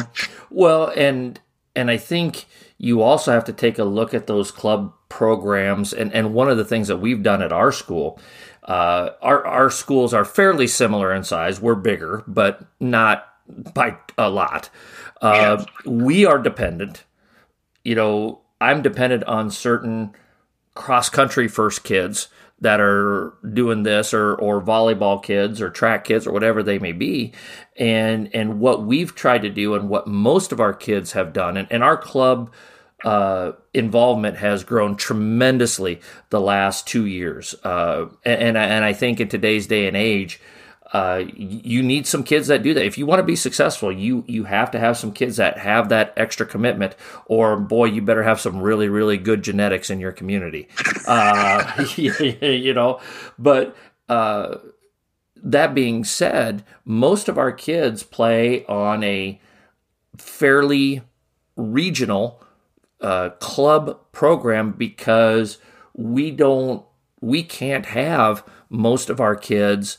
Well, 0.50 0.92
and 0.96 1.40
and 1.76 1.92
I 1.92 1.98
think 1.98 2.46
you 2.78 3.02
also 3.02 3.32
have 3.32 3.46
to 3.46 3.54
take 3.54 3.78
a 3.78 3.84
look 3.84 4.14
at 4.14 4.28
those 4.28 4.52
club 4.52 4.94
programs 5.10 5.94
and 5.94 6.14
and 6.14 6.34
one 6.34 6.50
of 6.50 6.58
the 6.58 6.66
things 6.66 6.88
that 6.88 6.98
we've 6.98 7.24
done 7.24 7.42
at 7.42 7.52
our 7.52 7.72
school 7.72 8.20
uh, 8.64 9.12
our 9.22 9.46
our 9.46 9.70
schools 9.70 10.14
are 10.14 10.26
fairly 10.26 10.68
similar 10.68 11.14
in 11.14 11.24
size. 11.24 11.60
We're 11.60 11.76
bigger, 11.76 12.24
but 12.28 12.64
not 12.80 13.28
by 13.74 13.98
a 14.18 14.30
lot. 14.30 14.70
Uh, 15.22 15.66
yeah. 15.86 15.92
We 15.92 16.26
are 16.26 16.38
dependent. 16.38 17.04
You 17.84 17.96
know, 17.96 18.42
I'm 18.60 18.82
dependent 18.82 19.24
on 19.24 19.50
certain 19.50 20.14
cross 20.74 21.10
country 21.10 21.48
first 21.48 21.84
kids 21.84 22.28
that 22.60 22.80
are 22.80 23.34
doing 23.54 23.84
this 23.84 24.14
or 24.14 24.36
or 24.36 24.62
volleyball 24.62 25.22
kids 25.22 25.62
or 25.62 25.70
track 25.70 26.06
kids 26.06 26.28
or 26.28 26.32
whatever 26.32 26.64
they 26.64 26.80
may 26.80 26.92
be. 26.92 27.34
And 27.78 28.30
and 28.34 28.60
what 28.60 28.84
we've 28.86 29.16
tried 29.16 29.42
to 29.42 29.50
do 29.50 29.74
and 29.74 29.90
what 29.90 30.08
most 30.08 30.52
of 30.52 30.60
our 30.60 30.74
kids 30.74 31.14
have 31.14 31.34
done 31.34 31.58
and, 31.58 31.68
and 31.72 31.84
our 31.84 31.98
club 31.98 32.52
uh, 33.04 33.54
involvement 33.74 34.38
has 34.38 34.64
grown 34.64 34.96
tremendously 34.96 36.00
the 36.30 36.40
last 36.40 36.88
two 36.88 37.08
years. 37.08 37.56
Uh, 37.64 38.06
and, 38.24 38.42
and, 38.42 38.58
and 38.58 38.86
I 38.86 38.94
think 38.94 39.20
in 39.20 39.28
today's 39.28 39.66
day 39.66 39.88
and 39.88 39.98
age 39.98 40.40
uh, 40.94 41.24
you 41.36 41.82
need 41.82 42.06
some 42.06 42.24
kids 42.24 42.48
that 42.48 42.64
do 42.64 42.74
that. 42.74 42.86
If 42.86 42.98
you 42.98 43.06
want 43.06 43.20
to 43.20 43.24
be 43.24 43.36
successful, 43.36 43.92
you 43.92 44.26
you 44.28 44.44
have 44.44 44.72
to 44.72 44.80
have 44.80 44.98
some 44.98 45.14
kids 45.14 45.38
that 45.38 45.58
have 45.58 45.88
that 45.90 46.14
extra 46.18 46.46
commitment. 46.46 46.96
Or 47.28 47.58
boy, 47.58 47.86
you 47.86 48.02
better 48.02 48.24
have 48.24 48.42
some 48.42 48.60
really 48.60 48.90
really 48.90 49.18
good 49.18 49.42
genetics 49.42 49.90
in 49.90 50.00
your 50.00 50.12
community. 50.12 50.68
Uh, 51.08 51.86
you 51.98 52.74
know, 52.74 53.02
but 53.38 53.76
uh, 54.08 54.58
that 55.36 55.74
being 55.74 56.04
said, 56.04 56.64
most 56.86 57.28
of 57.28 57.38
our 57.38 57.52
kids 57.52 58.04
play 58.04 58.64
on 58.66 59.04
a 59.04 59.42
fairly 60.16 61.02
regional 61.56 62.42
uh, 63.02 63.30
club 63.40 64.00
program 64.12 64.72
because 64.72 65.58
we 65.94 66.32
don't 66.32 66.86
we 67.20 67.44
can't 67.44 67.88
have 67.88 68.44
most 68.70 69.10
of 69.10 69.20
our 69.20 69.36
kids 69.36 69.98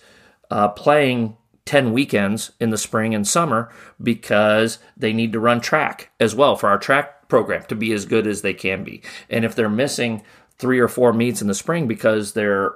uh, 0.52 0.68
playing 0.68 1.36
10 1.64 1.92
weekends 1.92 2.52
in 2.60 2.70
the 2.70 2.76
spring 2.76 3.14
and 3.14 3.26
summer 3.26 3.72
because 4.02 4.78
they 4.96 5.12
need 5.12 5.32
to 5.32 5.40
run 5.40 5.60
track 5.60 6.10
as 6.20 6.34
well 6.34 6.56
for 6.56 6.68
our 6.68 6.78
track 6.78 7.28
program 7.28 7.64
to 7.68 7.74
be 7.74 7.92
as 7.92 8.04
good 8.04 8.26
as 8.26 8.42
they 8.42 8.52
can 8.52 8.84
be. 8.84 9.00
And 9.30 9.44
if 9.44 9.54
they're 9.54 9.70
missing 9.70 10.22
three 10.58 10.78
or 10.78 10.88
four 10.88 11.14
meets 11.14 11.40
in 11.40 11.48
the 11.48 11.54
spring 11.54 11.88
because 11.88 12.34
they're 12.34 12.74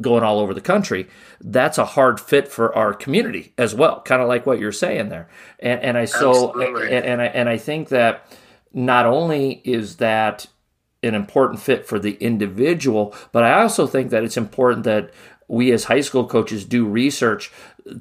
going 0.00 0.22
all 0.22 0.38
over 0.38 0.54
the 0.54 0.60
country, 0.60 1.08
that's 1.40 1.78
a 1.78 1.84
hard 1.84 2.20
fit 2.20 2.46
for 2.46 2.74
our 2.76 2.94
community 2.94 3.52
as 3.58 3.74
well, 3.74 4.00
kind 4.02 4.22
of 4.22 4.28
like 4.28 4.46
what 4.46 4.60
you're 4.60 4.70
saying 4.70 5.08
there. 5.08 5.28
And, 5.58 5.80
and 5.80 5.98
I 5.98 6.04
so 6.04 6.52
and, 6.60 7.04
and 7.04 7.22
I 7.22 7.26
and 7.26 7.48
I 7.48 7.58
think 7.58 7.88
that 7.88 8.32
not 8.72 9.06
only 9.06 9.60
is 9.64 9.96
that 9.96 10.46
an 11.02 11.14
important 11.14 11.60
fit 11.60 11.86
for 11.86 11.98
the 11.98 12.14
individual, 12.14 13.14
but 13.32 13.42
I 13.42 13.62
also 13.62 13.86
think 13.86 14.10
that 14.10 14.24
it's 14.24 14.36
important 14.36 14.84
that 14.84 15.12
we 15.48 15.72
as 15.72 15.84
high 15.84 16.02
school 16.02 16.26
coaches 16.26 16.64
do 16.64 16.86
research 16.86 17.50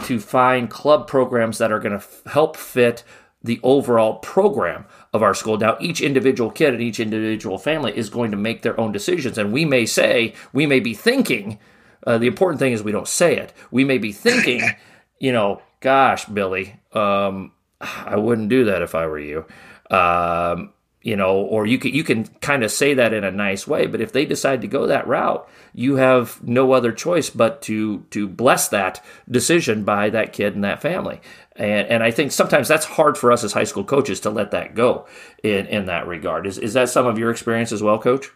to 0.04 0.20
find 0.20 0.70
club 0.70 1.08
programs 1.08 1.58
that 1.58 1.72
are 1.72 1.80
going 1.80 1.98
to 1.98 2.06
f- 2.06 2.22
help 2.28 2.58
fit 2.58 3.04
the 3.43 3.60
overall 3.64 4.16
program 4.16 4.86
of 5.14 5.24
our 5.24 5.34
school. 5.34 5.58
Now, 5.58 5.78
each 5.80 6.02
individual 6.02 6.52
kid 6.52 6.74
and 6.74 6.84
each 6.84 7.00
individual 7.00 7.58
family 7.58 7.98
is 7.98 8.10
going 8.10 8.32
to 8.32 8.38
make 8.38 8.62
their 8.62 8.80
own 8.80 8.91
decisions. 8.91 9.38
And 9.38 9.54
we 9.54 9.64
may 9.64 9.86
say, 9.86 10.34
we 10.52 10.66
may 10.66 10.80
be 10.80 10.93
thinking, 10.93 11.60
uh, 12.06 12.18
the 12.18 12.28
important 12.28 12.60
thing 12.60 12.74
is 12.74 12.84
we 12.84 12.91
don't 12.91 13.08
say 13.08 13.38
it. 13.38 13.54
We 13.72 13.84
may 13.84 13.98
be 13.98 14.12
thinking, 14.12 14.62
you 15.20 15.32
know, 15.32 15.62
gosh, 15.80 16.26
Billy, 16.26 16.80
um, 16.91 17.54
I 17.80 18.18
wouldn't 18.18 18.50
do 18.50 18.66
that 18.66 18.82
if 18.82 18.95
I 18.95 19.06
were 19.08 19.20
you. 19.20 19.45
Um, 19.89 20.74
you 21.08 21.16
know, 21.16 21.38
or 21.38 21.66
you 21.66 21.78
can 21.78 21.93
you 21.93 22.03
can 22.03 22.26
kind 22.41 22.66
of 22.66 22.70
say 22.70 22.93
that 22.93 23.14
in 23.14 23.24
a 23.24 23.32
nice 23.32 23.66
way. 23.66 23.88
But 23.88 24.01
if 24.01 24.12
they 24.12 24.26
decide 24.26 24.60
to 24.60 24.68
go 24.68 24.88
that 24.88 25.08
route, 25.08 25.47
you 25.74 25.95
have 25.95 26.43
no 26.43 26.74
other 26.74 26.91
choice 26.91 27.30
but 27.30 27.62
to 27.62 27.99
to 28.10 28.28
bless 28.28 28.68
that 28.68 29.01
decision 29.32 29.86
by 29.86 30.10
that 30.10 30.34
kid 30.34 30.53
and 30.55 30.66
that 30.66 30.82
family. 30.82 31.22
And 31.55 31.88
and 31.88 32.03
I 32.03 32.12
think 32.12 32.34
sometimes 32.34 32.68
that's 32.68 32.86
hard 32.86 33.18
for 33.18 33.32
us 33.32 33.45
as 33.45 33.53
high 33.53 33.64
school 33.64 33.86
coaches 33.86 34.20
to 34.20 34.30
let 34.30 34.51
that 34.51 34.76
go 34.76 35.08
in 35.41 35.68
in 35.68 35.86
that 35.86 36.08
regard. 36.08 36.45
Is 36.45 36.58
is 36.58 36.74
that 36.74 36.89
some 36.89 37.05
of 37.05 37.18
your 37.18 37.32
experience 37.32 37.72
as 37.72 37.82
well, 37.82 37.99
Coach? 37.99 38.30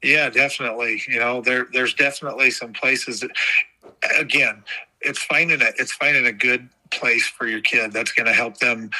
Yeah, 0.00 0.30
definitely. 0.30 1.02
You 1.08 1.18
know, 1.18 1.40
there 1.40 1.66
there's 1.72 1.94
definitely 1.94 2.52
some 2.52 2.72
places 2.72 3.18
that, 3.18 3.32
again, 4.16 4.62
it's 5.00 5.24
finding 5.24 5.60
a 5.60 5.72
it's 5.76 5.92
finding 5.92 6.26
a 6.26 6.32
good 6.32 6.68
place 6.92 7.26
for 7.26 7.48
your 7.48 7.62
kid 7.62 7.90
that's 7.90 8.12
going 8.12 8.26
to 8.26 8.32
help 8.32 8.58
them. 8.58 8.90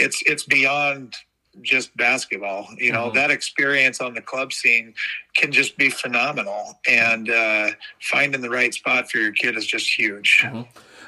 It's 0.00 0.20
it's 0.26 0.42
beyond 0.42 1.14
just 1.62 1.96
basketball. 1.96 2.68
You 2.76 2.92
know, 2.92 3.06
mm-hmm. 3.06 3.16
that 3.16 3.30
experience 3.30 4.00
on 4.00 4.14
the 4.14 4.20
club 4.20 4.52
scene 4.52 4.94
can 5.34 5.52
just 5.52 5.76
be 5.76 5.90
phenomenal, 5.90 6.78
and 6.88 7.30
uh, 7.30 7.70
finding 8.00 8.40
the 8.40 8.50
right 8.50 8.72
spot 8.72 9.10
for 9.10 9.18
your 9.18 9.32
kid 9.32 9.56
is 9.56 9.66
just 9.66 9.98
huge. 9.98 10.42
Mm-hmm. 10.42 10.62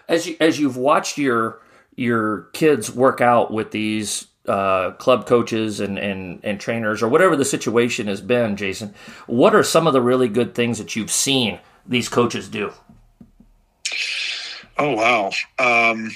As 0.09 0.27
you 0.27 0.37
as 0.41 0.59
you've 0.59 0.77
watched 0.77 1.19
your 1.19 1.61
your 1.97 2.43
kids 2.53 2.91
work 2.91 3.21
out 3.21 3.53
with 3.53 3.73
these 3.73 4.27
uh, 4.47 4.93
club 4.93 5.27
coaches 5.27 5.81
and, 5.81 5.99
and 5.99 6.41
and 6.43 6.61
trainers 6.61 7.03
or 7.03 7.09
whatever 7.09 7.37
the 7.37 7.45
situation 7.45 8.07
has 8.07 8.21
been, 8.21 8.57
Jason, 8.57 8.95
what 9.27 9.55
are 9.55 9.63
some 9.63 9.87
of 9.87 9.93
the 9.93 10.01
really 10.01 10.29
good 10.29 10.55
things 10.55 10.79
that 10.79 10.97
you've 10.97 11.11
seen 11.11 11.59
these 11.87 12.09
coaches 12.09 12.49
do? 12.49 12.73
Oh 14.79 14.95
wow. 14.95 15.31
Um, 15.59 16.13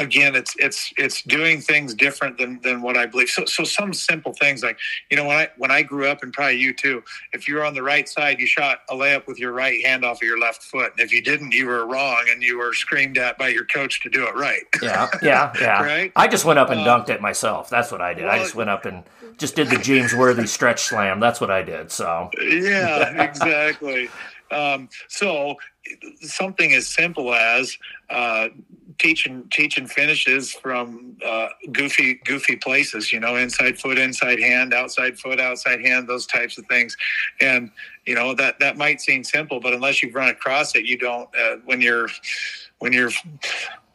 again 0.00 0.34
it's 0.34 0.54
it's 0.58 0.92
it's 0.96 1.22
doing 1.22 1.60
things 1.60 1.94
different 1.94 2.38
than 2.38 2.60
than 2.62 2.82
what 2.82 2.96
i 2.96 3.06
believe. 3.06 3.28
So 3.28 3.44
so 3.44 3.64
some 3.64 3.92
simple 3.92 4.32
things 4.32 4.62
like 4.62 4.78
you 5.10 5.16
know 5.16 5.26
when 5.26 5.36
i 5.36 5.48
when 5.58 5.70
i 5.70 5.82
grew 5.82 6.08
up 6.08 6.22
and 6.22 6.32
probably 6.32 6.58
you 6.58 6.72
too 6.72 7.02
if 7.32 7.46
you 7.46 7.54
were 7.54 7.64
on 7.64 7.74
the 7.74 7.82
right 7.82 8.08
side 8.08 8.40
you 8.40 8.46
shot 8.46 8.80
a 8.88 8.94
layup 8.94 9.26
with 9.26 9.38
your 9.38 9.52
right 9.52 9.84
hand 9.84 10.04
off 10.04 10.18
of 10.18 10.22
your 10.22 10.38
left 10.38 10.62
foot. 10.62 10.92
And 10.92 11.00
if 11.00 11.12
you 11.12 11.22
didn't 11.22 11.52
you 11.52 11.66
were 11.66 11.86
wrong 11.86 12.24
and 12.30 12.42
you 12.42 12.58
were 12.58 12.72
screamed 12.72 13.18
at 13.18 13.38
by 13.38 13.48
your 13.48 13.64
coach 13.66 14.00
to 14.02 14.10
do 14.10 14.26
it 14.26 14.34
right. 14.34 14.62
Yeah 14.82 15.08
yeah 15.22 15.52
yeah. 15.60 15.82
Right? 15.82 16.12
I 16.16 16.28
just 16.28 16.44
went 16.44 16.58
up 16.58 16.70
and 16.70 16.80
um, 16.80 16.86
dunked 16.86 17.10
it 17.10 17.20
myself. 17.20 17.70
That's 17.70 17.92
what 17.92 18.00
i 18.00 18.14
did. 18.14 18.24
Well, 18.24 18.34
i 18.34 18.38
just 18.38 18.54
went 18.54 18.70
up 18.70 18.86
and 18.86 19.04
just 19.38 19.56
did 19.56 19.68
the 19.68 19.78
james 19.78 20.14
worthy 20.14 20.46
stretch 20.46 20.82
slam. 20.82 21.20
That's 21.20 21.40
what 21.40 21.50
i 21.50 21.62
did 21.62 21.92
so. 21.92 22.30
Yeah 22.40 23.22
exactly. 23.28 24.08
Um, 24.50 24.88
so 25.08 25.56
something 26.20 26.72
as 26.74 26.86
simple 26.86 27.34
as 27.34 27.76
uh, 28.08 28.48
teaching 29.00 29.44
teaching 29.50 29.86
finishes 29.86 30.52
from 30.52 31.16
uh, 31.26 31.48
goofy 31.72 32.20
goofy 32.24 32.56
places. 32.56 33.12
You 33.12 33.18
know, 33.18 33.36
inside 33.36 33.78
foot, 33.78 33.98
inside 33.98 34.38
hand, 34.38 34.74
outside 34.74 35.18
foot, 35.18 35.40
outside 35.40 35.80
hand, 35.80 36.08
those 36.08 36.26
types 36.26 36.58
of 36.58 36.66
things. 36.66 36.96
And 37.40 37.70
you 38.06 38.14
know 38.14 38.34
that 38.34 38.60
that 38.60 38.76
might 38.76 39.00
seem 39.00 39.24
simple, 39.24 39.58
but 39.58 39.72
unless 39.72 40.02
you've 40.02 40.14
run 40.14 40.28
across 40.28 40.76
it, 40.76 40.84
you 40.84 40.98
don't. 40.98 41.28
Uh, 41.34 41.56
when 41.64 41.80
you're 41.80 42.08
when 42.78 42.92
you're 42.92 43.10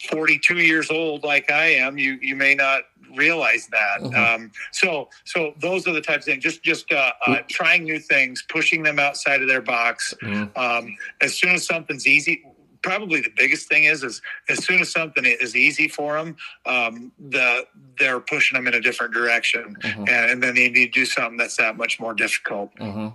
42 0.10 0.58
years 0.58 0.90
old 0.90 1.24
like 1.24 1.52
I 1.52 1.68
am, 1.68 1.98
you 1.98 2.18
you 2.22 2.36
may 2.36 2.56
not 2.56 2.84
realize 3.16 3.68
that. 3.68 4.02
Mm-hmm. 4.02 4.44
Um, 4.44 4.52
so 4.72 5.10
so 5.24 5.54
those 5.62 5.88
are 5.88 5.94
the 5.94 6.02
types 6.02 6.26
of 6.28 6.34
things. 6.34 6.44
Just 6.44 6.64
just 6.64 6.92
uh, 6.92 7.12
uh, 7.28 7.38
trying 7.48 7.84
new 7.84 8.00
things, 8.00 8.44
pushing 8.50 8.82
them 8.82 8.98
outside 8.98 9.44
of 9.44 9.48
their 9.48 9.62
box. 9.62 10.16
Mm-hmm. 10.24 10.58
Um, 10.60 10.98
as 11.22 11.36
soon 11.36 11.52
as 11.52 11.66
something's 11.66 12.08
easy, 12.08 12.44
probably 12.86 13.20
the 13.20 13.32
biggest 13.36 13.68
thing 13.68 13.86
is 13.86 14.04
is 14.04 14.22
as 14.48 14.64
soon 14.64 14.80
as 14.80 14.92
something 14.92 15.26
is 15.26 15.56
easy 15.56 15.88
for 15.88 16.18
them, 16.18 16.38
um, 16.68 17.12
the 17.20 17.66
they're 17.98 18.20
pushing 18.20 18.56
them 18.56 18.68
in 18.68 18.76
a 18.76 18.80
different 18.80 19.12
direction, 19.14 19.76
mm-hmm. 19.82 20.02
and, 20.02 20.32
and, 20.32 20.44
then 20.44 20.54
they 20.54 20.70
need 20.70 20.94
to 20.94 21.00
do 21.00 21.06
something 21.06 21.38
that's 21.38 21.58
that 21.58 21.78
much 21.78 22.00
more 22.00 22.14
difficult. 22.14 22.74
Mm-hmm. 22.76 23.08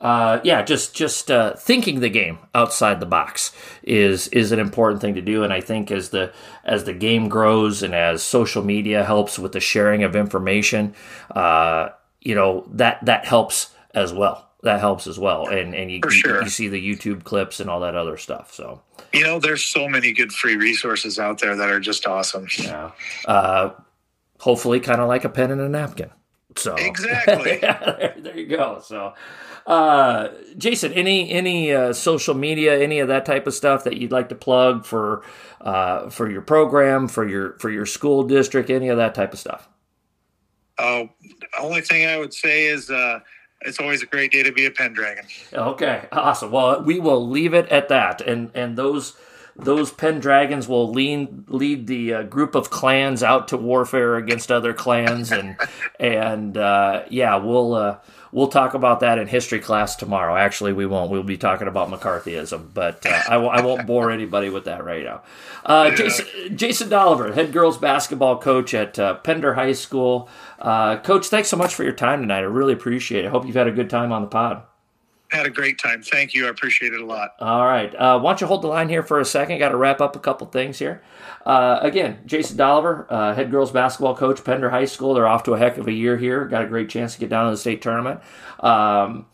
Uh, 0.00 0.40
yeah, 0.44 0.62
just 0.62 0.94
just 0.94 1.30
uh, 1.30 1.54
thinking 1.56 1.98
the 2.00 2.08
game 2.08 2.38
outside 2.54 3.00
the 3.00 3.06
box 3.06 3.52
is 3.82 4.28
is 4.28 4.52
an 4.52 4.60
important 4.60 5.02
thing 5.02 5.16
to 5.16 5.20
do, 5.20 5.42
and 5.42 5.52
I 5.52 5.60
think 5.60 5.90
as 5.90 6.10
the 6.10 6.32
as 6.64 6.84
the 6.84 6.94
game 6.94 7.28
grows 7.28 7.82
and 7.82 7.94
as 7.94 8.22
social 8.22 8.62
media 8.62 9.04
helps 9.04 9.38
with 9.40 9.52
the 9.52 9.60
sharing 9.60 10.04
of 10.04 10.14
information, 10.14 10.94
uh, 11.32 11.88
you 12.20 12.36
know 12.36 12.64
that 12.70 13.04
that 13.04 13.26
helps 13.26 13.74
as 13.92 14.12
well. 14.12 14.49
That 14.62 14.80
helps 14.80 15.06
as 15.06 15.18
well, 15.18 15.48
and 15.48 15.74
and 15.74 15.90
you, 15.90 16.00
sure. 16.10 16.36
you, 16.36 16.42
you 16.42 16.48
see 16.50 16.68
the 16.68 16.96
YouTube 16.96 17.24
clips 17.24 17.60
and 17.60 17.70
all 17.70 17.80
that 17.80 17.94
other 17.94 18.18
stuff. 18.18 18.52
So 18.52 18.82
you 19.12 19.22
know, 19.22 19.38
there's 19.38 19.64
so 19.64 19.88
many 19.88 20.12
good 20.12 20.32
free 20.32 20.56
resources 20.56 21.18
out 21.18 21.38
there 21.38 21.56
that 21.56 21.70
are 21.70 21.80
just 21.80 22.06
awesome. 22.06 22.46
Yeah. 22.58 22.90
Uh, 23.24 23.70
hopefully, 24.38 24.80
kind 24.80 25.00
of 25.00 25.08
like 25.08 25.24
a 25.24 25.30
pen 25.30 25.50
and 25.50 25.60
a 25.60 25.68
napkin. 25.68 26.10
So 26.56 26.74
exactly. 26.74 27.56
there, 27.60 28.14
there, 28.18 28.36
you 28.36 28.46
go. 28.46 28.80
So 28.84 29.14
uh, 29.66 30.28
Jason, 30.56 30.92
any 30.92 31.30
any 31.30 31.72
uh, 31.72 31.92
social 31.92 32.34
media, 32.34 32.78
any 32.80 32.98
of 32.98 33.08
that 33.08 33.24
type 33.24 33.46
of 33.46 33.54
stuff 33.54 33.84
that 33.84 33.96
you'd 33.96 34.12
like 34.12 34.28
to 34.30 34.34
plug 34.34 34.84
for 34.84 35.22
uh, 35.60 36.10
for 36.10 36.30
your 36.30 36.42
program, 36.42 37.08
for 37.08 37.26
your 37.26 37.52
for 37.58 37.70
your 37.70 37.86
school 37.86 38.24
district, 38.24 38.70
any 38.70 38.88
of 38.88 38.96
that 38.96 39.14
type 39.14 39.32
of 39.32 39.38
stuff? 39.38 39.68
Oh, 40.78 41.10
only 41.60 41.82
thing 41.82 42.06
I 42.08 42.18
would 42.18 42.32
say 42.32 42.66
is 42.66 42.90
uh, 42.90 43.20
it's 43.62 43.78
always 43.78 44.02
a 44.02 44.06
great 44.06 44.32
day 44.32 44.42
to 44.42 44.52
be 44.52 44.66
a 44.66 44.70
Pendragon. 44.70 45.24
Okay, 45.52 46.08
awesome. 46.12 46.50
Well, 46.50 46.82
we 46.82 46.98
will 46.98 47.28
leave 47.28 47.54
it 47.54 47.68
at 47.68 47.88
that, 47.88 48.20
and 48.20 48.50
and 48.54 48.76
those 48.76 49.14
those 49.62 49.92
Pendragons 49.92 50.68
will 50.68 50.90
lead 50.90 51.48
lead 51.48 51.86
the 51.86 52.14
uh, 52.14 52.22
group 52.24 52.54
of 52.54 52.70
clans 52.70 53.22
out 53.22 53.48
to 53.48 53.56
warfare 53.56 54.16
against 54.16 54.50
other 54.50 54.72
clans, 54.72 55.30
and 55.32 55.56
and 56.00 56.56
uh, 56.56 57.04
yeah, 57.08 57.36
we'll 57.36 57.74
uh, 57.74 57.98
we'll 58.32 58.48
talk 58.48 58.74
about 58.74 59.00
that 59.00 59.18
in 59.18 59.26
history 59.26 59.60
class 59.60 59.96
tomorrow. 59.96 60.36
Actually, 60.36 60.72
we 60.72 60.86
won't. 60.86 61.10
We'll 61.10 61.22
be 61.22 61.36
talking 61.36 61.68
about 61.68 61.88
McCarthyism, 61.88 62.72
but 62.74 63.04
uh, 63.06 63.22
I 63.28 63.32
w- 63.34 63.50
I 63.50 63.60
won't 63.60 63.86
bore 63.86 64.10
anybody 64.10 64.50
with 64.50 64.64
that 64.64 64.84
right 64.84 65.04
now. 65.04 65.22
Uh, 65.64 65.90
Jason, 65.90 66.56
Jason 66.56 66.88
Dolliver, 66.88 67.32
head 67.34 67.52
girls 67.52 67.78
basketball 67.78 68.38
coach 68.38 68.74
at 68.74 68.98
uh, 68.98 69.14
Pender 69.16 69.54
High 69.54 69.72
School. 69.72 70.28
Uh, 70.58 70.98
coach, 70.98 71.26
thanks 71.26 71.48
so 71.48 71.56
much 71.56 71.74
for 71.74 71.84
your 71.84 71.92
time 71.92 72.20
tonight. 72.20 72.38
I 72.38 72.42
really 72.42 72.72
appreciate 72.72 73.24
it. 73.24 73.28
I 73.28 73.30
hope 73.30 73.46
you've 73.46 73.56
had 73.56 73.68
a 73.68 73.72
good 73.72 73.90
time 73.90 74.12
on 74.12 74.22
the 74.22 74.28
pod 74.28 74.62
had 75.30 75.46
a 75.46 75.50
great 75.50 75.78
time. 75.78 76.02
Thank 76.02 76.34
you. 76.34 76.46
I 76.46 76.50
appreciate 76.50 76.92
it 76.92 77.00
a 77.00 77.04
lot. 77.04 77.34
All 77.38 77.64
right. 77.64 77.94
Uh, 77.94 78.18
why 78.18 78.32
don't 78.32 78.40
you 78.40 78.46
hold 78.46 78.62
the 78.62 78.68
line 78.68 78.88
here 78.88 79.02
for 79.02 79.20
a 79.20 79.24
second? 79.24 79.58
Got 79.58 79.70
to 79.70 79.76
wrap 79.76 80.00
up 80.00 80.16
a 80.16 80.18
couple 80.18 80.46
things 80.48 80.78
here. 80.78 81.02
Uh, 81.46 81.78
again, 81.82 82.18
Jason 82.26 82.56
Dolliver, 82.56 83.06
uh, 83.08 83.34
head 83.34 83.50
girls 83.50 83.70
basketball 83.70 84.16
coach, 84.16 84.42
Pender 84.44 84.70
High 84.70 84.84
School. 84.84 85.14
They're 85.14 85.26
off 85.26 85.44
to 85.44 85.54
a 85.54 85.58
heck 85.58 85.78
of 85.78 85.86
a 85.86 85.92
year 85.92 86.16
here. 86.16 86.44
Got 86.46 86.64
a 86.64 86.66
great 86.66 86.88
chance 86.88 87.14
to 87.14 87.20
get 87.20 87.30
down 87.30 87.46
to 87.46 87.52
the 87.52 87.56
state 87.56 87.80
tournament. 87.80 88.20
Um, 88.60 89.26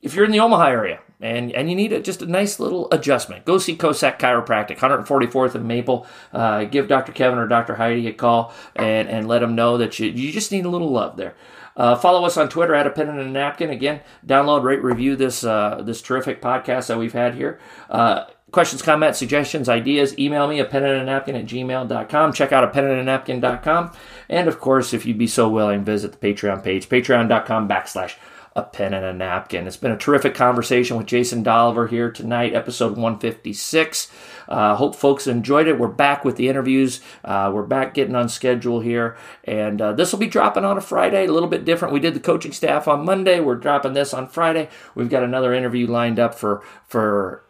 if 0.00 0.14
you're 0.14 0.24
in 0.24 0.32
the 0.32 0.40
Omaha 0.40 0.66
area 0.66 1.00
and, 1.20 1.52
and 1.52 1.70
you 1.70 1.76
need 1.76 1.92
a, 1.92 2.00
just 2.00 2.22
a 2.22 2.26
nice 2.26 2.58
little 2.58 2.88
adjustment, 2.90 3.44
go 3.44 3.58
see 3.58 3.76
Kosak 3.76 4.18
Chiropractic, 4.18 4.78
144th 4.78 5.54
and 5.54 5.66
Maple. 5.66 6.06
Uh, 6.32 6.64
give 6.64 6.88
Dr. 6.88 7.12
Kevin 7.12 7.38
or 7.38 7.46
Dr. 7.46 7.76
Heidi 7.76 8.08
a 8.08 8.12
call 8.12 8.52
and, 8.74 9.08
and 9.08 9.28
let 9.28 9.40
them 9.40 9.54
know 9.54 9.78
that 9.78 9.98
you, 9.98 10.08
you 10.08 10.32
just 10.32 10.50
need 10.50 10.64
a 10.64 10.68
little 10.68 10.90
love 10.90 11.16
there. 11.16 11.34
Uh, 11.76 11.96
follow 11.96 12.24
us 12.24 12.36
on 12.36 12.48
Twitter 12.48 12.74
at 12.74 12.86
a 12.86 12.90
pen 12.90 13.08
and 13.08 13.20
a 13.20 13.26
napkin. 13.26 13.70
Again, 13.70 14.00
download, 14.26 14.62
rate, 14.62 14.82
review 14.82 15.16
this 15.16 15.44
uh, 15.44 15.82
this 15.84 16.02
terrific 16.02 16.42
podcast 16.42 16.88
that 16.88 16.98
we've 16.98 17.12
had 17.12 17.34
here. 17.34 17.58
Uh, 17.88 18.24
questions, 18.52 18.82
comments, 18.82 19.18
suggestions, 19.18 19.68
ideas, 19.68 20.16
email 20.18 20.46
me 20.46 20.60
a 20.60 20.64
pen 20.64 20.84
and 20.84 21.00
a 21.00 21.04
napkin 21.04 21.34
at 21.34 21.46
gmail.com. 21.46 22.32
Check 22.32 22.52
out 22.52 22.64
a 22.64 22.68
pen 22.68 22.84
and 22.84 23.00
a 23.00 23.04
napkin.com. 23.04 23.92
And 24.28 24.48
of 24.48 24.60
course, 24.60 24.92
if 24.92 25.06
you'd 25.06 25.18
be 25.18 25.26
so 25.26 25.48
willing, 25.48 25.84
visit 25.84 26.12
the 26.12 26.18
Patreon 26.18 26.62
page, 26.62 26.88
patreon.com 26.88 27.68
backslash 27.68 28.16
a 28.54 28.62
pen 28.62 28.92
and 28.92 29.04
a 29.04 29.12
napkin. 29.12 29.66
It's 29.66 29.78
been 29.78 29.92
a 29.92 29.96
terrific 29.96 30.34
conversation 30.34 30.98
with 30.98 31.06
Jason 31.06 31.42
Dolliver 31.42 31.88
here 31.88 32.10
tonight, 32.10 32.54
episode 32.54 32.92
156. 32.92 34.10
Uh, 34.48 34.76
hope 34.76 34.94
folks 34.94 35.26
enjoyed 35.26 35.66
it. 35.66 35.78
We're 35.78 35.88
back 35.88 36.24
with 36.24 36.36
the 36.36 36.48
interviews. 36.48 37.00
Uh, 37.24 37.50
we're 37.52 37.62
back 37.62 37.94
getting 37.94 38.14
on 38.14 38.28
schedule 38.28 38.80
here, 38.80 39.16
and 39.44 39.80
uh, 39.80 39.92
this 39.92 40.12
will 40.12 40.18
be 40.18 40.26
dropping 40.26 40.64
on 40.64 40.76
a 40.76 40.80
Friday, 40.80 41.26
a 41.26 41.32
little 41.32 41.48
bit 41.48 41.64
different. 41.64 41.94
We 41.94 42.00
did 42.00 42.14
the 42.14 42.20
coaching 42.20 42.52
staff 42.52 42.88
on 42.88 43.04
Monday. 43.04 43.40
We're 43.40 43.56
dropping 43.56 43.92
this 43.92 44.14
on 44.14 44.28
Friday. 44.28 44.68
We've 44.94 45.10
got 45.10 45.22
another 45.22 45.52
interview 45.52 45.86
lined 45.86 46.18
up 46.18 46.34
for 46.34 46.62
for 46.86 47.44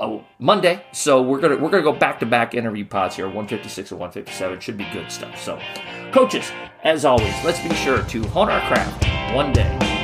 oh, 0.00 0.24
Monday. 0.38 0.84
So 0.92 1.22
we're 1.22 1.40
gonna 1.40 1.56
we're 1.56 1.70
gonna 1.70 1.82
go 1.82 1.92
back 1.92 2.20
to 2.20 2.26
back 2.26 2.54
interview 2.54 2.84
pods 2.84 3.16
here. 3.16 3.26
156 3.26 3.90
and 3.90 4.00
157 4.00 4.60
should 4.60 4.76
be 4.76 4.86
good 4.92 5.10
stuff. 5.10 5.40
So, 5.40 5.60
coaches, 6.12 6.50
as 6.84 7.04
always, 7.04 7.34
let's 7.44 7.60
be 7.66 7.74
sure 7.74 8.02
to 8.02 8.22
hone 8.28 8.48
our 8.48 8.60
craft 8.68 9.34
one 9.34 9.52
day. 9.52 9.95